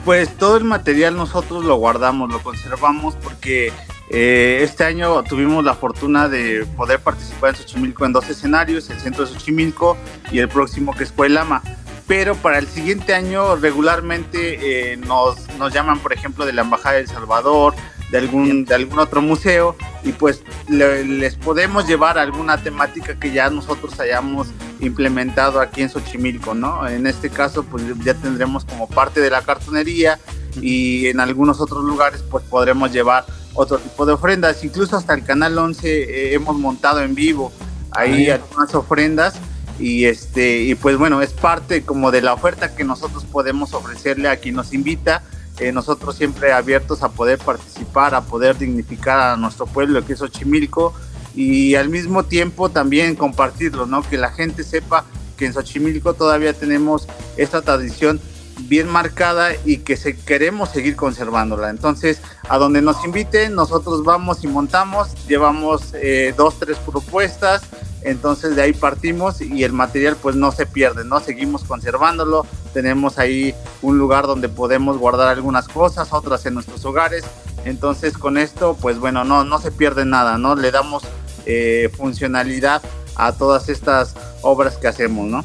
Pues 0.06 0.30
todo 0.38 0.58
el 0.58 0.64
material 0.64 1.18
nosotros 1.18 1.66
lo 1.66 1.76
guardamos, 1.76 2.32
lo 2.32 2.40
conservamos 2.40 3.16
porque 3.16 3.74
eh, 4.10 4.60
este 4.62 4.84
año 4.84 5.24
tuvimos 5.24 5.64
la 5.64 5.74
fortuna 5.74 6.30
de 6.30 6.66
poder 6.78 7.00
participar 7.00 7.52
en 7.52 7.56
Xochimilco 7.58 8.06
en 8.06 8.14
dos 8.14 8.30
escenarios, 8.30 8.90
el 8.90 9.00
centro 9.00 9.26
de 9.26 9.34
Xochimilco 9.34 9.98
y 10.32 10.40
el 10.40 10.50
próximo 10.50 10.96
que 10.96 11.04
es 11.04 11.12
Coelama. 11.12 11.62
Pero 12.08 12.36
para 12.36 12.58
el 12.58 12.68
siguiente 12.68 13.14
año 13.14 13.58
regularmente 13.58 14.94
eh, 14.94 14.98
nos, 14.98 15.50
nos 15.58 15.74
llaman, 15.74 16.00
por 16.00 16.14
ejemplo, 16.14 16.46
de 16.46 16.54
la 16.54 16.62
Embajada 16.62 16.96
de 16.96 17.02
El 17.02 17.08
Salvador, 17.08 17.74
de 18.10 18.18
algún, 18.18 18.66
de 18.66 18.76
algún 18.76 19.00
otro 19.00 19.22
museo 19.22 19.76
y 20.04 20.14
pues 20.14 20.44
les 20.70 21.36
podemos 21.36 21.88
llevar 21.88 22.18
alguna 22.18 22.62
temática 22.62 23.20
que 23.20 23.32
ya 23.32 23.50
nosotros 23.50 24.00
hayamos 24.00 24.48
implementado 24.80 25.60
aquí 25.60 25.82
en 25.82 25.90
Xochimilco, 25.90 26.54
¿no? 26.54 26.88
En 26.88 27.08
este 27.08 27.30
caso 27.30 27.64
pues 27.64 27.84
ya 28.04 28.14
tendremos 28.14 28.64
como 28.66 28.88
parte 28.88 29.20
de 29.20 29.30
la 29.30 29.42
cartonería 29.42 30.20
y 30.62 31.08
en 31.08 31.20
algunos 31.20 31.60
otros 31.60 31.84
lugares 31.84 32.24
pues 32.24 32.44
podremos 32.46 32.92
llevar 32.92 33.26
otro 33.58 33.80
tipo 33.80 34.06
de 34.06 34.14
ofrendas. 34.14 34.64
Incluso 34.64 34.96
hasta 34.96 35.14
el 35.14 35.24
Canal 35.24 35.58
11 35.58 35.88
eh, 35.88 36.34
hemos 36.34 36.58
montado 36.58 37.02
en 37.02 37.16
vivo 37.16 37.52
ahí 37.92 38.30
algunas 38.30 38.74
ofrendas 38.76 39.36
y 39.80 40.06
este 40.06 40.60
y 40.60 40.76
pues 40.76 40.98
bueno, 40.98 41.22
es 41.22 41.34
parte 41.34 41.84
como 41.84 42.12
de 42.12 42.22
la 42.22 42.34
oferta 42.34 42.76
que 42.76 42.84
nosotros 42.84 43.26
podemos 43.26 43.74
ofrecerle 43.74 44.30
a 44.30 44.38
quien 44.38 44.56
nos 44.56 44.74
invita. 44.74 45.24
Eh, 45.60 45.72
nosotros 45.72 46.16
siempre 46.16 46.54
abiertos 46.54 47.02
a 47.02 47.10
poder 47.10 47.40
participar, 47.40 48.14
a 48.14 48.22
poder 48.22 48.60
dignificar 48.60 49.32
a 49.32 49.38
nuestro 49.38 49.66
pueblo 49.66 50.06
que 50.06 50.14
es 50.14 50.20
Xochimilco 50.20 50.94
y 51.36 51.74
al 51.74 51.90
mismo 51.90 52.24
tiempo 52.24 52.70
también 52.70 53.16
compartirlo, 53.16 53.88
¿no? 53.88 54.04
Que 54.04 54.18
la 54.18 54.32
gente 54.32 54.64
sepa 54.64 55.04
que 55.36 55.48
en 55.48 55.54
Xochimilco 55.54 56.14
todavía 56.14 56.54
tenemos 56.54 57.08
esta 57.38 57.64
tradición 57.64 58.22
bien 58.62 58.88
marcada 58.88 59.52
y 59.66 59.78
que 59.78 59.98
se, 59.98 60.16
queremos 60.16 60.70
seguir 60.70 60.96
conservándola. 60.96 61.70
Entonces, 61.70 62.22
a 62.50 62.58
donde 62.58 62.82
nos 62.82 63.04
inviten, 63.04 63.56
nosotros 63.56 64.04
vamos 64.04 64.44
y 64.44 64.48
montamos, 64.48 65.10
llevamos 65.28 65.94
eh, 65.94 66.34
dos, 66.38 66.56
tres 66.60 66.78
propuestas, 66.78 67.64
entonces 68.02 68.56
de 68.56 68.62
ahí 68.62 68.74
partimos 68.74 69.42
y 69.42 69.64
el 69.64 69.74
material 69.74 70.16
pues 70.22 70.36
no 70.36 70.52
se 70.52 70.66
pierde, 70.66 71.04
¿no? 71.04 71.20
Seguimos 71.20 71.64
conservándolo, 71.64 72.46
tenemos 72.74 73.18
ahí 73.18 73.54
un 73.82 73.98
lugar 73.98 74.28
donde 74.28 74.50
podemos 74.50 74.98
guardar 74.98 75.28
algunas 75.28 75.68
cosas, 75.68 76.14
otras 76.14 76.46
en 76.46 76.54
nuestros 76.54 76.86
hogares, 76.86 77.26
entonces 77.66 78.18
con 78.18 78.38
esto 78.38 78.78
pues 78.80 79.00
bueno, 79.00 79.24
no, 79.24 79.44
no 79.44 79.60
se 79.60 79.72
pierde 79.72 80.06
nada, 80.06 80.38
¿no? 80.38 80.56
Le 80.56 80.72
damos 80.72 81.04
eh, 81.46 81.90
funcionalidad 81.96 82.82
a 83.16 83.34
todas 83.34 83.68
estas 83.68 84.16
obras 84.42 84.78
que 84.78 84.88
hacemos, 84.88 85.28
¿no? 85.28 85.44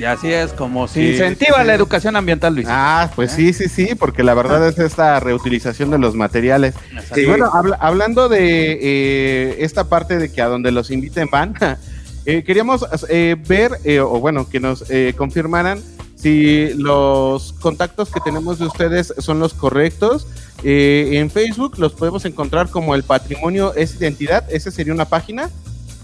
Y 0.00 0.04
así 0.06 0.32
es 0.32 0.54
como 0.54 0.88
se 0.88 1.02
incentiva 1.02 1.62
la 1.62 1.74
educación 1.74 2.16
ambiental, 2.16 2.54
Luis. 2.54 2.66
Ah, 2.70 3.10
pues 3.14 3.32
sí, 3.32 3.52
sí, 3.52 3.68
sí, 3.68 3.94
porque 3.94 4.22
la 4.22 4.32
verdad 4.32 4.66
es 4.66 4.78
esta 4.78 5.20
reutilización 5.20 5.90
de 5.90 5.98
los 5.98 6.14
materiales. 6.14 6.74
Y 7.14 7.26
bueno, 7.26 7.50
hablando 7.78 8.30
de 8.30 8.78
eh, 8.80 9.56
esta 9.58 9.90
parte 9.90 10.16
de 10.16 10.32
que 10.32 10.40
a 10.40 10.46
donde 10.46 10.72
los 10.72 10.90
inviten 10.90 11.28
van, 11.30 11.54
eh, 12.24 12.42
queríamos 12.44 12.86
eh, 13.10 13.36
ver, 13.46 13.72
o 14.00 14.20
bueno, 14.20 14.48
que 14.48 14.58
nos 14.58 14.84
confirmaran 15.18 15.82
si 16.16 16.72
los 16.76 17.52
contactos 17.60 18.08
que 18.10 18.20
tenemos 18.20 18.58
de 18.58 18.68
ustedes 18.68 19.12
son 19.18 19.38
los 19.38 19.52
correctos. 19.52 20.26
en 20.62 21.30
Facebook 21.30 21.78
los 21.78 21.92
podemos 21.92 22.24
encontrar 22.24 22.70
como 22.70 22.94
el 22.94 23.02
patrimonio 23.02 23.74
es 23.74 24.00
identidad, 24.00 24.50
esa 24.50 24.70
sería 24.70 24.94
una 24.94 25.04
página. 25.04 25.50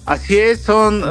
Así 0.05 0.37
es, 0.37 0.61
son 0.61 1.03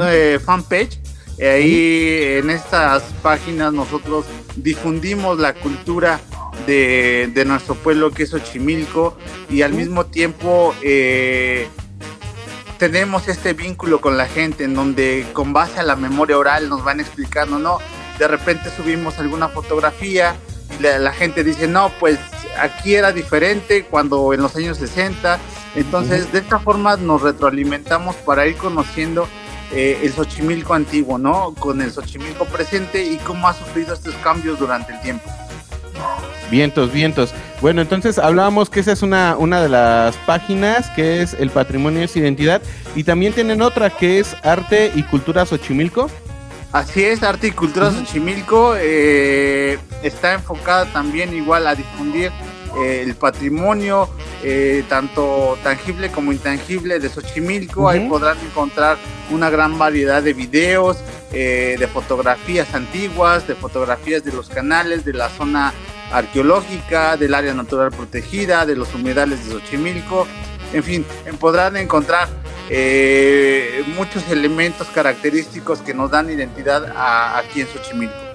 fanpage 0.44 1.00
Ahí 1.40 2.38
en 2.38 2.48
estas 2.50 3.02
páginas 3.22 3.72
nosotros 3.72 4.24
difundimos 4.56 5.38
la 5.38 5.52
cultura 5.52 6.20
de, 6.66 7.44
nuestro 7.46 7.74
pueblo 7.74 8.10
que 8.10 8.22
es 8.22 8.30
Xochimilco 8.30 9.16
y 9.50 9.62
al 9.62 9.74
mismo 9.74 10.06
tiempo 10.06 10.74
eh, 10.82 11.68
tenemos 12.78 13.28
este 13.28 13.52
vínculo 13.52 14.00
con 14.00 14.16
la 14.16 14.26
gente 14.26 14.64
en 14.64 14.74
donde 14.74 15.26
con 15.32 15.52
base 15.52 15.80
a 15.80 15.82
la 15.82 15.96
memoria 15.96 16.38
oral 16.38 16.68
nos 16.68 16.84
van 16.84 17.00
explicando, 17.00 17.58
¿no? 17.58 17.78
De 18.18 18.28
repente 18.28 18.70
subimos 18.74 19.18
alguna 19.18 19.48
fotografía 19.48 20.34
y 20.78 20.82
la, 20.82 21.12
gente 21.12 21.44
dice, 21.44 21.68
no, 21.68 21.90
pues 22.00 22.18
aquí 22.58 22.94
era 22.94 23.12
diferente 23.12 23.84
cuando 23.84 24.32
en 24.32 24.42
los 24.42 24.56
años 24.56 24.78
60. 24.78 25.38
Entonces, 25.74 26.32
de 26.32 26.38
esta 26.38 26.58
forma 26.58 26.96
nos 26.96 27.22
retroalimentamos 27.22 28.16
para 28.16 28.46
ir 28.46 28.56
conociendo 28.56 29.28
eh, 29.72 30.00
el 30.02 30.12
Xochimilco 30.12 30.74
antiguo, 30.74 31.18
¿no? 31.18 31.54
Con 31.58 31.80
el 31.82 31.90
Xochimilco 31.90 32.44
presente 32.46 33.04
y 33.04 33.16
cómo 33.18 33.48
ha 33.48 33.54
sufrido 33.54 33.94
estos 33.94 34.14
cambios 34.16 34.58
durante 34.58 34.92
el 34.92 35.00
tiempo. 35.00 35.30
Vientos, 36.50 36.92
vientos. 36.92 37.34
Bueno, 37.60 37.82
entonces 37.82 38.18
hablábamos 38.18 38.70
que 38.70 38.80
esa 38.80 38.92
es 38.92 39.02
una, 39.02 39.36
una 39.36 39.60
de 39.62 39.68
las 39.68 40.16
páginas, 40.18 40.88
que 40.90 41.22
es 41.22 41.34
el 41.34 41.50
patrimonio 41.50 42.02
es 42.02 42.14
identidad, 42.16 42.62
y 42.94 43.04
también 43.04 43.32
tienen 43.32 43.62
otra 43.62 43.90
que 43.90 44.20
es 44.20 44.36
arte 44.42 44.92
y 44.94 45.02
cultura 45.02 45.44
Xochimilco. 45.44 46.08
Así 46.72 47.04
es, 47.04 47.22
arte 47.22 47.48
y 47.48 47.50
cultura 47.52 47.90
Xochimilco 47.90 48.74
eh, 48.76 49.78
está 50.02 50.34
enfocada 50.34 50.84
también 50.92 51.34
igual 51.34 51.66
a 51.66 51.74
difundir 51.74 52.30
eh, 52.76 53.02
el 53.02 53.14
patrimonio 53.14 54.08
eh, 54.42 54.84
tanto 54.88 55.58
tangible 55.62 56.10
como 56.10 56.32
intangible 56.32 56.98
de 56.98 57.08
Xochimilco. 57.08 57.88
Ahí 57.88 58.06
podrán 58.08 58.38
encontrar 58.40 58.98
una 59.30 59.48
gran 59.48 59.78
variedad 59.78 60.22
de 60.22 60.34
videos, 60.34 60.98
eh, 61.32 61.76
de 61.78 61.86
fotografías 61.86 62.74
antiguas, 62.74 63.46
de 63.48 63.54
fotografías 63.54 64.24
de 64.24 64.32
los 64.32 64.48
canales, 64.48 65.04
de 65.04 65.14
la 65.14 65.30
zona 65.30 65.72
arqueológica, 66.12 67.16
del 67.16 67.34
área 67.34 67.54
natural 67.54 67.90
protegida, 67.90 68.66
de 68.66 68.76
los 68.76 68.94
humedales 68.94 69.46
de 69.46 69.52
Xochimilco. 69.52 70.26
En 70.72 70.82
fin, 70.82 71.06
podrán 71.40 71.76
encontrar 71.76 72.28
muchos 73.96 74.28
elementos 74.30 74.88
característicos 74.88 75.78
que 75.78 75.94
nos 75.94 76.10
dan 76.10 76.28
identidad 76.28 76.92
aquí 77.38 77.62
en 77.62 77.68
Xochimilco. 77.68 78.25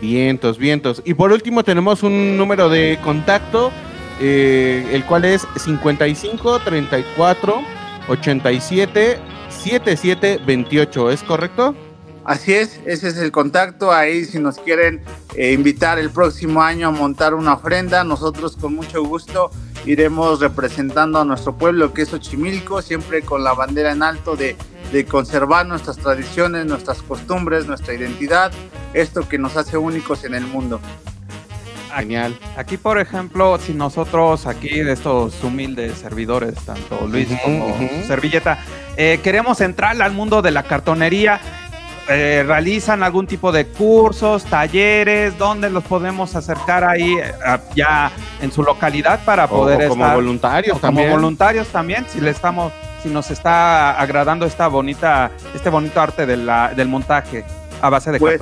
Vientos, 0.00 0.58
vientos. 0.58 1.02
Y 1.04 1.14
por 1.14 1.32
último 1.32 1.64
tenemos 1.64 2.02
un 2.02 2.36
número 2.36 2.68
de 2.68 2.98
contacto, 3.02 3.72
eh, 4.20 4.86
el 4.92 5.04
cual 5.04 5.24
es 5.24 5.46
55 5.56 6.60
34 6.60 7.62
87 8.08 9.18
77 9.48 10.40
28, 10.46 11.10
¿es 11.10 11.22
correcto? 11.22 11.74
Así 12.24 12.54
es, 12.54 12.80
ese 12.86 13.08
es 13.08 13.18
el 13.18 13.30
contacto. 13.30 13.92
Ahí 13.92 14.24
si 14.24 14.38
nos 14.38 14.58
quieren 14.58 15.02
eh, 15.34 15.52
invitar 15.52 15.98
el 15.98 16.10
próximo 16.10 16.62
año 16.62 16.88
a 16.88 16.90
montar 16.90 17.34
una 17.34 17.54
ofrenda, 17.54 18.02
nosotros 18.02 18.56
con 18.56 18.74
mucho 18.74 19.04
gusto 19.04 19.50
iremos 19.84 20.40
representando 20.40 21.20
a 21.20 21.24
nuestro 21.24 21.56
pueblo 21.56 21.92
que 21.92 22.02
es 22.02 22.12
Ochimilco, 22.14 22.80
siempre 22.80 23.22
con 23.22 23.44
la 23.44 23.52
bandera 23.52 23.92
en 23.92 24.02
alto 24.02 24.36
de 24.36 24.56
de 24.94 25.04
conservar 25.04 25.66
nuestras 25.66 25.96
tradiciones, 25.96 26.66
nuestras 26.66 27.02
costumbres, 27.02 27.66
nuestra 27.66 27.94
identidad, 27.94 28.52
esto 28.92 29.28
que 29.28 29.38
nos 29.38 29.56
hace 29.56 29.76
únicos 29.76 30.22
en 30.22 30.34
el 30.34 30.46
mundo. 30.46 30.80
Genial. 31.96 32.38
Aquí, 32.56 32.76
por 32.76 33.00
ejemplo, 33.00 33.58
si 33.58 33.74
nosotros 33.74 34.46
aquí 34.46 34.82
de 34.82 34.92
estos 34.92 35.42
humildes 35.42 35.98
servidores, 35.98 36.54
tanto 36.64 37.08
Luis 37.08 37.26
como 37.42 37.76
Servilleta, 38.06 38.58
eh, 38.96 39.18
queremos 39.20 39.60
entrar 39.60 40.00
al 40.00 40.12
mundo 40.12 40.42
de 40.42 40.52
la 40.52 40.62
cartonería, 40.62 41.40
eh, 42.08 42.44
realizan 42.46 43.02
algún 43.02 43.26
tipo 43.26 43.50
de 43.50 43.66
cursos, 43.66 44.44
talleres, 44.44 45.36
¿dónde 45.36 45.70
los 45.70 45.82
podemos 45.82 46.36
acercar 46.36 46.84
ahí 46.84 47.14
eh, 47.14 47.32
ya 47.74 48.12
en 48.40 48.52
su 48.52 48.62
localidad 48.62 49.24
para 49.24 49.48
poder 49.48 49.80
estar 49.80 49.88
como 49.88 50.14
voluntarios 50.14 50.80
también. 50.80 51.08
Como 51.08 51.20
voluntarios 51.20 51.66
también, 51.66 52.06
si 52.08 52.20
le 52.20 52.30
estamos 52.30 52.72
si 53.04 53.10
nos 53.10 53.30
está 53.30 54.00
agradando 54.00 54.46
esta 54.46 54.66
bonita, 54.66 55.30
este 55.54 55.68
bonito 55.68 56.00
arte 56.00 56.24
de 56.24 56.38
la, 56.38 56.72
del 56.74 56.88
montaje 56.88 57.44
a 57.82 57.90
base 57.90 58.10
de 58.10 58.18
pues, 58.18 58.40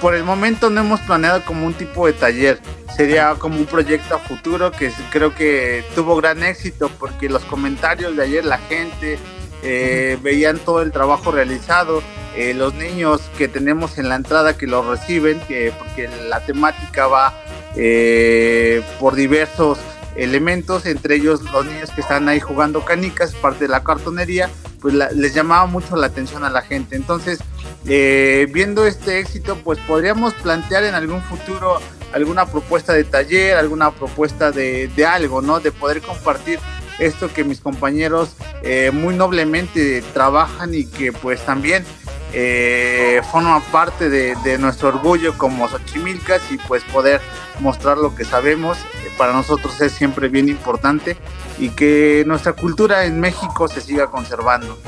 Por, 0.00 0.16
el 0.16 0.24
momento 0.24 0.68
no 0.68 0.80
hemos 0.80 0.98
planeado 1.00 1.44
como 1.44 1.64
un 1.64 1.74
tipo 1.74 2.08
de 2.08 2.12
taller, 2.12 2.58
sería 2.96 3.36
como 3.38 3.56
un 3.56 3.66
proyecto 3.66 4.16
a 4.16 4.18
futuro 4.18 4.72
que 4.72 4.90
creo 5.12 5.32
que 5.32 5.84
tuvo 5.94 6.16
gran 6.16 6.42
éxito 6.42 6.90
porque 6.98 7.28
los 7.28 7.44
comentarios 7.44 8.16
de 8.16 8.24
ayer 8.24 8.44
la 8.44 8.58
gente 8.58 9.16
eh, 9.62 10.18
veían 10.22 10.58
todo 10.58 10.82
el 10.82 10.90
trabajo 10.90 11.30
realizado, 11.30 12.02
eh, 12.34 12.54
los 12.54 12.74
niños 12.74 13.30
que 13.38 13.46
tenemos 13.46 13.96
en 13.98 14.08
la 14.08 14.16
entrada 14.16 14.58
que 14.58 14.66
lo 14.66 14.90
reciben, 14.90 15.38
que, 15.46 15.72
porque 15.78 16.10
la 16.28 16.40
temática 16.40 17.06
va 17.06 17.32
eh, 17.76 18.82
por 18.98 19.14
diversos 19.14 19.78
elementos, 20.18 20.84
entre 20.84 21.16
ellos 21.16 21.42
los 21.52 21.64
niños 21.64 21.90
que 21.90 22.00
están 22.00 22.28
ahí 22.28 22.40
jugando 22.40 22.84
canicas, 22.84 23.34
parte 23.34 23.64
de 23.64 23.68
la 23.68 23.84
cartonería, 23.84 24.50
pues 24.80 24.94
les 24.94 25.34
llamaba 25.34 25.66
mucho 25.66 25.96
la 25.96 26.08
atención 26.08 26.44
a 26.44 26.50
la 26.50 26.62
gente. 26.62 26.96
Entonces, 26.96 27.38
eh, 27.86 28.46
viendo 28.52 28.84
este 28.86 29.20
éxito, 29.20 29.56
pues 29.64 29.78
podríamos 29.80 30.34
plantear 30.34 30.84
en 30.84 30.94
algún 30.94 31.22
futuro 31.22 31.78
alguna 32.12 32.46
propuesta 32.46 32.92
de 32.92 33.04
taller, 33.04 33.56
alguna 33.56 33.90
propuesta 33.92 34.50
de, 34.50 34.90
algo, 35.06 35.42
¿no? 35.42 35.60
De 35.60 35.72
poder 35.72 36.00
compartir 36.02 36.58
esto 36.98 37.32
que 37.32 37.44
mis 37.44 37.60
compañeros 37.60 38.34
eh, 38.62 38.90
muy 38.92 39.14
noblemente 39.14 40.02
trabajan 40.12 40.74
y 40.74 40.84
que 40.84 41.12
pues 41.12 41.44
también 41.46 41.84
eh, 42.32 43.22
forma 43.30 43.60
parte 43.72 44.10
de, 44.10 44.58
nuestro 44.58 44.88
orgullo 44.88 45.36
como 45.38 45.68
Xochimilcas 45.68 46.42
y 46.50 46.58
pues 46.58 46.82
poder 46.84 47.20
mostrar 47.60 47.98
lo 47.98 48.14
que 48.14 48.24
sabemos 48.24 48.78
eh, 48.78 49.10
para 49.16 49.32
nosotros 49.32 49.80
es 49.80 49.92
siempre 49.92 50.28
bien 50.28 50.48
importante 50.48 51.16
y 51.58 51.70
que 51.70 52.24
nuestra 52.26 52.52
cultura 52.52 53.04
en 53.04 53.20
México 53.20 53.66
se 53.68 53.80
siga 53.80 54.08
conservando. 54.08 54.78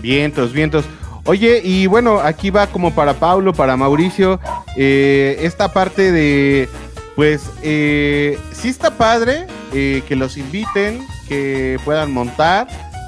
Vientos, 0.00 0.52
vientos. 0.52 0.84
Oye, 1.24 1.60
y 1.62 1.86
bueno, 1.86 2.20
aquí 2.20 2.50
va 2.50 2.68
como 2.68 2.94
para 2.94 3.14
Paulo, 3.14 3.52
para 3.52 3.76
Mauricio, 3.76 4.38
eh, 4.76 5.36
esta 5.40 5.72
parte 5.72 6.12
de, 6.12 6.68
pues, 7.16 7.50
eh, 7.62 8.38
sí 8.52 8.68
está 8.68 8.92
padre 8.96 9.46
que 9.72 10.16
los 10.16 10.38
inviten, 10.38 11.06
que 11.28 11.78
puedan 11.84 12.10
montar, 12.10 12.66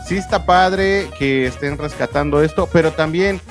sí 0.08 0.16
está 0.16 0.46
padre 0.46 1.10
que 1.18 1.46
estén 1.46 1.76
rescatando 1.76 2.42
esto, 2.42 2.66
pero 2.72 2.92
también, 2.92 3.42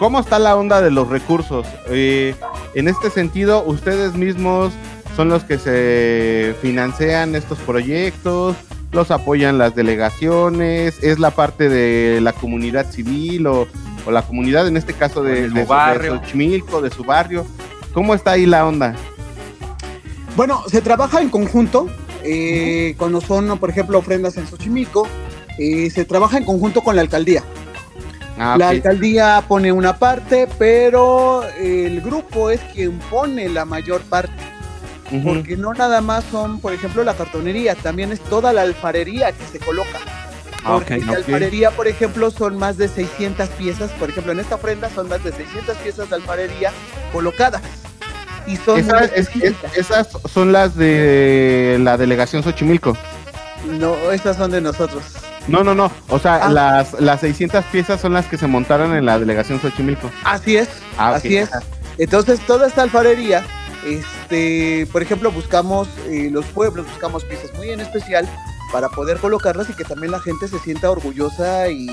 ¿cómo 0.00 0.18
está 0.18 0.40
la 0.40 0.56
onda 0.56 0.82
de 0.82 0.90
los 0.90 1.08
recursos? 1.08 1.64
Eh, 1.88 2.34
en 2.74 2.88
este 2.88 3.08
sentido, 3.08 3.62
ustedes 3.64 4.14
mismos 4.14 4.72
son 5.14 5.28
los 5.28 5.44
que 5.44 5.58
se 5.58 6.56
financian 6.60 7.36
estos 7.36 7.58
proyectos, 7.58 8.56
los 8.90 9.12
apoyan 9.12 9.58
las 9.58 9.76
delegaciones, 9.76 11.00
es 11.04 11.20
la 11.20 11.30
parte 11.30 11.68
de 11.68 12.20
la 12.20 12.32
comunidad 12.32 12.90
civil 12.90 13.46
o, 13.46 13.68
la 14.10 14.22
comunidad, 14.22 14.66
en 14.66 14.76
este 14.76 14.92
caso 14.92 15.22
de, 15.22 15.48
de, 15.50 15.62
su 15.62 15.68
barrio. 15.68 16.20
de 16.34 16.82
de 16.82 16.90
su 16.90 17.04
barrio. 17.04 17.46
¿Cómo 17.94 18.14
está 18.14 18.32
ahí 18.32 18.44
la 18.44 18.66
onda? 18.66 18.96
Bueno, 20.34 20.64
se 20.66 20.80
trabaja 20.80 21.20
en 21.20 21.28
conjunto, 21.28 21.86
eh, 22.24 22.96
cuando 22.98 23.20
son, 23.20 23.56
por 23.58 23.70
ejemplo, 23.70 23.98
ofrendas 23.98 24.36
en 24.36 24.48
Xochimilco, 24.48 25.06
eh, 25.60 25.90
se 25.90 26.06
trabaja 26.06 26.38
en 26.38 26.44
conjunto 26.44 26.80
con 26.80 26.96
la 26.96 27.02
alcaldía. 27.02 27.44
Ah, 28.38 28.56
la 28.58 28.70
alcaldía 28.70 29.44
pone 29.46 29.70
una 29.70 29.98
parte, 29.98 30.48
pero 30.58 31.44
el 31.58 32.00
grupo 32.00 32.48
es 32.48 32.60
quien 32.72 32.98
pone 32.98 33.46
la 33.50 33.66
mayor 33.66 34.00
parte. 34.00 34.32
Porque 35.22 35.56
no 35.56 35.74
nada 35.74 36.00
más 36.00 36.24
son, 36.30 36.60
por 36.60 36.72
ejemplo, 36.72 37.04
la 37.04 37.14
cartonería, 37.14 37.74
también 37.74 38.10
es 38.10 38.20
toda 38.20 38.52
la 38.54 38.62
alfarería 38.62 39.32
que 39.32 39.44
se 39.44 39.58
coloca. 39.58 39.98
Ah, 40.64 40.74
porque 40.74 40.98
la 40.98 41.14
alfarería, 41.14 41.72
por 41.72 41.88
ejemplo, 41.88 42.30
son 42.30 42.56
más 42.56 42.78
de 42.78 42.88
600 42.88 43.48
piezas. 43.50 43.90
Por 43.92 44.08
ejemplo, 44.08 44.32
en 44.32 44.40
esta 44.40 44.54
ofrenda 44.54 44.88
son 44.88 45.08
más 45.08 45.22
de 45.22 45.32
600 45.32 45.76
piezas 45.78 46.08
de 46.08 46.16
alfarería 46.16 46.72
colocadas. 47.12 47.60
Y 48.46 48.56
son 48.56 48.78
esas, 48.78 49.10
esas 49.76 50.08
son 50.32 50.52
las 50.52 50.74
de 50.74 51.78
la 51.80 51.98
delegación 51.98 52.42
Xochimilco. 52.42 52.96
No, 53.66 53.94
estas 54.12 54.38
son 54.38 54.52
de 54.52 54.62
nosotros. 54.62 55.04
No, 55.50 55.64
no, 55.64 55.74
no. 55.74 55.90
O 56.08 56.18
sea, 56.18 56.36
ah. 56.36 56.50
las, 56.50 56.98
las 57.00 57.20
600 57.20 57.64
piezas 57.66 58.00
son 58.00 58.12
las 58.12 58.26
que 58.26 58.38
se 58.38 58.46
montaron 58.46 58.94
en 58.94 59.04
la 59.04 59.18
delegación 59.18 59.60
Xochimilco. 59.60 60.10
Así 60.24 60.56
es, 60.56 60.68
ah, 60.96 61.14
así 61.14 61.36
es. 61.36 61.50
Entonces, 61.98 62.40
toda 62.46 62.68
esta 62.68 62.82
alfarería, 62.82 63.44
este, 63.84 64.86
por 64.92 65.02
ejemplo, 65.02 65.30
buscamos 65.32 65.88
eh, 66.06 66.28
los 66.30 66.46
pueblos, 66.46 66.86
buscamos 66.86 67.24
piezas 67.24 67.52
muy 67.54 67.70
en 67.70 67.80
especial 67.80 68.28
para 68.72 68.88
poder 68.88 69.18
colocarlas 69.18 69.68
y 69.68 69.74
que 69.74 69.84
también 69.84 70.12
la 70.12 70.20
gente 70.20 70.46
se 70.46 70.58
sienta 70.60 70.90
orgullosa 70.90 71.68
y, 71.68 71.88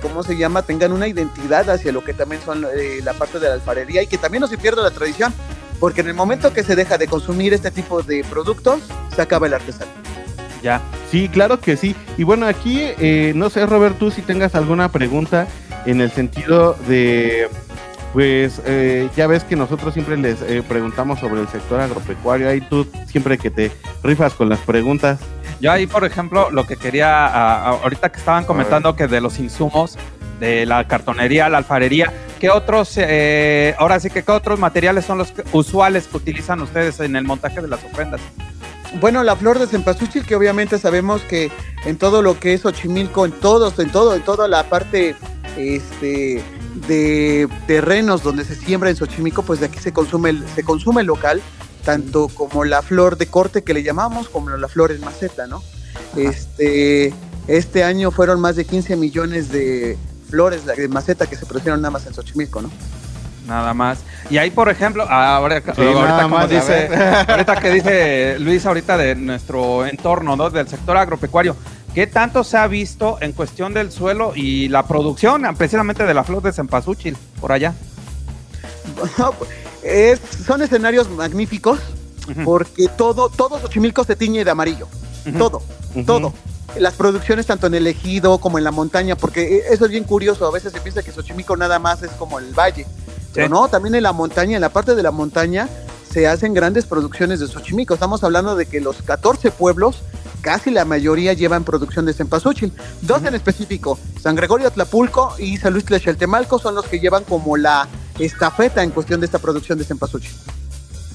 ¿cómo 0.00 0.22
se 0.22 0.36
llama? 0.36 0.62
Tengan 0.62 0.92
una 0.92 1.06
identidad 1.06 1.68
hacia 1.68 1.92
lo 1.92 2.02
que 2.02 2.14
también 2.14 2.40
son 2.42 2.64
eh, 2.74 3.00
la 3.04 3.12
parte 3.12 3.38
de 3.38 3.48
la 3.48 3.54
alfarería 3.54 4.02
y 4.02 4.06
que 4.06 4.18
también 4.18 4.40
no 4.40 4.46
se 4.46 4.56
pierda 4.56 4.82
la 4.82 4.90
tradición, 4.90 5.34
porque 5.78 6.00
en 6.00 6.08
el 6.08 6.14
momento 6.14 6.52
que 6.52 6.64
se 6.64 6.74
deja 6.74 6.96
de 6.96 7.06
consumir 7.06 7.52
este 7.52 7.70
tipo 7.70 8.02
de 8.02 8.24
productos, 8.24 8.80
se 9.14 9.20
acaba 9.20 9.46
el 9.46 9.54
artesano. 9.54 9.90
Ya, 10.62 10.80
sí, 11.12 11.28
claro 11.28 11.60
que 11.60 11.76
sí. 11.76 11.94
Y 12.18 12.24
bueno, 12.24 12.46
aquí, 12.46 12.80
eh, 12.80 13.32
no 13.36 13.50
sé, 13.50 13.64
Robert, 13.66 13.96
tú 13.98 14.10
si 14.10 14.22
tengas 14.22 14.56
alguna 14.56 14.90
pregunta 14.90 15.46
en 15.86 16.00
el 16.00 16.10
sentido 16.10 16.74
de, 16.88 17.48
pues, 18.12 18.60
eh, 18.66 19.08
ya 19.16 19.28
ves 19.28 19.44
que 19.44 19.54
nosotros 19.54 19.94
siempre 19.94 20.16
les 20.16 20.38
preguntamos 20.64 21.20
sobre 21.20 21.40
el 21.40 21.48
sector 21.48 21.80
agropecuario, 21.80 22.48
ahí 22.48 22.60
tú 22.62 22.88
siempre 23.06 23.38
que 23.38 23.50
te 23.50 23.70
rifas 24.02 24.34
con 24.34 24.48
las 24.48 24.58
preguntas. 24.58 25.20
Yo 25.60 25.70
ahí, 25.70 25.86
por 25.86 26.04
ejemplo, 26.04 26.50
lo 26.50 26.66
que 26.66 26.76
quería, 26.76 27.26
ahorita 27.68 28.10
que 28.10 28.18
estaban 28.18 28.44
comentando 28.44 28.96
que 28.96 29.06
de 29.06 29.20
los 29.20 29.38
insumos, 29.38 29.96
de 30.40 30.66
la 30.66 30.88
cartonería, 30.88 31.48
la 31.48 31.58
alfarería, 31.58 32.12
¿qué 32.40 32.50
otros, 32.50 32.94
eh, 32.96 33.76
ahora 33.78 34.00
sí 34.00 34.10
que 34.10 34.24
qué 34.24 34.32
otros 34.32 34.58
materiales 34.58 35.04
son 35.04 35.18
los 35.18 35.32
usuales 35.52 36.08
que 36.08 36.16
utilizan 36.16 36.60
ustedes 36.60 36.98
en 36.98 37.14
el 37.14 37.22
montaje 37.22 37.60
de 37.60 37.68
las 37.68 37.84
ofrendas? 37.84 38.20
Bueno, 39.00 39.22
la 39.24 39.36
flor 39.36 39.58
de 39.58 39.66
cempasúchil, 39.66 40.24
que 40.24 40.36
obviamente 40.36 40.78
sabemos 40.78 41.22
que 41.22 41.50
en 41.84 41.96
todo 41.96 42.22
lo 42.22 42.38
que 42.38 42.54
es 42.54 42.64
Ochimilco, 42.64 43.24
en 43.24 43.32
todos, 43.32 43.78
en 43.78 43.90
todo, 43.90 44.14
en 44.14 44.22
toda 44.22 44.48
la 44.48 44.68
parte 44.68 45.16
este, 45.56 46.42
de 46.86 47.48
terrenos 47.66 48.22
donde 48.22 48.44
se 48.44 48.54
siembra 48.54 48.90
en 48.90 48.96
Xochimilco, 48.96 49.42
pues 49.42 49.60
de 49.60 49.66
aquí 49.66 49.78
se 49.78 49.92
consume, 49.92 50.42
se 50.54 50.62
consume 50.62 51.02
local 51.02 51.42
tanto 51.84 52.28
como 52.28 52.64
la 52.64 52.82
flor 52.82 53.16
de 53.16 53.26
corte 53.26 53.62
que 53.62 53.74
le 53.74 53.82
llamamos, 53.82 54.28
como 54.28 54.50
la 54.50 54.68
flor 54.68 54.92
en 54.92 55.00
maceta, 55.00 55.46
¿no? 55.46 55.62
Este, 56.16 57.12
este 57.48 57.84
año 57.84 58.10
fueron 58.10 58.40
más 58.40 58.56
de 58.56 58.64
15 58.64 58.96
millones 58.96 59.50
de 59.50 59.98
flores 60.28 60.64
de 60.64 60.88
maceta 60.88 61.26
que 61.26 61.36
se 61.36 61.44
produjeron 61.44 61.80
nada 61.80 61.90
más 61.90 62.06
en 62.06 62.14
Xochimilco, 62.14 62.62
¿no? 62.62 62.70
Nada 63.46 63.74
más. 63.74 63.98
Y 64.30 64.38
ahí, 64.38 64.50
por 64.50 64.68
ejemplo, 64.68 65.02
ahora, 65.02 65.56
ahorita, 65.56 66.46
dice, 66.46 66.88
ahorita 67.28 67.56
que 67.56 67.70
dice 67.70 68.38
Luis 68.38 68.64
ahorita 68.64 68.96
de 68.96 69.14
nuestro 69.14 69.84
entorno, 69.84 70.36
¿no? 70.36 70.48
Del 70.48 70.68
sector 70.68 70.96
agropecuario, 70.96 71.56
¿qué 71.94 72.06
tanto 72.06 72.44
se 72.44 72.56
ha 72.56 72.66
visto 72.66 73.18
en 73.20 73.32
cuestión 73.32 73.74
del 73.74 73.90
suelo 73.90 74.32
y 74.34 74.68
la 74.68 74.86
producción, 74.86 75.42
precisamente 75.56 76.04
de 76.04 76.14
la 76.14 76.24
flor 76.24 76.42
de 76.42 76.52
cempasúchil, 76.52 77.16
por 77.40 77.52
allá? 77.52 77.74
son 80.46 80.62
escenarios 80.62 81.10
magníficos 81.10 81.80
porque 82.44 82.88
todo, 82.88 83.28
todo 83.28 83.58
Xochimilco 83.60 84.04
se 84.04 84.16
tiñe 84.16 84.44
de 84.44 84.50
amarillo. 84.50 84.88
Todo, 85.38 85.62
todo. 86.06 86.32
Las 86.78 86.94
producciones 86.94 87.46
tanto 87.46 87.66
en 87.66 87.74
el 87.74 87.86
ejido 87.86 88.38
como 88.38 88.58
en 88.58 88.64
la 88.64 88.70
montaña, 88.70 89.14
porque 89.14 89.58
e, 89.58 89.74
eso 89.74 89.84
es 89.84 89.90
bien 89.90 90.04
curioso. 90.04 90.46
A 90.46 90.50
veces 90.50 90.72
se 90.72 90.80
piensa 90.80 91.02
que 91.02 91.12
Xochimilco 91.12 91.56
nada 91.56 91.78
más 91.78 92.02
es 92.02 92.10
como 92.12 92.38
el 92.38 92.52
valle. 92.54 92.86
Pero 93.34 93.48
no, 93.48 93.68
también 93.68 93.94
en 93.94 94.02
la 94.02 94.12
montaña, 94.12 94.56
en 94.56 94.60
la 94.60 94.68
parte 94.68 94.94
de 94.94 95.02
la 95.02 95.10
montaña, 95.10 95.68
se 96.12 96.26
hacen 96.26 96.52
grandes 96.52 96.84
producciones 96.84 97.40
de 97.40 97.46
Xochimilco. 97.46 97.94
Estamos 97.94 98.22
hablando 98.22 98.54
de 98.54 98.66
que 98.66 98.80
los 98.80 99.00
14 99.02 99.50
pueblos, 99.50 100.02
casi 100.42 100.70
la 100.70 100.84
mayoría 100.84 101.32
llevan 101.32 101.64
producción 101.64 102.04
de 102.04 102.12
cempasúchil. 102.12 102.72
Dos 103.00 103.24
en 103.24 103.34
específico, 103.34 103.98
San 104.20 104.36
Gregorio 104.36 104.70
Tlapulco 104.70 105.34
y 105.38 105.56
San 105.56 105.72
Luis 105.72 105.86
Tlachaltemalco 105.86 106.58
son 106.58 106.74
los 106.74 106.84
que 106.86 107.00
llevan 107.00 107.24
como 107.24 107.56
la 107.56 107.88
estafeta 108.18 108.82
en 108.82 108.90
cuestión 108.90 109.20
de 109.20 109.26
esta 109.26 109.38
producción 109.38 109.78
de 109.78 109.84
cempasúchil. 109.84 110.32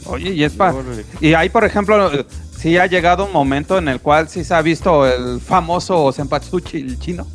Oye, 0.05 0.31
y 0.31 0.43
es. 0.43 0.53
Y 1.19 1.33
ahí, 1.33 1.49
por 1.49 1.65
ejemplo, 1.65 2.09
sí 2.57 2.77
ha 2.77 2.87
llegado 2.87 3.25
un 3.25 3.33
momento 3.33 3.77
en 3.77 3.89
el 3.89 3.99
cual 3.99 4.29
sí 4.29 4.43
se 4.43 4.55
ha 4.55 4.61
visto 4.61 5.05
el 5.05 5.39
famoso 5.41 6.11
cempasúchil 6.11 6.97
chino. 6.99 7.27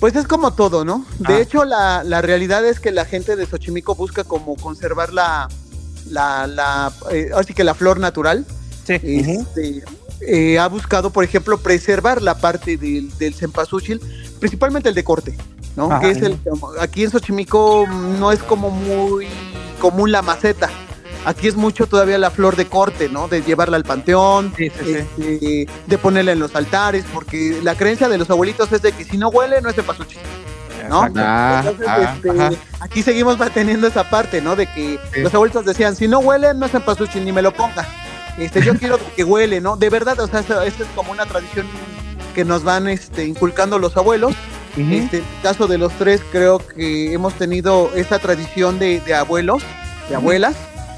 Pues 0.00 0.14
es 0.14 0.26
como 0.26 0.52
todo, 0.52 0.84
¿no? 0.84 1.04
De 1.18 1.34
ah. 1.34 1.40
hecho, 1.40 1.64
la, 1.64 2.22
realidad 2.22 2.64
es 2.64 2.80
que 2.80 2.92
la 2.92 3.04
gente 3.04 3.36
de 3.36 3.46
Xochimilco 3.46 3.94
busca 3.94 4.24
como 4.24 4.56
conservar 4.56 5.12
la, 5.12 5.48
la, 6.08 6.46
la 6.46 6.92
eh, 7.10 7.30
así 7.34 7.54
que 7.54 7.64
la 7.64 7.74
flor 7.74 7.98
natural. 7.98 8.46
Sí. 8.84 8.94
Este, 9.02 9.82
eh, 10.20 10.58
ha 10.58 10.68
buscado, 10.68 11.10
por 11.10 11.24
ejemplo, 11.24 11.58
preservar 11.58 12.22
la 12.22 12.38
parte 12.38 12.76
del, 12.76 13.16
del 13.18 13.34
cempasúchil, 13.34 14.00
principalmente 14.38 14.88
el 14.88 14.94
de 14.94 15.04
corte. 15.04 15.36
¿no? 15.76 16.00
Que 16.00 16.10
es 16.10 16.22
el, 16.22 16.38
aquí 16.80 17.04
en 17.04 17.10
Xochimilco 17.10 17.86
no 17.86 18.32
es 18.32 18.42
como 18.42 18.70
muy 18.70 19.26
común 19.80 20.10
la 20.10 20.22
maceta. 20.22 20.68
Aquí 21.28 21.48
es 21.48 21.56
mucho 21.56 21.86
todavía 21.86 22.18
la 22.18 22.30
flor 22.30 22.56
de 22.56 22.66
corte, 22.66 23.08
¿no? 23.08 23.28
De 23.28 23.42
llevarla 23.42 23.76
al 23.76 23.84
panteón, 23.84 24.52
este, 24.56 25.06
de 25.86 25.98
ponerla 25.98 26.32
en 26.32 26.38
los 26.38 26.54
altares, 26.54 27.04
porque 27.12 27.60
la 27.62 27.74
creencia 27.74 28.08
de 28.08 28.18
los 28.18 28.30
abuelitos 28.30 28.72
es 28.72 28.82
de 28.82 28.92
que 28.92 29.04
si 29.04 29.18
no 29.18 29.28
huele, 29.28 29.60
no 29.60 29.68
es 29.68 29.76
de 29.76 29.82
pasuchi. 29.82 30.16
¿no? 30.88 31.06
Ah, 31.16 31.64
este, 31.66 32.58
aquí 32.80 33.02
seguimos 33.02 33.38
manteniendo 33.38 33.86
esa 33.86 34.08
parte, 34.08 34.40
¿no? 34.40 34.56
De 34.56 34.66
que 34.66 34.98
los 35.16 35.34
abuelitos 35.34 35.64
decían, 35.64 35.94
si 35.96 36.08
no 36.08 36.20
huele, 36.20 36.54
no 36.54 36.66
es 36.66 36.74
en 36.74 36.82
pasuchi, 36.82 37.20
ni 37.20 37.32
me 37.32 37.42
lo 37.42 37.52
ponga. 37.52 37.86
Este, 38.38 38.62
yo 38.62 38.74
quiero 38.78 38.98
que 39.14 39.24
huele, 39.24 39.60
¿no? 39.60 39.76
De 39.76 39.90
verdad, 39.90 40.18
o 40.20 40.26
sea, 40.28 40.40
esta 40.40 40.64
es 40.64 40.74
como 40.94 41.12
una 41.12 41.26
tradición 41.26 41.66
que 42.34 42.44
nos 42.44 42.62
van 42.62 42.88
este, 42.88 43.26
inculcando 43.26 43.78
los 43.78 43.96
abuelos 43.96 44.34
este, 44.76 45.18
en 45.18 45.24
el 45.24 45.42
caso 45.42 45.66
de 45.66 45.78
los 45.78 45.92
tres, 45.94 46.20
creo 46.30 46.58
que 46.58 47.12
hemos 47.12 47.34
tenido 47.34 47.90
esta 47.94 48.18
tradición 48.18 48.78
de, 48.78 49.02
abuelos, 49.14 49.62
de 50.08 50.14
abuelas, 50.14 50.54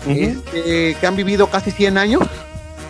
este, 0.07 0.95
que 0.95 1.07
han 1.07 1.17
vivido 1.17 1.49
casi 1.49 1.71
100 1.71 1.99
años, 1.99 2.23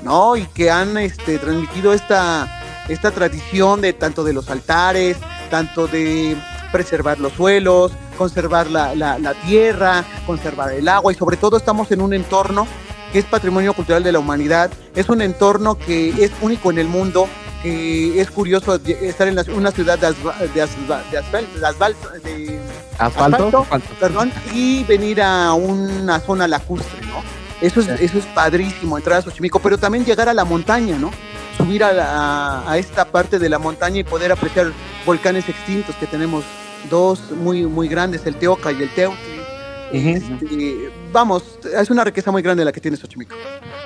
¿no? 0.02 0.36
Y 0.36 0.46
que 0.46 0.70
han 0.70 0.96
este, 0.98 1.38
transmitido 1.38 1.92
esta, 1.92 2.62
esta 2.88 3.10
tradición 3.10 3.80
de 3.80 3.92
tanto 3.92 4.24
de 4.24 4.32
los 4.32 4.50
altares, 4.50 5.16
tanto 5.50 5.86
de 5.86 6.36
preservar 6.72 7.18
los 7.18 7.32
suelos, 7.32 7.92
conservar 8.16 8.68
la, 8.68 8.94
la, 8.94 9.34
tierra, 9.46 10.04
conservar 10.26 10.72
el 10.72 10.88
agua 10.88 11.12
y 11.12 11.16
sobre 11.16 11.36
todo 11.36 11.56
estamos 11.56 11.90
en 11.90 12.00
un 12.00 12.14
entorno 12.14 12.66
que 13.12 13.18
es 13.18 13.24
patrimonio 13.24 13.74
cultural 13.74 14.04
de 14.04 14.12
la 14.12 14.20
humanidad, 14.20 14.70
es 14.94 15.08
un 15.08 15.20
entorno 15.20 15.76
que 15.76 16.10
es 16.22 16.30
único 16.40 16.70
en 16.70 16.78
el 16.78 16.86
mundo, 16.86 17.28
es 17.64 18.30
curioso 18.30 18.74
estar 18.74 19.28
en 19.28 19.38
una 19.52 19.70
ciudad 19.70 19.98
de, 19.98 20.06
asfalto, 22.98 23.66
perdón, 23.98 24.32
y 24.54 24.84
venir 24.84 25.20
a 25.22 25.52
una 25.54 26.20
zona 26.20 26.48
lacustre, 26.48 27.00
¿no? 27.06 27.22
Eso 27.60 27.80
es, 27.80 27.88
eso 27.88 28.18
es 28.18 28.26
padrísimo, 28.26 28.96
entrar 28.96 29.18
a 29.18 29.22
Xochimilco, 29.22 29.58
pero 29.58 29.76
también 29.76 30.04
llegar 30.04 30.28
a 30.28 30.34
la 30.34 30.44
montaña, 30.44 30.96
¿no? 30.96 31.10
Subir 31.58 31.84
a, 31.84 32.70
a, 32.70 32.78
esta 32.78 33.04
parte 33.04 33.38
de 33.38 33.48
la 33.50 33.58
montaña 33.58 33.98
y 33.98 34.04
poder 34.04 34.32
apreciar 34.32 34.72
volcanes 35.04 35.46
extintos 35.46 35.94
que 35.96 36.06
tenemos 36.06 36.44
dos 36.88 37.30
muy, 37.32 37.66
muy 37.66 37.88
grandes, 37.88 38.24
el 38.24 38.36
Teoca 38.36 38.72
y 38.72 38.82
el 38.82 38.94
Teutli 38.94 39.40
este, 39.92 40.90
vamos, 41.12 41.58
es 41.64 41.90
una 41.90 42.04
riqueza 42.04 42.30
muy 42.30 42.42
grande 42.42 42.64
la 42.64 42.72
que 42.72 42.80
tiene 42.80 42.96
Xochimilco. 42.96 43.34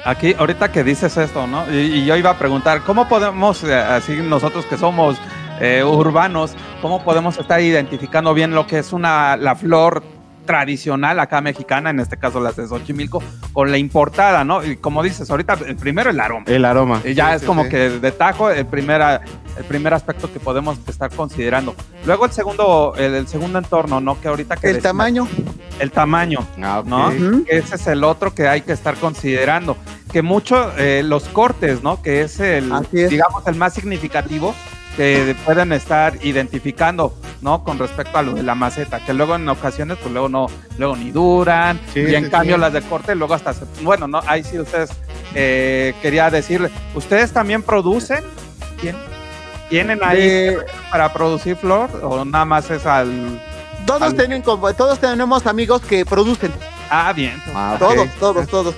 Aquí, 0.05 0.35
ahorita 0.39 0.71
que 0.71 0.85
dices 0.85 1.17
esto, 1.17 1.47
¿no? 1.47 1.71
Y, 1.73 2.05
yo 2.05 2.17
iba 2.17 2.31
a 2.31 2.39
preguntar, 2.39 2.83
¿cómo 2.83 3.09
podemos, 3.09 3.65
eh, 3.65 3.75
así 3.75 4.13
nosotros 4.15 4.67
que 4.67 4.77
somos 4.77 5.17
eh, 5.61 5.83
urbanos, 5.85 6.53
cómo 6.83 7.03
podemos 7.05 7.39
estar 7.39 7.61
identificando 7.61 8.35
bien 8.35 8.55
lo 8.55 8.67
que 8.67 8.79
es 8.79 8.93
una 8.93 9.37
la 9.37 9.55
flor 9.55 10.03
tradicional 10.45 11.21
acá 11.21 11.41
mexicana, 11.41 11.91
en 11.91 12.01
este 12.01 12.17
caso 12.17 12.41
las 12.41 12.57
de 12.57 12.67
Xochimilco, 12.67 13.23
con 13.53 13.71
la 13.71 13.79
importada, 13.79 14.45
¿no? 14.45 14.65
Y 14.65 14.77
como 14.77 15.03
dices, 15.03 15.31
ahorita 15.31 15.59
el 15.67 15.77
primero 15.77 16.11
el 16.11 16.21
aroma. 16.21 16.45
El 16.47 16.65
aroma. 16.65 17.01
Y 17.05 17.15
ya 17.15 17.35
es 17.35 17.43
como 17.43 17.69
que 17.69 17.91
de 17.91 18.13
tajo 18.13 18.51
el 18.51 18.67
primer, 18.67 19.21
el 19.57 19.65
primer 19.65 19.95
aspecto 19.95 20.33
que 20.33 20.41
podemos 20.41 20.79
estar 20.89 21.11
considerando. 21.11 21.75
Luego 22.07 22.27
el 22.27 22.33
segundo, 22.33 22.95
el, 22.97 23.27
segundo 23.27 23.59
entorno, 23.59 24.01
¿no? 24.01 24.21
Que 24.21 24.29
ahorita 24.29 24.57
que... 24.57 24.71
El 24.71 24.83
tamaño. 24.83 25.27
El 25.79 25.91
tamaño, 25.91 26.47
ah, 26.63 26.83
¿no? 26.85 27.11
Ese 27.49 27.75
es 27.75 27.87
el 27.87 28.05
otro 28.05 28.35
que 28.35 28.47
hay 28.47 28.61
que 28.61 28.73
estar 28.73 28.97
considerando. 28.97 29.77
Que 30.13 30.23
mucho, 30.23 30.73
eh, 30.79 31.03
los 31.05 31.25
cortes, 31.25 31.83
¿no? 31.83 32.01
Que 32.03 32.21
es 32.21 32.39
el, 32.39 32.73
digamos, 32.93 33.47
el 33.47 33.57
más 33.57 33.75
significativo 33.75 34.55
que 34.97 35.35
pueden 35.45 35.73
estar 35.73 36.17
identificando, 36.25 37.15
¿no? 37.41 37.65
Con 37.65 37.79
respecto 37.79 38.17
a 38.19 38.23
lo 38.23 38.35
de 38.35 38.43
la 38.43 38.55
maceta, 38.55 39.05
que 39.05 39.13
luego 39.13 39.35
en 39.37 39.49
ocasiones, 39.49 39.99
pues 40.01 40.13
luego 40.13 40.29
no, 40.29 40.47
luego 40.79 40.97
ni 40.97 41.11
duran, 41.11 41.81
y 41.95 42.15
en 42.15 42.31
cambio 42.31 42.57
las 42.57 42.73
de 42.73 42.83
corte 42.83 43.15
luego 43.15 43.35
hasta, 43.35 43.55
bueno, 43.83 44.07
no, 44.07 44.21
ahí 44.27 44.45
sí 44.45 44.59
ustedes, 44.59 44.91
eh, 45.35 45.95
quería 46.01 46.31
decirle, 46.31 46.71
¿ustedes 46.95 47.33
también 47.33 47.63
producen? 47.63 48.23
¿Tienen 49.69 49.99
ahí 50.05 50.57
para 50.91 51.13
producir 51.13 51.57
flor 51.57 51.89
o 52.03 52.25
nada 52.25 52.45
más 52.45 52.71
es 52.71 52.87
al... 52.87 53.41
Todos, 53.87 54.15
Tienen, 54.17 54.43
todos 54.43 54.99
tenemos 54.99 55.47
amigos 55.47 55.83
que 55.83 56.07
producen. 56.07 56.53
Ah, 56.89 57.13
bien. 57.13 57.43
Ah, 57.55 57.77
todos, 57.79 58.09
todos, 58.19 58.49
todos. 58.49 58.75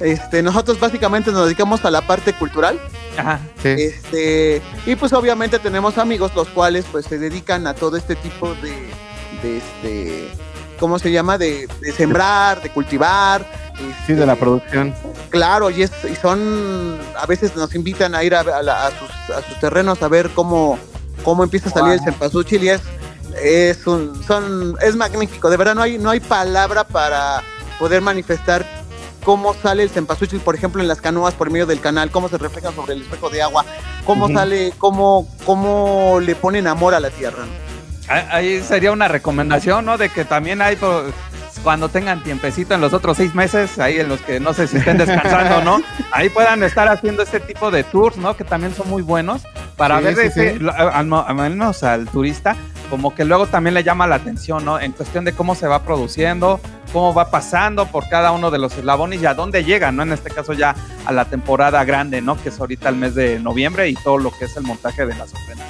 Este, 0.00 0.42
nosotros 0.42 0.80
básicamente 0.80 1.30
nos 1.30 1.44
dedicamos 1.44 1.84
a 1.84 1.90
la 1.90 2.00
parte 2.00 2.32
cultural. 2.32 2.80
Ajá. 3.16 3.40
Este, 3.62 4.62
y 4.86 4.96
pues 4.96 5.12
obviamente 5.12 5.58
tenemos 5.58 5.98
amigos 5.98 6.32
los 6.34 6.48
cuales 6.48 6.86
pues 6.90 7.04
se 7.04 7.18
dedican 7.18 7.66
a 7.66 7.74
todo 7.74 7.96
este 7.98 8.16
tipo 8.16 8.54
de, 8.54 8.72
de 9.42 9.58
este, 9.58 10.30
¿cómo 10.78 10.98
se 10.98 11.12
llama? 11.12 11.36
De, 11.36 11.68
sembrar, 11.94 12.62
de 12.62 12.70
cultivar. 12.70 13.46
sí, 14.06 14.14
de 14.14 14.24
la 14.24 14.32
este, 14.32 14.44
producción. 14.44 14.94
Claro, 15.28 15.68
y, 15.70 15.82
es, 15.82 15.92
y 16.10 16.16
son, 16.16 16.98
a 17.16 17.26
veces 17.26 17.54
nos 17.54 17.74
invitan 17.74 18.14
a 18.14 18.24
ir 18.24 18.34
a, 18.34 18.42
sus, 18.42 19.36
a 19.36 19.42
sus, 19.42 19.60
terrenos 19.60 20.02
a 20.02 20.08
ver 20.08 20.30
cómo, 20.30 20.78
cómo 21.22 21.44
empieza 21.44 21.68
a 21.68 21.72
salir 21.72 21.92
el 21.92 22.00
cempasúchil 22.00 22.64
y 22.64 22.70
es, 22.70 22.80
es, 23.42 23.86
un, 23.86 24.20
son, 24.24 24.76
es 24.80 24.96
magnífico. 24.96 25.50
De 25.50 25.58
verdad 25.58 25.74
no 25.74 25.82
hay, 25.82 25.98
no 25.98 26.08
hay 26.08 26.20
palabra 26.20 26.84
para 26.84 27.42
poder 27.78 28.00
manifestar 28.00 28.79
cómo 29.22 29.54
sale 29.54 29.82
el 29.82 29.90
cempasúchil, 29.90 30.40
por 30.40 30.54
ejemplo, 30.54 30.80
en 30.82 30.88
las 30.88 31.00
canoas 31.00 31.34
por 31.34 31.50
medio 31.50 31.66
del 31.66 31.80
canal, 31.80 32.10
cómo 32.10 32.28
se 32.28 32.38
refleja 32.38 32.72
sobre 32.72 32.94
el 32.94 33.02
espejo 33.02 33.30
de 33.30 33.42
agua, 33.42 33.64
cómo 34.04 34.28
sale, 34.28 34.72
cómo, 34.78 35.28
cómo 35.44 36.18
le 36.20 36.34
ponen 36.34 36.66
amor 36.66 36.94
a 36.94 37.00
la 37.00 37.10
tierra. 37.10 37.44
Ahí 38.08 38.60
sería 38.62 38.90
una 38.90 39.06
recomendación, 39.06 39.84
¿no? 39.84 39.96
De 39.96 40.08
que 40.08 40.24
también 40.24 40.62
hay, 40.62 40.74
pues, 40.74 41.14
cuando 41.62 41.88
tengan 41.88 42.22
tiempecito 42.22 42.74
en 42.74 42.80
los 42.80 42.92
otros 42.92 43.16
seis 43.16 43.34
meses, 43.34 43.78
ahí 43.78 44.00
en 44.00 44.08
los 44.08 44.20
que 44.20 44.40
no 44.40 44.52
sé 44.52 44.66
si 44.66 44.78
estén 44.78 44.98
descansando, 44.98 45.62
¿no? 45.62 45.82
Ahí 46.12 46.28
puedan 46.28 46.62
estar 46.62 46.88
haciendo 46.88 47.22
este 47.22 47.38
tipo 47.38 47.70
de 47.70 47.84
tours, 47.84 48.16
¿no? 48.16 48.36
Que 48.36 48.44
también 48.44 48.74
son 48.74 48.88
muy 48.88 49.02
buenos 49.02 49.42
para 49.76 50.00
ver 50.00 50.18
ese, 50.18 50.58
al 50.74 51.34
menos 51.34 51.82
al 51.84 52.06
turista, 52.08 52.56
como 52.90 53.14
que 53.14 53.24
luego 53.24 53.46
también 53.46 53.74
le 53.74 53.84
llama 53.84 54.06
la 54.06 54.16
atención, 54.16 54.64
¿no? 54.64 54.78
En 54.78 54.92
cuestión 54.92 55.24
de 55.24 55.32
cómo 55.32 55.54
se 55.54 55.68
va 55.68 55.82
produciendo, 55.84 56.60
cómo 56.92 57.14
va 57.14 57.30
pasando 57.30 57.86
por 57.86 58.08
cada 58.08 58.32
uno 58.32 58.50
de 58.50 58.58
los 58.58 58.76
eslabones 58.76 59.22
y 59.22 59.26
a 59.26 59.34
dónde 59.34 59.64
llega, 59.64 59.92
¿no? 59.92 60.02
En 60.02 60.12
este 60.12 60.30
caso 60.30 60.52
ya 60.52 60.74
a 61.06 61.12
la 61.12 61.24
temporada 61.24 61.82
grande, 61.84 62.20
¿no? 62.20 62.40
Que 62.42 62.50
es 62.50 62.60
ahorita 62.60 62.88
el 62.88 62.96
mes 62.96 63.14
de 63.14 63.38
noviembre 63.38 63.88
y 63.88 63.94
todo 63.94 64.18
lo 64.18 64.30
que 64.32 64.46
es 64.46 64.56
el 64.56 64.64
montaje 64.64 65.06
de 65.06 65.14
las 65.14 65.32
ofrendas. 65.32 65.68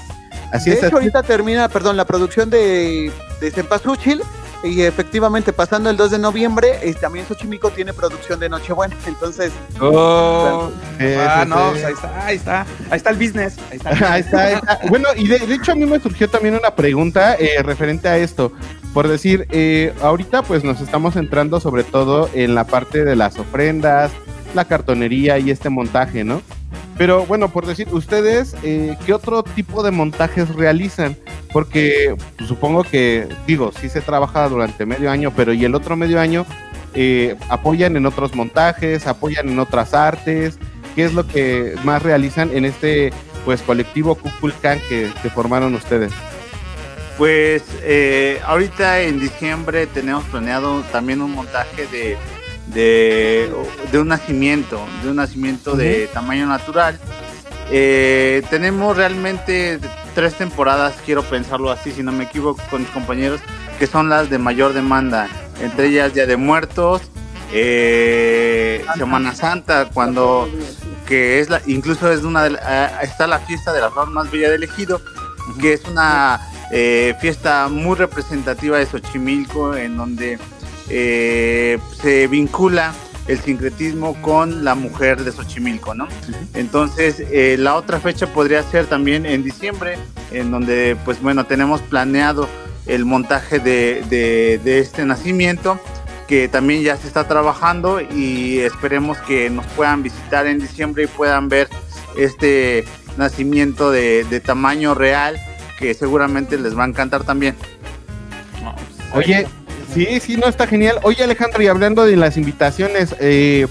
Así 0.53 0.71
de 0.71 0.77
es, 0.77 0.83
hecho, 0.83 0.97
ahorita 0.97 1.23
termina, 1.23 1.69
perdón, 1.69 1.97
la 1.97 2.05
producción 2.05 2.51
de, 2.51 3.13
de 3.41 3.51
Cempasúchil 3.51 4.23
y 4.63 4.83
efectivamente 4.83 5.53
pasando 5.53 5.89
el 5.91 5.97
2 5.97 6.13
de 6.13 6.19
noviembre, 6.19 6.79
eh, 6.83 6.95
también 6.95 7.27
Xochimilco 7.27 7.71
tiene 7.71 7.93
producción 7.93 8.39
de 8.41 8.49
Nochebuena, 8.49 8.95
entonces... 9.07 9.53
Oh, 9.81 10.71
ah, 11.01 11.45
no, 11.47 11.71
pues 11.71 11.85
ahí 11.85 11.93
está, 11.93 12.27
ahí 12.27 12.37
está, 12.37 12.67
ahí 12.91 12.97
está 12.97 13.11
el 13.11 13.17
business. 13.17 13.57
Ahí 13.71 13.77
está, 13.77 13.91
ahí 14.13 14.21
está, 14.21 14.81
Bueno, 14.89 15.09
y 15.17 15.27
de, 15.27 15.55
hecho 15.55 15.73
a 15.73 15.75
mí 15.75 15.87
me 15.87 16.01
surgió 16.01 16.29
también 16.29 16.55
una 16.55 16.75
pregunta 16.75 17.37
eh, 17.37 17.63
referente 17.63 18.09
a 18.09 18.19
esto. 18.19 18.53
Por 18.93 19.09
decir, 19.09 19.47
eh, 19.51 19.95
ahorita 20.03 20.43
pues 20.43 20.65
nos 20.65 20.81
estamos 20.81 21.15
centrando 21.15 21.61
sobre 21.61 21.85
todo 21.85 22.29
en 22.35 22.55
la 22.55 22.65
parte 22.65 23.05
de 23.05 23.17
las 23.17 23.39
ofrendas, 23.39 24.11
la 24.55 24.65
cartonería 24.65 25.39
y 25.39 25.51
este 25.51 25.71
montaje, 25.71 26.25
¿no? 26.25 26.43
Pero 27.01 27.25
bueno, 27.25 27.49
por 27.49 27.65
decir, 27.65 27.89
ustedes, 27.93 28.55
eh, 28.63 28.95
¿qué 29.07 29.15
otro 29.15 29.43
tipo 29.43 29.83
de 29.83 29.91
montajes 29.91 30.55
realizan? 30.55 31.17
Porque 31.51 32.15
pues, 32.37 32.47
supongo 32.47 32.85
que, 32.85 33.27
digo, 33.47 33.73
sí 33.73 33.89
se 33.89 34.03
trabaja 34.03 34.47
durante 34.51 34.85
medio 34.85 35.11
año, 35.11 35.33
pero 35.35 35.55
¿y 35.55 35.65
el 35.65 35.75
otro 35.75 35.97
medio 35.97 36.21
año 36.21 36.45
eh, 36.93 37.37
apoyan 37.49 37.97
en 37.97 38.05
otros 38.05 38.35
montajes, 38.35 39.07
apoyan 39.07 39.49
en 39.49 39.59
otras 39.61 39.95
artes? 39.95 40.59
¿Qué 40.95 41.05
es 41.05 41.15
lo 41.15 41.27
que 41.27 41.75
más 41.85 42.03
realizan 42.03 42.55
en 42.55 42.67
este 42.67 43.15
pues 43.47 43.63
colectivo 43.63 44.17
Kukulkan 44.17 44.79
que, 44.87 45.11
que 45.23 45.31
formaron 45.31 45.75
ustedes? 45.75 46.13
Pues 47.17 47.63
eh, 47.83 48.43
ahorita 48.45 49.01
en 49.01 49.21
diciembre 49.21 49.87
tenemos 49.87 50.25
planeado 50.25 50.83
también 50.93 51.23
un 51.23 51.31
montaje 51.31 51.87
de 51.87 52.19
de, 52.71 53.51
un 53.95 54.09
nacimiento, 54.09 54.81
de 55.03 55.11
un 55.11 55.17
nacimiento 55.17 55.77
de 55.77 56.09
tamaño 56.13 56.47
natural. 56.47 56.99
Eh, 57.71 58.43
tenemos 58.51 58.97
realmente 58.97 59.79
tres 60.15 60.35
temporadas, 60.35 60.95
quiero 61.05 61.23
pensarlo 61.23 61.71
así, 61.71 61.93
si 61.93 62.03
no 62.03 62.13
me 62.13 62.25
equivoco, 62.25 62.61
con 62.71 62.83
mis 62.83 62.91
compañeros, 62.91 63.41
que 63.79 63.87
son 63.87 64.09
las 64.09 64.31
de 64.31 64.39
mayor 64.39 64.73
demanda. 64.73 65.29
Entre 65.61 65.89
ellas 65.89 66.15
Día 66.15 66.27
de 66.27 66.37
Muertos, 66.37 67.03
eh, 67.53 68.85
Semana 68.97 69.35
Santa, 69.35 69.91
cuando 69.93 70.49
que 71.07 71.41
es 71.41 71.51
la, 71.51 71.61
incluso 71.67 72.11
es 72.11 72.23
una 72.23 72.45
de 72.45 72.55
eh, 72.55 72.89
está 73.03 73.27
la 73.27 73.41
fiesta 73.41 73.73
de 73.73 73.81
la 73.81 73.91
flor 73.91 74.11
más 74.11 74.31
bella 74.31 74.51
del 74.51 74.63
ejido, 74.63 75.01
que 75.61 75.73
es 75.73 75.85
una 75.85 76.41
fiesta 77.21 77.67
muy 77.69 77.97
representativa 77.97 78.79
de 78.79 78.87
Xochimilco, 78.87 79.75
en 79.75 79.97
donde 79.97 80.39
eh, 80.91 81.79
se 82.03 82.27
vincula 82.27 82.93
el 83.29 83.39
sincretismo 83.39 84.21
con 84.23 84.65
la 84.65 84.75
mujer 84.75 85.23
de 85.23 85.31
Xochimilco, 85.31 85.95
¿no? 85.95 86.09
Entonces, 86.55 87.21
eh, 87.31 87.57
la 87.59 87.77
otra 87.77 88.01
fecha 88.01 88.33
podría 88.33 88.63
ser 88.65 88.87
también 88.87 89.25
en 89.25 89.45
diciembre, 89.45 89.99
en 90.33 90.51
donde, 90.51 90.97
pues 91.05 91.23
bueno, 91.23 91.45
tenemos 91.47 91.81
planeado 91.81 92.49
el 92.87 93.05
montaje 93.05 93.61
de, 93.61 94.61
este 94.65 95.05
nacimiento, 95.05 95.79
que 96.27 96.49
también 96.49 96.83
ya 96.83 96.97
se 96.97 97.07
está 97.07 97.29
trabajando 97.29 98.01
y 98.01 98.59
esperemos 98.59 99.19
que 99.19 99.49
nos 99.49 99.67
puedan 99.69 100.03
visitar 100.03 100.47
en 100.47 100.59
diciembre 100.59 101.05
y 101.05 101.07
puedan 101.07 101.49
ver 101.49 101.69
este 102.17 102.85
nacimiento 103.17 103.93
de, 103.93 104.25
de 104.25 104.41
tamaño 104.41 104.95
real, 104.95 105.39
que 105.79 105.95
seguramente 105.95 106.59
les 106.59 106.77
va 106.77 106.85
a 106.85 106.89
encantar 106.89 107.23
también. 107.23 107.55
Oye, 109.13 109.47
Sí, 109.95 110.21
sí, 110.21 110.37
no, 110.37 110.47
está 110.47 110.67
genial. 110.67 110.99
Oye, 111.03 111.25
Alejandro, 111.25 111.63
y 111.63 111.67
hablando 111.67 112.05
de 112.05 112.17
las 112.17 112.37
invitaciones, 112.37 113.15
eh, 113.19 113.67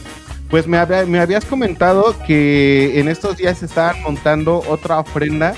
pues 0.49 0.67
me, 0.67 0.83
me 1.05 1.19
habías 1.19 1.45
comentado 1.45 2.15
que 2.25 2.99
en 2.99 3.07
estos 3.07 3.37
días 3.37 3.63
estaban 3.63 4.01
montando 4.01 4.61
otra 4.67 4.99
ofrenda 4.99 5.53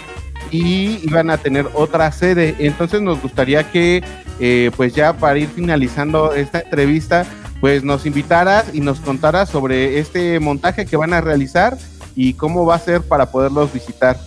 y 0.51 0.99
iban 1.03 1.29
a 1.29 1.37
tener 1.37 1.67
otra 1.73 2.11
sede. 2.11 2.55
Entonces 2.59 3.01
nos 3.01 3.21
gustaría 3.21 3.71
que, 3.71 4.03
eh, 4.39 4.69
pues 4.75 4.93
ya 4.93 5.13
para 5.13 5.39
ir 5.39 5.49
finalizando 5.49 6.33
esta 6.33 6.59
entrevista, 6.59 7.25
pues 7.59 7.83
nos 7.83 8.05
invitaras 8.05 8.65
y 8.73 8.81
nos 8.81 8.99
contaras 8.99 9.49
sobre 9.49 9.99
este 9.99 10.39
montaje 10.39 10.85
que 10.85 10.97
van 10.97 11.13
a 11.13 11.21
realizar 11.21 11.77
y 12.15 12.33
cómo 12.33 12.65
va 12.65 12.75
a 12.75 12.79
ser 12.79 13.01
para 13.01 13.31
poderlos 13.31 13.71
visitar. 13.73 14.19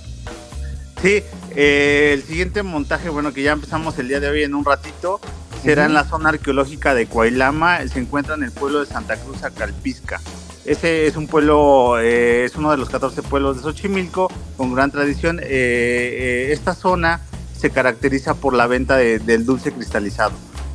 Sí, 1.03 1.23
eh, 1.55 2.13
el 2.15 2.23
siguiente 2.23 2.63
montaje, 2.63 3.11
bueno, 3.11 3.33
que 3.35 3.43
ya 3.43 3.53
empezamos 3.53 3.99
el 3.99 4.09
día 4.09 4.21
de 4.21 4.29
hoy 4.29 4.43
en 4.43 4.55
un 4.55 4.65
ratito, 4.65 5.21
será 5.65 5.87
en 5.87 5.95
la 5.95 6.05
zona 6.05 6.29
arqueológica 6.29 6.95
de 6.95 7.07
Coailama, 7.07 7.79
se 7.89 7.99
encuentra 7.99 8.35
en 8.35 8.43
el 8.43 8.53
pueblo 8.53 8.81
de 8.81 8.87
Santa 8.87 9.17
Cruz 9.17 9.43
Acalpisca. 9.45 10.21
Ese 10.67 11.07
es 11.07 11.17
un 11.17 11.27
pueblo, 11.27 11.99
eh, 11.99 12.45
es 12.45 12.55
uno 12.57 12.71
de 12.71 12.77
los 12.77 12.91
14 12.91 13.23
pueblos 13.23 13.57
de 13.57 13.63
Xochimilco 13.63 14.31
con 14.59 14.75
gran 14.75 14.91
tradición. 14.91 15.41
Eh, 15.41 15.47
eh, 15.49 16.49
esta 16.53 16.75
zona 16.75 17.23
se 17.57 17.71
caracteriza 17.71 18.35
por 18.35 18.53
la 18.53 18.67
venta 18.67 18.99
del 18.99 19.47
dulce 19.47 19.73
cristalizado. 19.73 20.33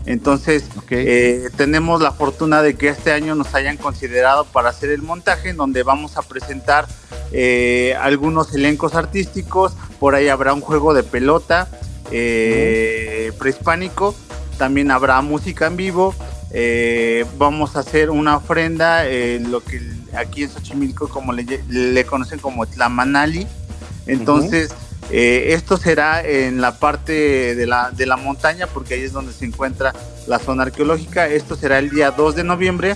Entonces, 0.07 0.63
tenemos 1.55 2.01
la 2.01 2.11
fortuna 2.11 2.63
de 2.63 2.73
que 2.75 2.87
este 2.87 3.11
año 3.11 3.35
nos 3.35 3.53
hayan 3.53 3.77
considerado 3.77 4.45
para 4.45 4.69
hacer 4.69 4.89
el 4.89 5.03
montaje, 5.03 5.49
en 5.49 5.57
donde 5.57 5.83
vamos 5.83 6.17
a 6.17 6.23
presentar 6.23 6.87
algunos 8.01 8.55
elencos 8.55 8.95
artísticos. 8.95 9.73
Por 9.99 10.15
ahí 10.15 10.29
habrá 10.29 10.53
un 10.53 10.61
juego 10.61 10.95
de 10.95 11.03
pelota 11.03 11.67
prehispánico 13.37 14.15
también 14.59 14.91
habrá 14.91 15.19
música 15.21 15.65
en 15.65 15.77
vivo. 15.77 16.13
Eh, 16.51 17.25
vamos 17.37 17.75
a 17.75 17.79
hacer 17.79 18.11
una 18.11 18.37
ofrenda, 18.37 19.07
eh, 19.07 19.39
lo 19.39 19.63
que 19.63 19.81
aquí 20.13 20.43
en 20.43 20.49
Xochimilco 20.51 21.07
como 21.07 21.31
le, 21.33 22.05
conocen 22.05 22.39
como 22.39 22.67
Tlamanali. 22.67 23.47
Entonces, 24.05 24.71
eh, 25.09 25.53
esto 25.53 25.77
será 25.77 26.21
en 26.21 26.59
la 26.61 26.77
parte 26.77 27.55
de 27.55 27.65
la, 27.65 27.91
de 27.91 28.05
la 28.05 28.17
montaña, 28.17 28.67
porque 28.67 28.95
ahí 28.95 29.01
es 29.01 29.13
donde 29.13 29.31
se 29.31 29.45
encuentra 29.45 29.93
la 30.27 30.37
zona 30.37 30.63
arqueológica. 30.63 31.27
Esto 31.27 31.55
será 31.55 31.79
el 31.79 31.89
día 31.89 32.11
2 32.11 32.35
de 32.35 32.43
noviembre. 32.43 32.95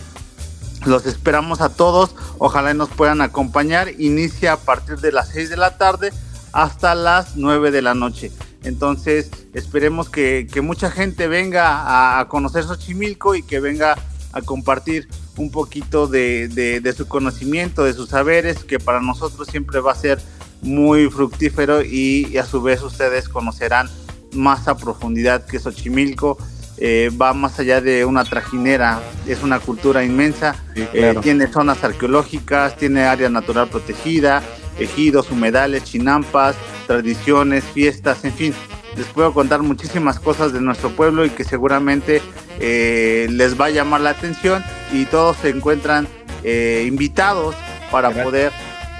Los 0.85 1.05
esperamos 1.05 1.61
a 1.61 1.69
todos. 1.69 2.13
Ojalá 2.39 2.73
nos 2.73 2.89
puedan 2.89 3.21
acompañar. 3.21 3.89
Inicia 3.99 4.53
a 4.53 4.57
partir 4.57 4.97
de 4.97 5.13
las 5.13 5.29
6 5.29 5.49
de 5.49 5.57
la 5.57 5.77
tarde 5.77 6.11
hasta 6.51 6.93
las 6.93 7.37
9 7.37 7.71
de 7.71 7.81
la 7.81 7.93
noche. 7.93 8.31
Entonces, 8.63 9.29
esperemos 9.53 10.09
que, 10.09 10.47
mucha 10.63 10.89
gente 10.89 11.27
venga 11.27 12.19
a, 12.19 12.27
conocer 12.27 12.63
Xochimilco 12.63 13.35
y 13.35 13.43
que 13.43 13.59
venga 13.59 13.97
a 14.31 14.41
compartir 14.41 15.07
un 15.37 15.51
poquito 15.51 16.07
de, 16.07 16.93
su 16.95 17.07
conocimiento, 17.07 17.83
de 17.83 17.93
sus 17.93 18.09
saberes, 18.09 18.63
que 18.63 18.79
para 18.79 19.01
nosotros 19.01 19.47
siempre 19.49 19.79
va 19.79 19.91
a 19.91 19.95
ser 19.95 20.19
muy 20.61 21.09
fructífero 21.09 21.83
y, 21.83 22.37
a 22.37 22.45
su 22.45 22.61
vez 22.61 22.81
ustedes 22.81 23.27
conocerán 23.27 23.89
más 24.31 24.67
a 24.67 24.77
profundidad 24.77 25.45
que 25.45 25.59
Xochimilco. 25.59 26.37
Eh, 26.77 27.11
va 27.21 27.33
más 27.33 27.59
allá 27.59 27.81
de 27.81 28.03
una 28.03 28.25
trajinera, 28.25 28.99
es 29.27 29.43
una 29.43 29.59
cultura 29.59 30.03
inmensa, 30.03 30.55
eh, 30.75 31.15
tiene 31.21 31.47
zonas 31.47 31.83
arqueológicas, 31.83 32.75
tiene 32.77 33.03
área 33.03 33.29
natural 33.29 33.69
protegida, 33.69 34.41
ejidos, 34.79 35.31
humedales, 35.31 35.83
chinampas, 35.83 36.55
tradiciones, 36.87 37.63
fiestas, 37.63 38.23
en 38.25 38.33
fin. 38.33 38.53
Les 38.95 39.07
puedo 39.07 39.33
contar 39.33 39.61
muchísimas 39.63 40.19
cosas 40.19 40.53
de 40.53 40.61
nuestro 40.61 40.89
pueblo 40.91 41.25
y 41.25 41.31
que 41.31 41.43
seguramente 41.43 42.21
eh, 42.59 43.27
les 43.31 43.59
va 43.59 43.65
a 43.65 43.69
llamar 43.71 44.01
la 44.01 44.11
atención 44.11 44.63
y 44.91 45.05
todos 45.05 45.37
se 45.37 45.49
encuentran 45.49 46.07
eh, 46.43 46.85
invitados 46.87 47.55
para 47.89 48.11
poder 48.11 48.51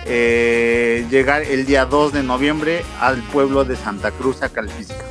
eh, 0.06 1.06
llegar 1.10 1.44
el 1.44 1.66
día 1.66 1.86
2 1.86 2.14
de 2.14 2.24
noviembre 2.24 2.84
al 3.00 3.22
pueblo 3.22 3.66
de 3.66 3.76
Santa 3.76 4.12
Cruz, 4.12 4.42
Acalfísica. 4.42 5.04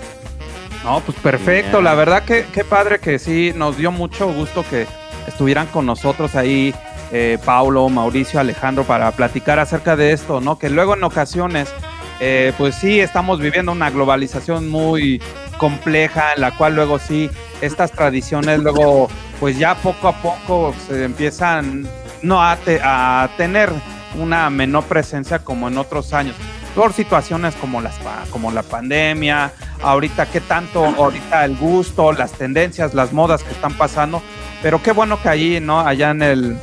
No, 0.84 1.00
pues 1.00 1.16
perfecto, 1.18 1.80
la 1.80 1.94
verdad 1.94 2.24
que 2.24 2.44
qué 2.52 2.64
padre 2.64 2.98
que 2.98 3.20
sí, 3.20 3.52
nos 3.54 3.76
dio 3.76 3.92
mucho 3.92 4.32
gusto 4.32 4.64
que 4.68 4.86
estuvieran 5.28 5.68
con 5.68 5.86
nosotros 5.86 6.34
ahí 6.34 6.74
eh, 7.12 7.38
Paulo, 7.44 7.88
Mauricio, 7.88 8.40
Alejandro 8.40 8.84
para 8.84 9.10
platicar 9.12 9.58
acerca 9.58 9.96
de 9.96 10.12
esto, 10.12 10.40
¿no? 10.40 10.58
Que 10.58 10.70
luego 10.70 10.96
en 10.96 11.04
ocasiones, 11.04 11.72
eh, 12.20 12.52
pues 12.56 12.74
sí, 12.74 13.00
estamos 13.00 13.38
viviendo 13.38 13.70
una 13.70 13.90
globalización 13.90 14.70
muy 14.70 15.20
compleja 15.58 16.32
en 16.34 16.40
la 16.40 16.56
cual 16.56 16.74
luego 16.74 16.98
sí, 16.98 17.30
estas 17.60 17.92
tradiciones 17.92 18.60
luego, 18.60 19.08
pues 19.38 19.58
ya 19.58 19.74
poco 19.74 20.08
a 20.08 20.16
poco 20.16 20.74
se 20.88 21.04
empiezan 21.04 21.86
no 22.22 22.42
a, 22.42 22.58
a 22.82 23.28
tener 23.36 23.70
una 24.18 24.48
menor 24.50 24.84
presencia 24.84 25.38
como 25.40 25.68
en 25.68 25.78
otros 25.78 26.12
años 26.12 26.36
por 26.74 26.92
situaciones 26.92 27.54
como 27.56 27.80
las 27.80 27.94
como 28.30 28.50
la 28.50 28.62
pandemia, 28.62 29.52
ahorita 29.82 30.26
qué 30.26 30.40
tanto 30.40 30.84
ahorita 30.84 31.44
el 31.44 31.56
gusto, 31.56 32.12
las 32.12 32.32
tendencias, 32.32 32.94
las 32.94 33.12
modas 33.12 33.42
que 33.42 33.52
están 33.52 33.74
pasando, 33.74 34.22
pero 34.62 34.82
qué 34.82 34.92
bueno 34.92 35.20
que 35.20 35.28
allí, 35.28 35.60
¿no? 35.60 35.80
Allá 35.80 36.10
en 36.10 36.22
el 36.22 36.58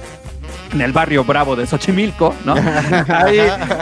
en 0.72 0.82
el 0.82 0.91
barrio 0.91 1.24
bravo 1.24 1.55
de 1.55 1.65
Xochimilco, 1.65 2.34
¿no? 2.45 2.55
Ahí 3.07 3.39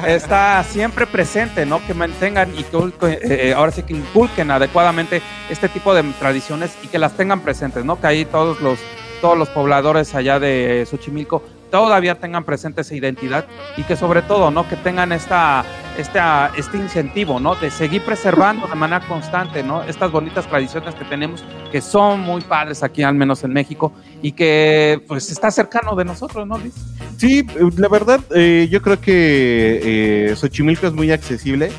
está 0.07 0.63
siempre 0.63 1.05
presente, 1.05 1.65
¿no? 1.65 1.85
Que 1.85 1.93
mantengan 1.93 2.53
y 2.57 2.63
que 2.63 2.77
eh, 2.77 3.19
eh, 3.23 3.53
ahora 3.53 3.71
sí 3.71 3.83
que 3.83 3.93
inculquen 3.93 4.51
adecuadamente 4.51 5.21
este 5.49 5.69
tipo 5.69 5.93
de 5.93 6.03
tradiciones 6.19 6.77
y 6.83 6.88
que 6.88 6.99
las 6.99 7.13
tengan 7.13 7.41
presentes, 7.41 7.83
¿no? 7.85 7.99
Que 7.99 8.07
ahí 8.07 8.25
todos 8.25 8.61
los 8.61 8.79
todos 9.21 9.38
los 9.38 9.49
pobladores 9.49 10.13
allá 10.13 10.39
de 10.39 10.85
Xochimilco 10.89 11.41
todavía 11.71 12.15
tengan 12.15 12.43
presente 12.43 12.81
esa 12.81 12.95
identidad 12.95 13.45
y 13.75 13.83
que 13.83 13.95
sobre 13.95 14.21
todo, 14.21 14.51
¿no? 14.51 14.67
Que 14.67 14.75
tengan 14.77 15.11
esta, 15.11 15.65
esta, 15.97 16.51
este 16.55 16.77
incentivo, 16.77 17.39
¿no? 17.39 17.55
De 17.55 17.69
seguir 17.71 18.03
preservando 18.03 18.67
de 18.67 18.75
manera 18.75 19.05
constante, 19.05 19.63
¿no? 19.63 19.83
Estas 19.83 20.11
bonitas 20.11 20.47
tradiciones 20.47 20.95
que 20.95 21.05
tenemos, 21.05 21.43
que 21.71 21.81
son 21.81 22.21
muy 22.21 22.41
padres 22.41 22.83
aquí, 22.83 23.03
al 23.03 23.15
menos 23.15 23.43
en 23.43 23.53
México, 23.53 23.91
y 24.22 24.32
que 24.32 25.01
pues 25.07 25.32
está 25.32 25.51
cercano 25.51 25.95
de 25.95 26.05
nosotros, 26.05 26.47
¿no, 26.47 26.57
Luis? 26.57 26.74
Sí, 27.18 27.45
la 27.78 27.88
verdad, 27.88 28.20
eh, 28.36 28.68
yo 28.70 28.82
creo 28.82 28.99
que 28.99 30.30
eh, 30.30 30.36
Xochimilco 30.36 30.88
es 30.88 30.93
muy 30.93 31.11
accesible. 31.11 31.72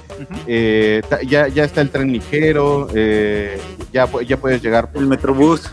Eh, 0.46 1.00
ya, 1.26 1.48
ya 1.48 1.64
está 1.64 1.80
el 1.80 1.90
tren 1.90 2.12
ligero, 2.12 2.88
ya, 3.92 4.08
ya 4.26 4.36
puedes 4.36 4.62
llegar 4.62 4.90
por 4.90 5.02
el 5.02 5.08
Metrobús. 5.08 5.70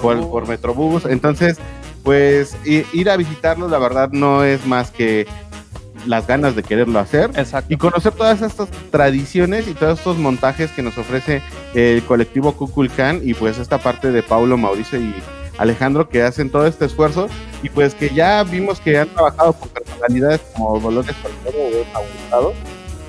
Por, 0.00 0.28
por 0.28 0.46
Metrobús. 0.46 1.06
Entonces, 1.06 1.58
pues 2.02 2.56
ir 2.64 3.10
a 3.10 3.16
visitarlo, 3.16 3.68
la 3.68 3.78
verdad, 3.78 4.10
no 4.12 4.44
es 4.44 4.66
más 4.66 4.90
que 4.90 5.26
las 6.06 6.26
ganas 6.26 6.56
de 6.56 6.62
quererlo 6.64 6.98
hacer 6.98 7.30
y 7.68 7.76
conocer 7.76 8.12
todas 8.12 8.42
estas 8.42 8.68
tradiciones 8.90 9.68
y 9.68 9.74
todos 9.74 9.98
estos 9.98 10.18
montajes 10.18 10.70
que 10.72 10.82
nos 10.82 10.98
ofrece 10.98 11.42
el 11.74 12.02
colectivo 12.02 12.52
Kukulkan 12.52 13.20
y 13.22 13.34
pues 13.34 13.58
esta 13.58 13.78
parte 13.78 14.10
de 14.10 14.22
Paulo, 14.22 14.56
Mauricio 14.56 15.00
y 15.00 15.14
Alejandro 15.58 16.08
que 16.08 16.22
hacen 16.22 16.50
todo 16.50 16.66
este 16.66 16.84
esfuerzo 16.86 17.28
y 17.62 17.68
pues 17.68 17.94
que 17.94 18.10
ya 18.10 18.42
vimos 18.44 18.80
que 18.80 18.98
han 18.98 19.08
trabajado 19.08 19.52
con 19.52 19.68
personalidades 19.68 20.40
como 20.52 20.78
Dolores 20.80 21.14
o 21.44 22.52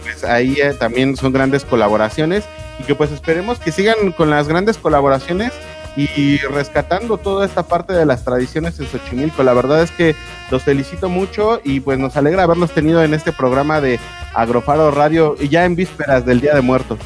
pues 0.03 0.23
ahí 0.23 0.57
eh, 0.61 0.73
también 0.77 1.15
son 1.15 1.31
grandes 1.33 1.63
colaboraciones 1.65 2.43
y 2.79 2.83
que 2.83 2.95
pues 2.95 3.11
esperemos 3.11 3.59
que 3.59 3.71
sigan 3.71 4.11
con 4.11 4.29
las 4.29 4.47
grandes 4.47 4.77
colaboraciones 4.77 5.53
y 5.95 6.37
rescatando 6.37 7.17
toda 7.17 7.45
esta 7.45 7.63
parte 7.63 7.93
de 7.93 8.05
las 8.05 8.23
tradiciones 8.23 8.79
en 8.79 8.87
Xochimilco. 8.87 9.43
La 9.43 9.53
verdad 9.53 9.83
es 9.83 9.91
que 9.91 10.15
los 10.49 10.63
felicito 10.63 11.07
mucho 11.07 11.61
y 11.63 11.81
pues 11.81 11.99
nos 11.99 12.17
alegra 12.17 12.43
haberlos 12.43 12.71
tenido 12.71 13.03
en 13.03 13.13
este 13.13 13.31
programa 13.31 13.79
de 13.79 13.99
Agrofaro 14.33 14.89
Radio 14.91 15.35
y 15.39 15.49
ya 15.49 15.65
en 15.65 15.75
vísperas 15.75 16.25
del 16.25 16.41
Día 16.41 16.55
de 16.55 16.61
Muertos. 16.61 16.99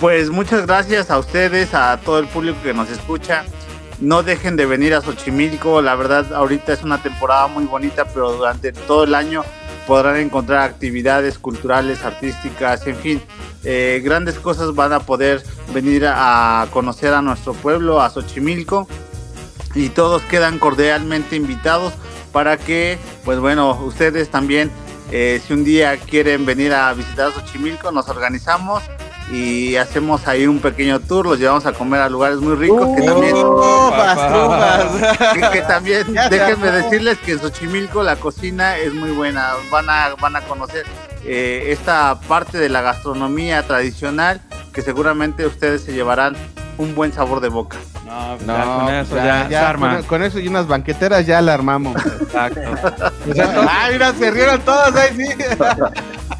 Pues 0.00 0.30
muchas 0.30 0.66
gracias 0.66 1.10
a 1.10 1.18
ustedes, 1.18 1.74
a 1.74 1.98
todo 1.98 2.18
el 2.18 2.26
público 2.26 2.58
que 2.62 2.74
nos 2.74 2.90
escucha. 2.90 3.44
No 4.00 4.22
dejen 4.22 4.56
de 4.56 4.66
venir 4.66 4.94
a 4.94 5.00
Xochimilco, 5.00 5.80
la 5.80 5.94
verdad 5.94 6.34
ahorita 6.34 6.74
es 6.74 6.82
una 6.82 7.02
temporada 7.02 7.46
muy 7.46 7.64
bonita, 7.64 8.04
pero 8.04 8.32
durante 8.32 8.72
todo 8.72 9.04
el 9.04 9.14
año 9.14 9.42
podrán 9.86 10.16
encontrar 10.16 10.62
actividades 10.68 11.38
culturales, 11.38 12.04
artísticas, 12.04 12.86
en 12.86 12.96
fin, 12.96 13.22
eh, 13.64 14.02
grandes 14.04 14.34
cosas 14.34 14.74
van 14.74 14.92
a 14.92 15.00
poder 15.00 15.42
venir 15.72 16.04
a 16.06 16.66
conocer 16.72 17.14
a 17.14 17.22
nuestro 17.22 17.54
pueblo, 17.54 18.02
a 18.02 18.10
Xochimilco, 18.10 18.86
y 19.74 19.88
todos 19.88 20.20
quedan 20.22 20.58
cordialmente 20.58 21.34
invitados 21.36 21.94
para 22.32 22.58
que, 22.58 22.98
pues 23.24 23.38
bueno, 23.38 23.80
ustedes 23.82 24.30
también, 24.30 24.70
eh, 25.10 25.40
si 25.46 25.54
un 25.54 25.64
día 25.64 25.96
quieren 25.96 26.44
venir 26.44 26.74
a 26.74 26.92
visitar 26.92 27.32
Xochimilco, 27.32 27.90
nos 27.92 28.08
organizamos 28.10 28.82
y 29.30 29.76
hacemos 29.76 30.28
ahí 30.28 30.46
un 30.46 30.60
pequeño 30.60 31.00
tour, 31.00 31.26
los 31.26 31.38
llevamos 31.38 31.66
a 31.66 31.72
comer 31.72 32.00
a 32.00 32.08
lugares 32.08 32.38
muy 32.38 32.54
ricos 32.54 32.88
que 32.96 33.02
también 33.02 33.34
que, 35.52 35.62
también 35.62 36.14
déjenme 36.30 36.70
decirles 36.70 37.18
que 37.18 37.32
en 37.32 37.40
Xochimilco 37.40 38.02
la 38.02 38.16
cocina 38.16 38.76
es 38.76 38.94
muy 38.94 39.10
buena, 39.10 39.54
van 39.70 39.90
a 39.90 40.14
van 40.20 40.36
a 40.36 40.42
conocer 40.42 40.84
eh, 41.24 41.66
esta 41.68 42.20
parte 42.28 42.58
de 42.58 42.68
la 42.68 42.82
gastronomía 42.82 43.66
tradicional 43.66 44.40
que 44.72 44.82
seguramente 44.82 45.44
ustedes 45.46 45.82
se 45.82 45.92
llevarán 45.92 46.36
un 46.78 46.94
buen 46.94 47.12
sabor 47.12 47.40
de 47.40 47.48
boca. 47.48 47.78
No, 48.04 48.36
pues 48.36 48.58
con 48.58 48.94
eso 48.94 49.16
ya, 49.16 49.48
ya, 49.48 49.68
arma. 49.68 50.02
Con, 50.02 50.22
eso 50.22 50.38
y 50.38 50.46
unas 50.46 50.68
banqueteras 50.68 51.26
ya 51.26 51.40
la 51.40 51.54
armamos. 51.54 51.96
Exacto. 51.96 52.60
ah, 53.68 53.88
mira, 53.90 54.12
se 54.12 54.30
rieron 54.30 54.60
todos 54.60 54.94
ahí, 54.94 55.16
sí. 55.16 55.26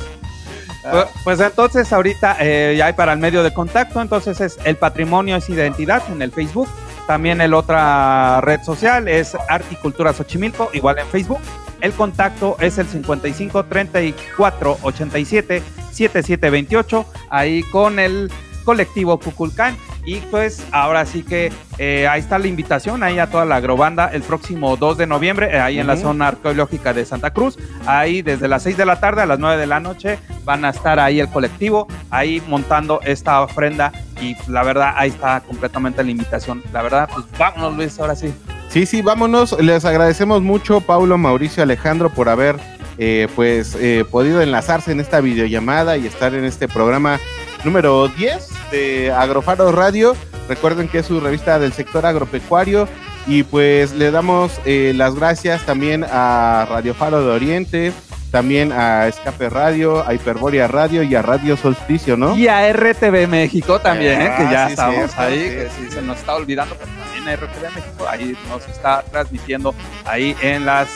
Pues, 0.91 1.07
pues, 1.25 1.41
entonces 1.41 1.93
ahorita 1.93 2.37
eh, 2.41 2.75
ya 2.79 2.87
hay 2.87 2.93
para 2.93 3.13
el 3.13 3.19
medio 3.19 3.43
de 3.43 3.53
contacto, 3.53 4.01
entonces 4.01 4.41
es 4.41 4.59
el 4.65 4.77
patrimonio 4.77 5.37
es 5.37 5.49
identidad 5.49 6.03
en 6.11 6.23
el 6.23 6.31
Facebook, 6.33 6.69
también 7.07 7.41
el 7.41 7.55
otra 7.55 8.41
red 8.41 8.63
social 8.63 9.09
es 9.09 9.37
Arte 9.49 9.69
y 9.73 9.77
Cultura 9.77 10.13
Xochimilco, 10.13 10.71
igual 10.73 10.99
en 10.99 11.07
Facebook. 11.07 11.41
El 11.81 11.93
contacto 11.93 12.57
es 12.59 12.79
el 12.79 12.87
55 12.87 13.65
34 13.65 14.79
87 14.83 15.63
77 15.93 16.51
28, 16.51 17.07
ahí 17.31 17.63
con 17.65 17.99
el 17.99 18.31
colectivo 18.67 19.19
Cuculcán. 19.19 19.79
Y 20.05 20.17
pues 20.17 20.63
ahora 20.73 21.07
sí 21.07 21.23
que 21.23 21.51
eh, 21.79 22.07
ahí 22.07 22.21
está 22.21 22.39
la 22.39 22.47
invitación, 22.47 23.03
ahí 23.03 23.19
a 23.19 23.31
toda 23.31 23.45
la 23.45 23.57
agrobanda 23.57 24.09
el 24.13 24.23
próximo 24.23 24.77
2 24.77 24.99
de 24.99 25.07
noviembre, 25.07 25.57
eh, 25.57 25.61
ahí 25.61 25.79
en 25.79 25.87
la 25.87 25.97
zona 25.97 26.29
arqueológica 26.29 26.93
de 26.93 27.05
Santa 27.05 27.33
Cruz. 27.33 27.59
Ahí 27.87 28.23
desde 28.23 28.47
las 28.47 28.63
6 28.65 28.77
de 28.77 28.85
la 28.85 29.01
tarde 29.01 29.23
a 29.23 29.27
las 29.27 29.39
9 29.39 29.57
de 29.57 29.67
la 29.67 29.81
noche 29.81 30.19
van 30.45 30.65
a 30.65 30.71
estar 30.71 31.01
ahí 31.01 31.19
el 31.19 31.29
colectivo, 31.29 31.89
ahí 32.11 32.43
montando 32.47 33.01
esta 33.03 33.41
ofrenda. 33.41 33.93
Y 34.21 34.37
la 34.49 34.63
verdad, 34.63 34.95
ahí 34.97 35.11
está 35.11 35.41
completamente 35.41 36.05
la 36.05 36.11
invitación. 36.11 36.63
La 36.73 36.83
verdad, 36.83 37.09
pues 37.13 37.27
vámonos 37.39 37.77
Luis, 37.77 37.99
ahora 37.99 38.15
sí. 38.15 38.33
Sí, 38.69 38.85
sí, 38.85 39.03
vámonos. 39.03 39.59
Les 39.61 39.85
agradecemos 39.85 40.43
mucho, 40.43 40.81
Paulo, 40.81 41.19
Mauricio, 41.19 41.63
Alejandro, 41.63 42.11
por 42.11 42.29
haber 42.29 42.57
eh, 42.99 43.29
pues 43.37 43.77
podido 44.11 44.41
enlazarse 44.41 44.93
en 44.93 45.01
esta 45.01 45.21
videollamada 45.21 45.97
y 45.97 46.07
estar 46.07 46.35
en 46.35 46.45
este 46.45 46.67
programa 46.69 47.19
número 47.67 48.09
10 48.09 48.71
de 48.71 49.13
Agrofaro 49.13 49.73
Radio. 49.73 50.17
Recuerden 50.49 50.89
que 50.89 51.01
es 51.01 51.07
su 51.07 51.21
revista 51.21 51.59
del 51.59 51.73
sector 51.73 52.07
agropecuario. 52.07 52.89
Y 53.27 53.43
pues 53.43 53.93
le 53.93 54.13
damos 54.13 54.61
eh, 54.65 54.93
las 54.95 55.17
gracias 55.17 55.67
también 55.67 56.07
a 56.09 56.65
Radio 56.71 56.95
Faro 56.95 57.27
de 57.27 57.33
Oriente, 57.33 57.93
también 58.31 58.71
a 58.71 59.09
Escape 59.09 59.51
Radio, 59.51 60.07
a 60.07 60.15
Hiperboria 60.15 60.69
Radio 60.69 61.03
y 61.03 61.13
a 61.17 61.23
Radio 61.23 61.57
Solsticio, 61.57 62.17
¿no? 62.17 62.37
Y 62.37 62.47
a 62.47 62.73
RTV 62.73 63.27
México 63.27 63.81
también, 63.81 64.21
que 64.21 64.45
ya 64.45 64.67
ah, 64.67 64.71
estamos 64.71 65.19
ahí, 65.19 65.41
que 65.41 65.69
sí, 65.77 65.91
se 65.91 66.03
nos 66.03 66.19
está 66.19 66.37
olvidando, 66.37 66.77
pero 66.79 66.89
también 66.93 67.29
a 67.29 67.35
RTV 67.35 67.75
México, 67.75 68.07
ahí 68.09 68.37
nos 68.49 68.69
está 68.69 69.03
transmitiendo 69.11 69.75
ahí 70.05 70.37
en 70.41 70.65
las 70.65 70.89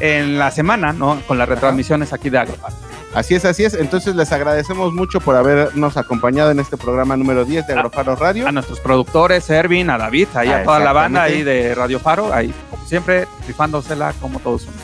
en 0.00 0.36
la 0.36 0.50
semana, 0.50 0.92
¿no? 0.92 1.20
Con 1.28 1.38
las 1.38 1.48
retransmisiones 1.48 2.12
aquí 2.12 2.28
de 2.28 2.38
Agrofaro. 2.38 2.87
Así 3.14 3.34
es, 3.34 3.44
así 3.44 3.64
es. 3.64 3.74
Entonces 3.74 4.14
les 4.14 4.32
agradecemos 4.32 4.92
mucho 4.92 5.20
por 5.20 5.34
habernos 5.34 5.96
acompañado 5.96 6.50
en 6.50 6.60
este 6.60 6.76
programa 6.76 7.16
número 7.16 7.44
10 7.44 7.66
de 7.66 7.72
Agrofaro 7.74 8.16
Radio. 8.16 8.46
A, 8.46 8.52
nuestros 8.52 8.80
productores, 8.80 9.48
Ervin, 9.50 9.90
a 9.90 9.98
David, 9.98 10.28
ahí 10.34 10.48
a 10.48 10.58
ah, 10.58 10.64
toda 10.64 10.78
la 10.78 10.92
banda 10.92 11.22
ahí 11.22 11.42
de 11.42 11.74
Radio 11.74 11.98
Faro, 11.98 12.32
ahí 12.32 12.52
como 12.70 12.86
siempre, 12.86 13.26
rifándosela 13.46 14.12
como 14.20 14.38
todos 14.40 14.62
son. 14.62 14.74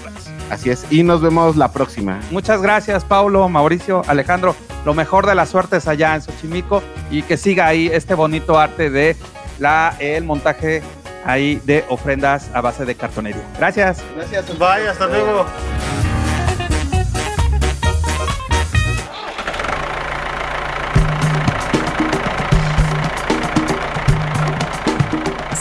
Así 0.51 0.71
es, 0.71 0.85
y 0.91 1.03
nos 1.03 1.23
vemos 1.23 1.57
la 1.57 1.73
próxima. 1.73 2.21
Muchas 2.31 2.61
gracias, 2.61 3.05
Paulo, 3.05 3.49
Mauricio, 3.49 4.03
Alejandro. 4.07 4.55
Lo 4.85 4.93
mejor 4.93 5.27
de 5.27 5.35
las 5.35 5.49
suertes 5.49 5.89
allá 5.89 6.15
en 6.15 6.23
Xochimilco 6.23 6.83
y 7.11 7.23
que 7.23 7.37
siga 7.37 7.67
ahí 7.67 7.89
este 7.93 8.15
bonito 8.15 8.59
arte 8.59 8.91
de 8.91 9.17
la 9.59 9.97
el 9.99 10.25
montaje 10.25 10.83
ahí 11.25 11.61
de 11.65 11.85
ofrendas 11.89 12.51
a 12.53 12.61
base 12.61 12.85
de 12.85 12.95
cartonería. 12.95 13.43
Gracias. 13.59 14.03
Gracias. 14.15 14.47
Bye, 14.59 14.89
hasta 14.89 15.07
luego. 15.07 15.47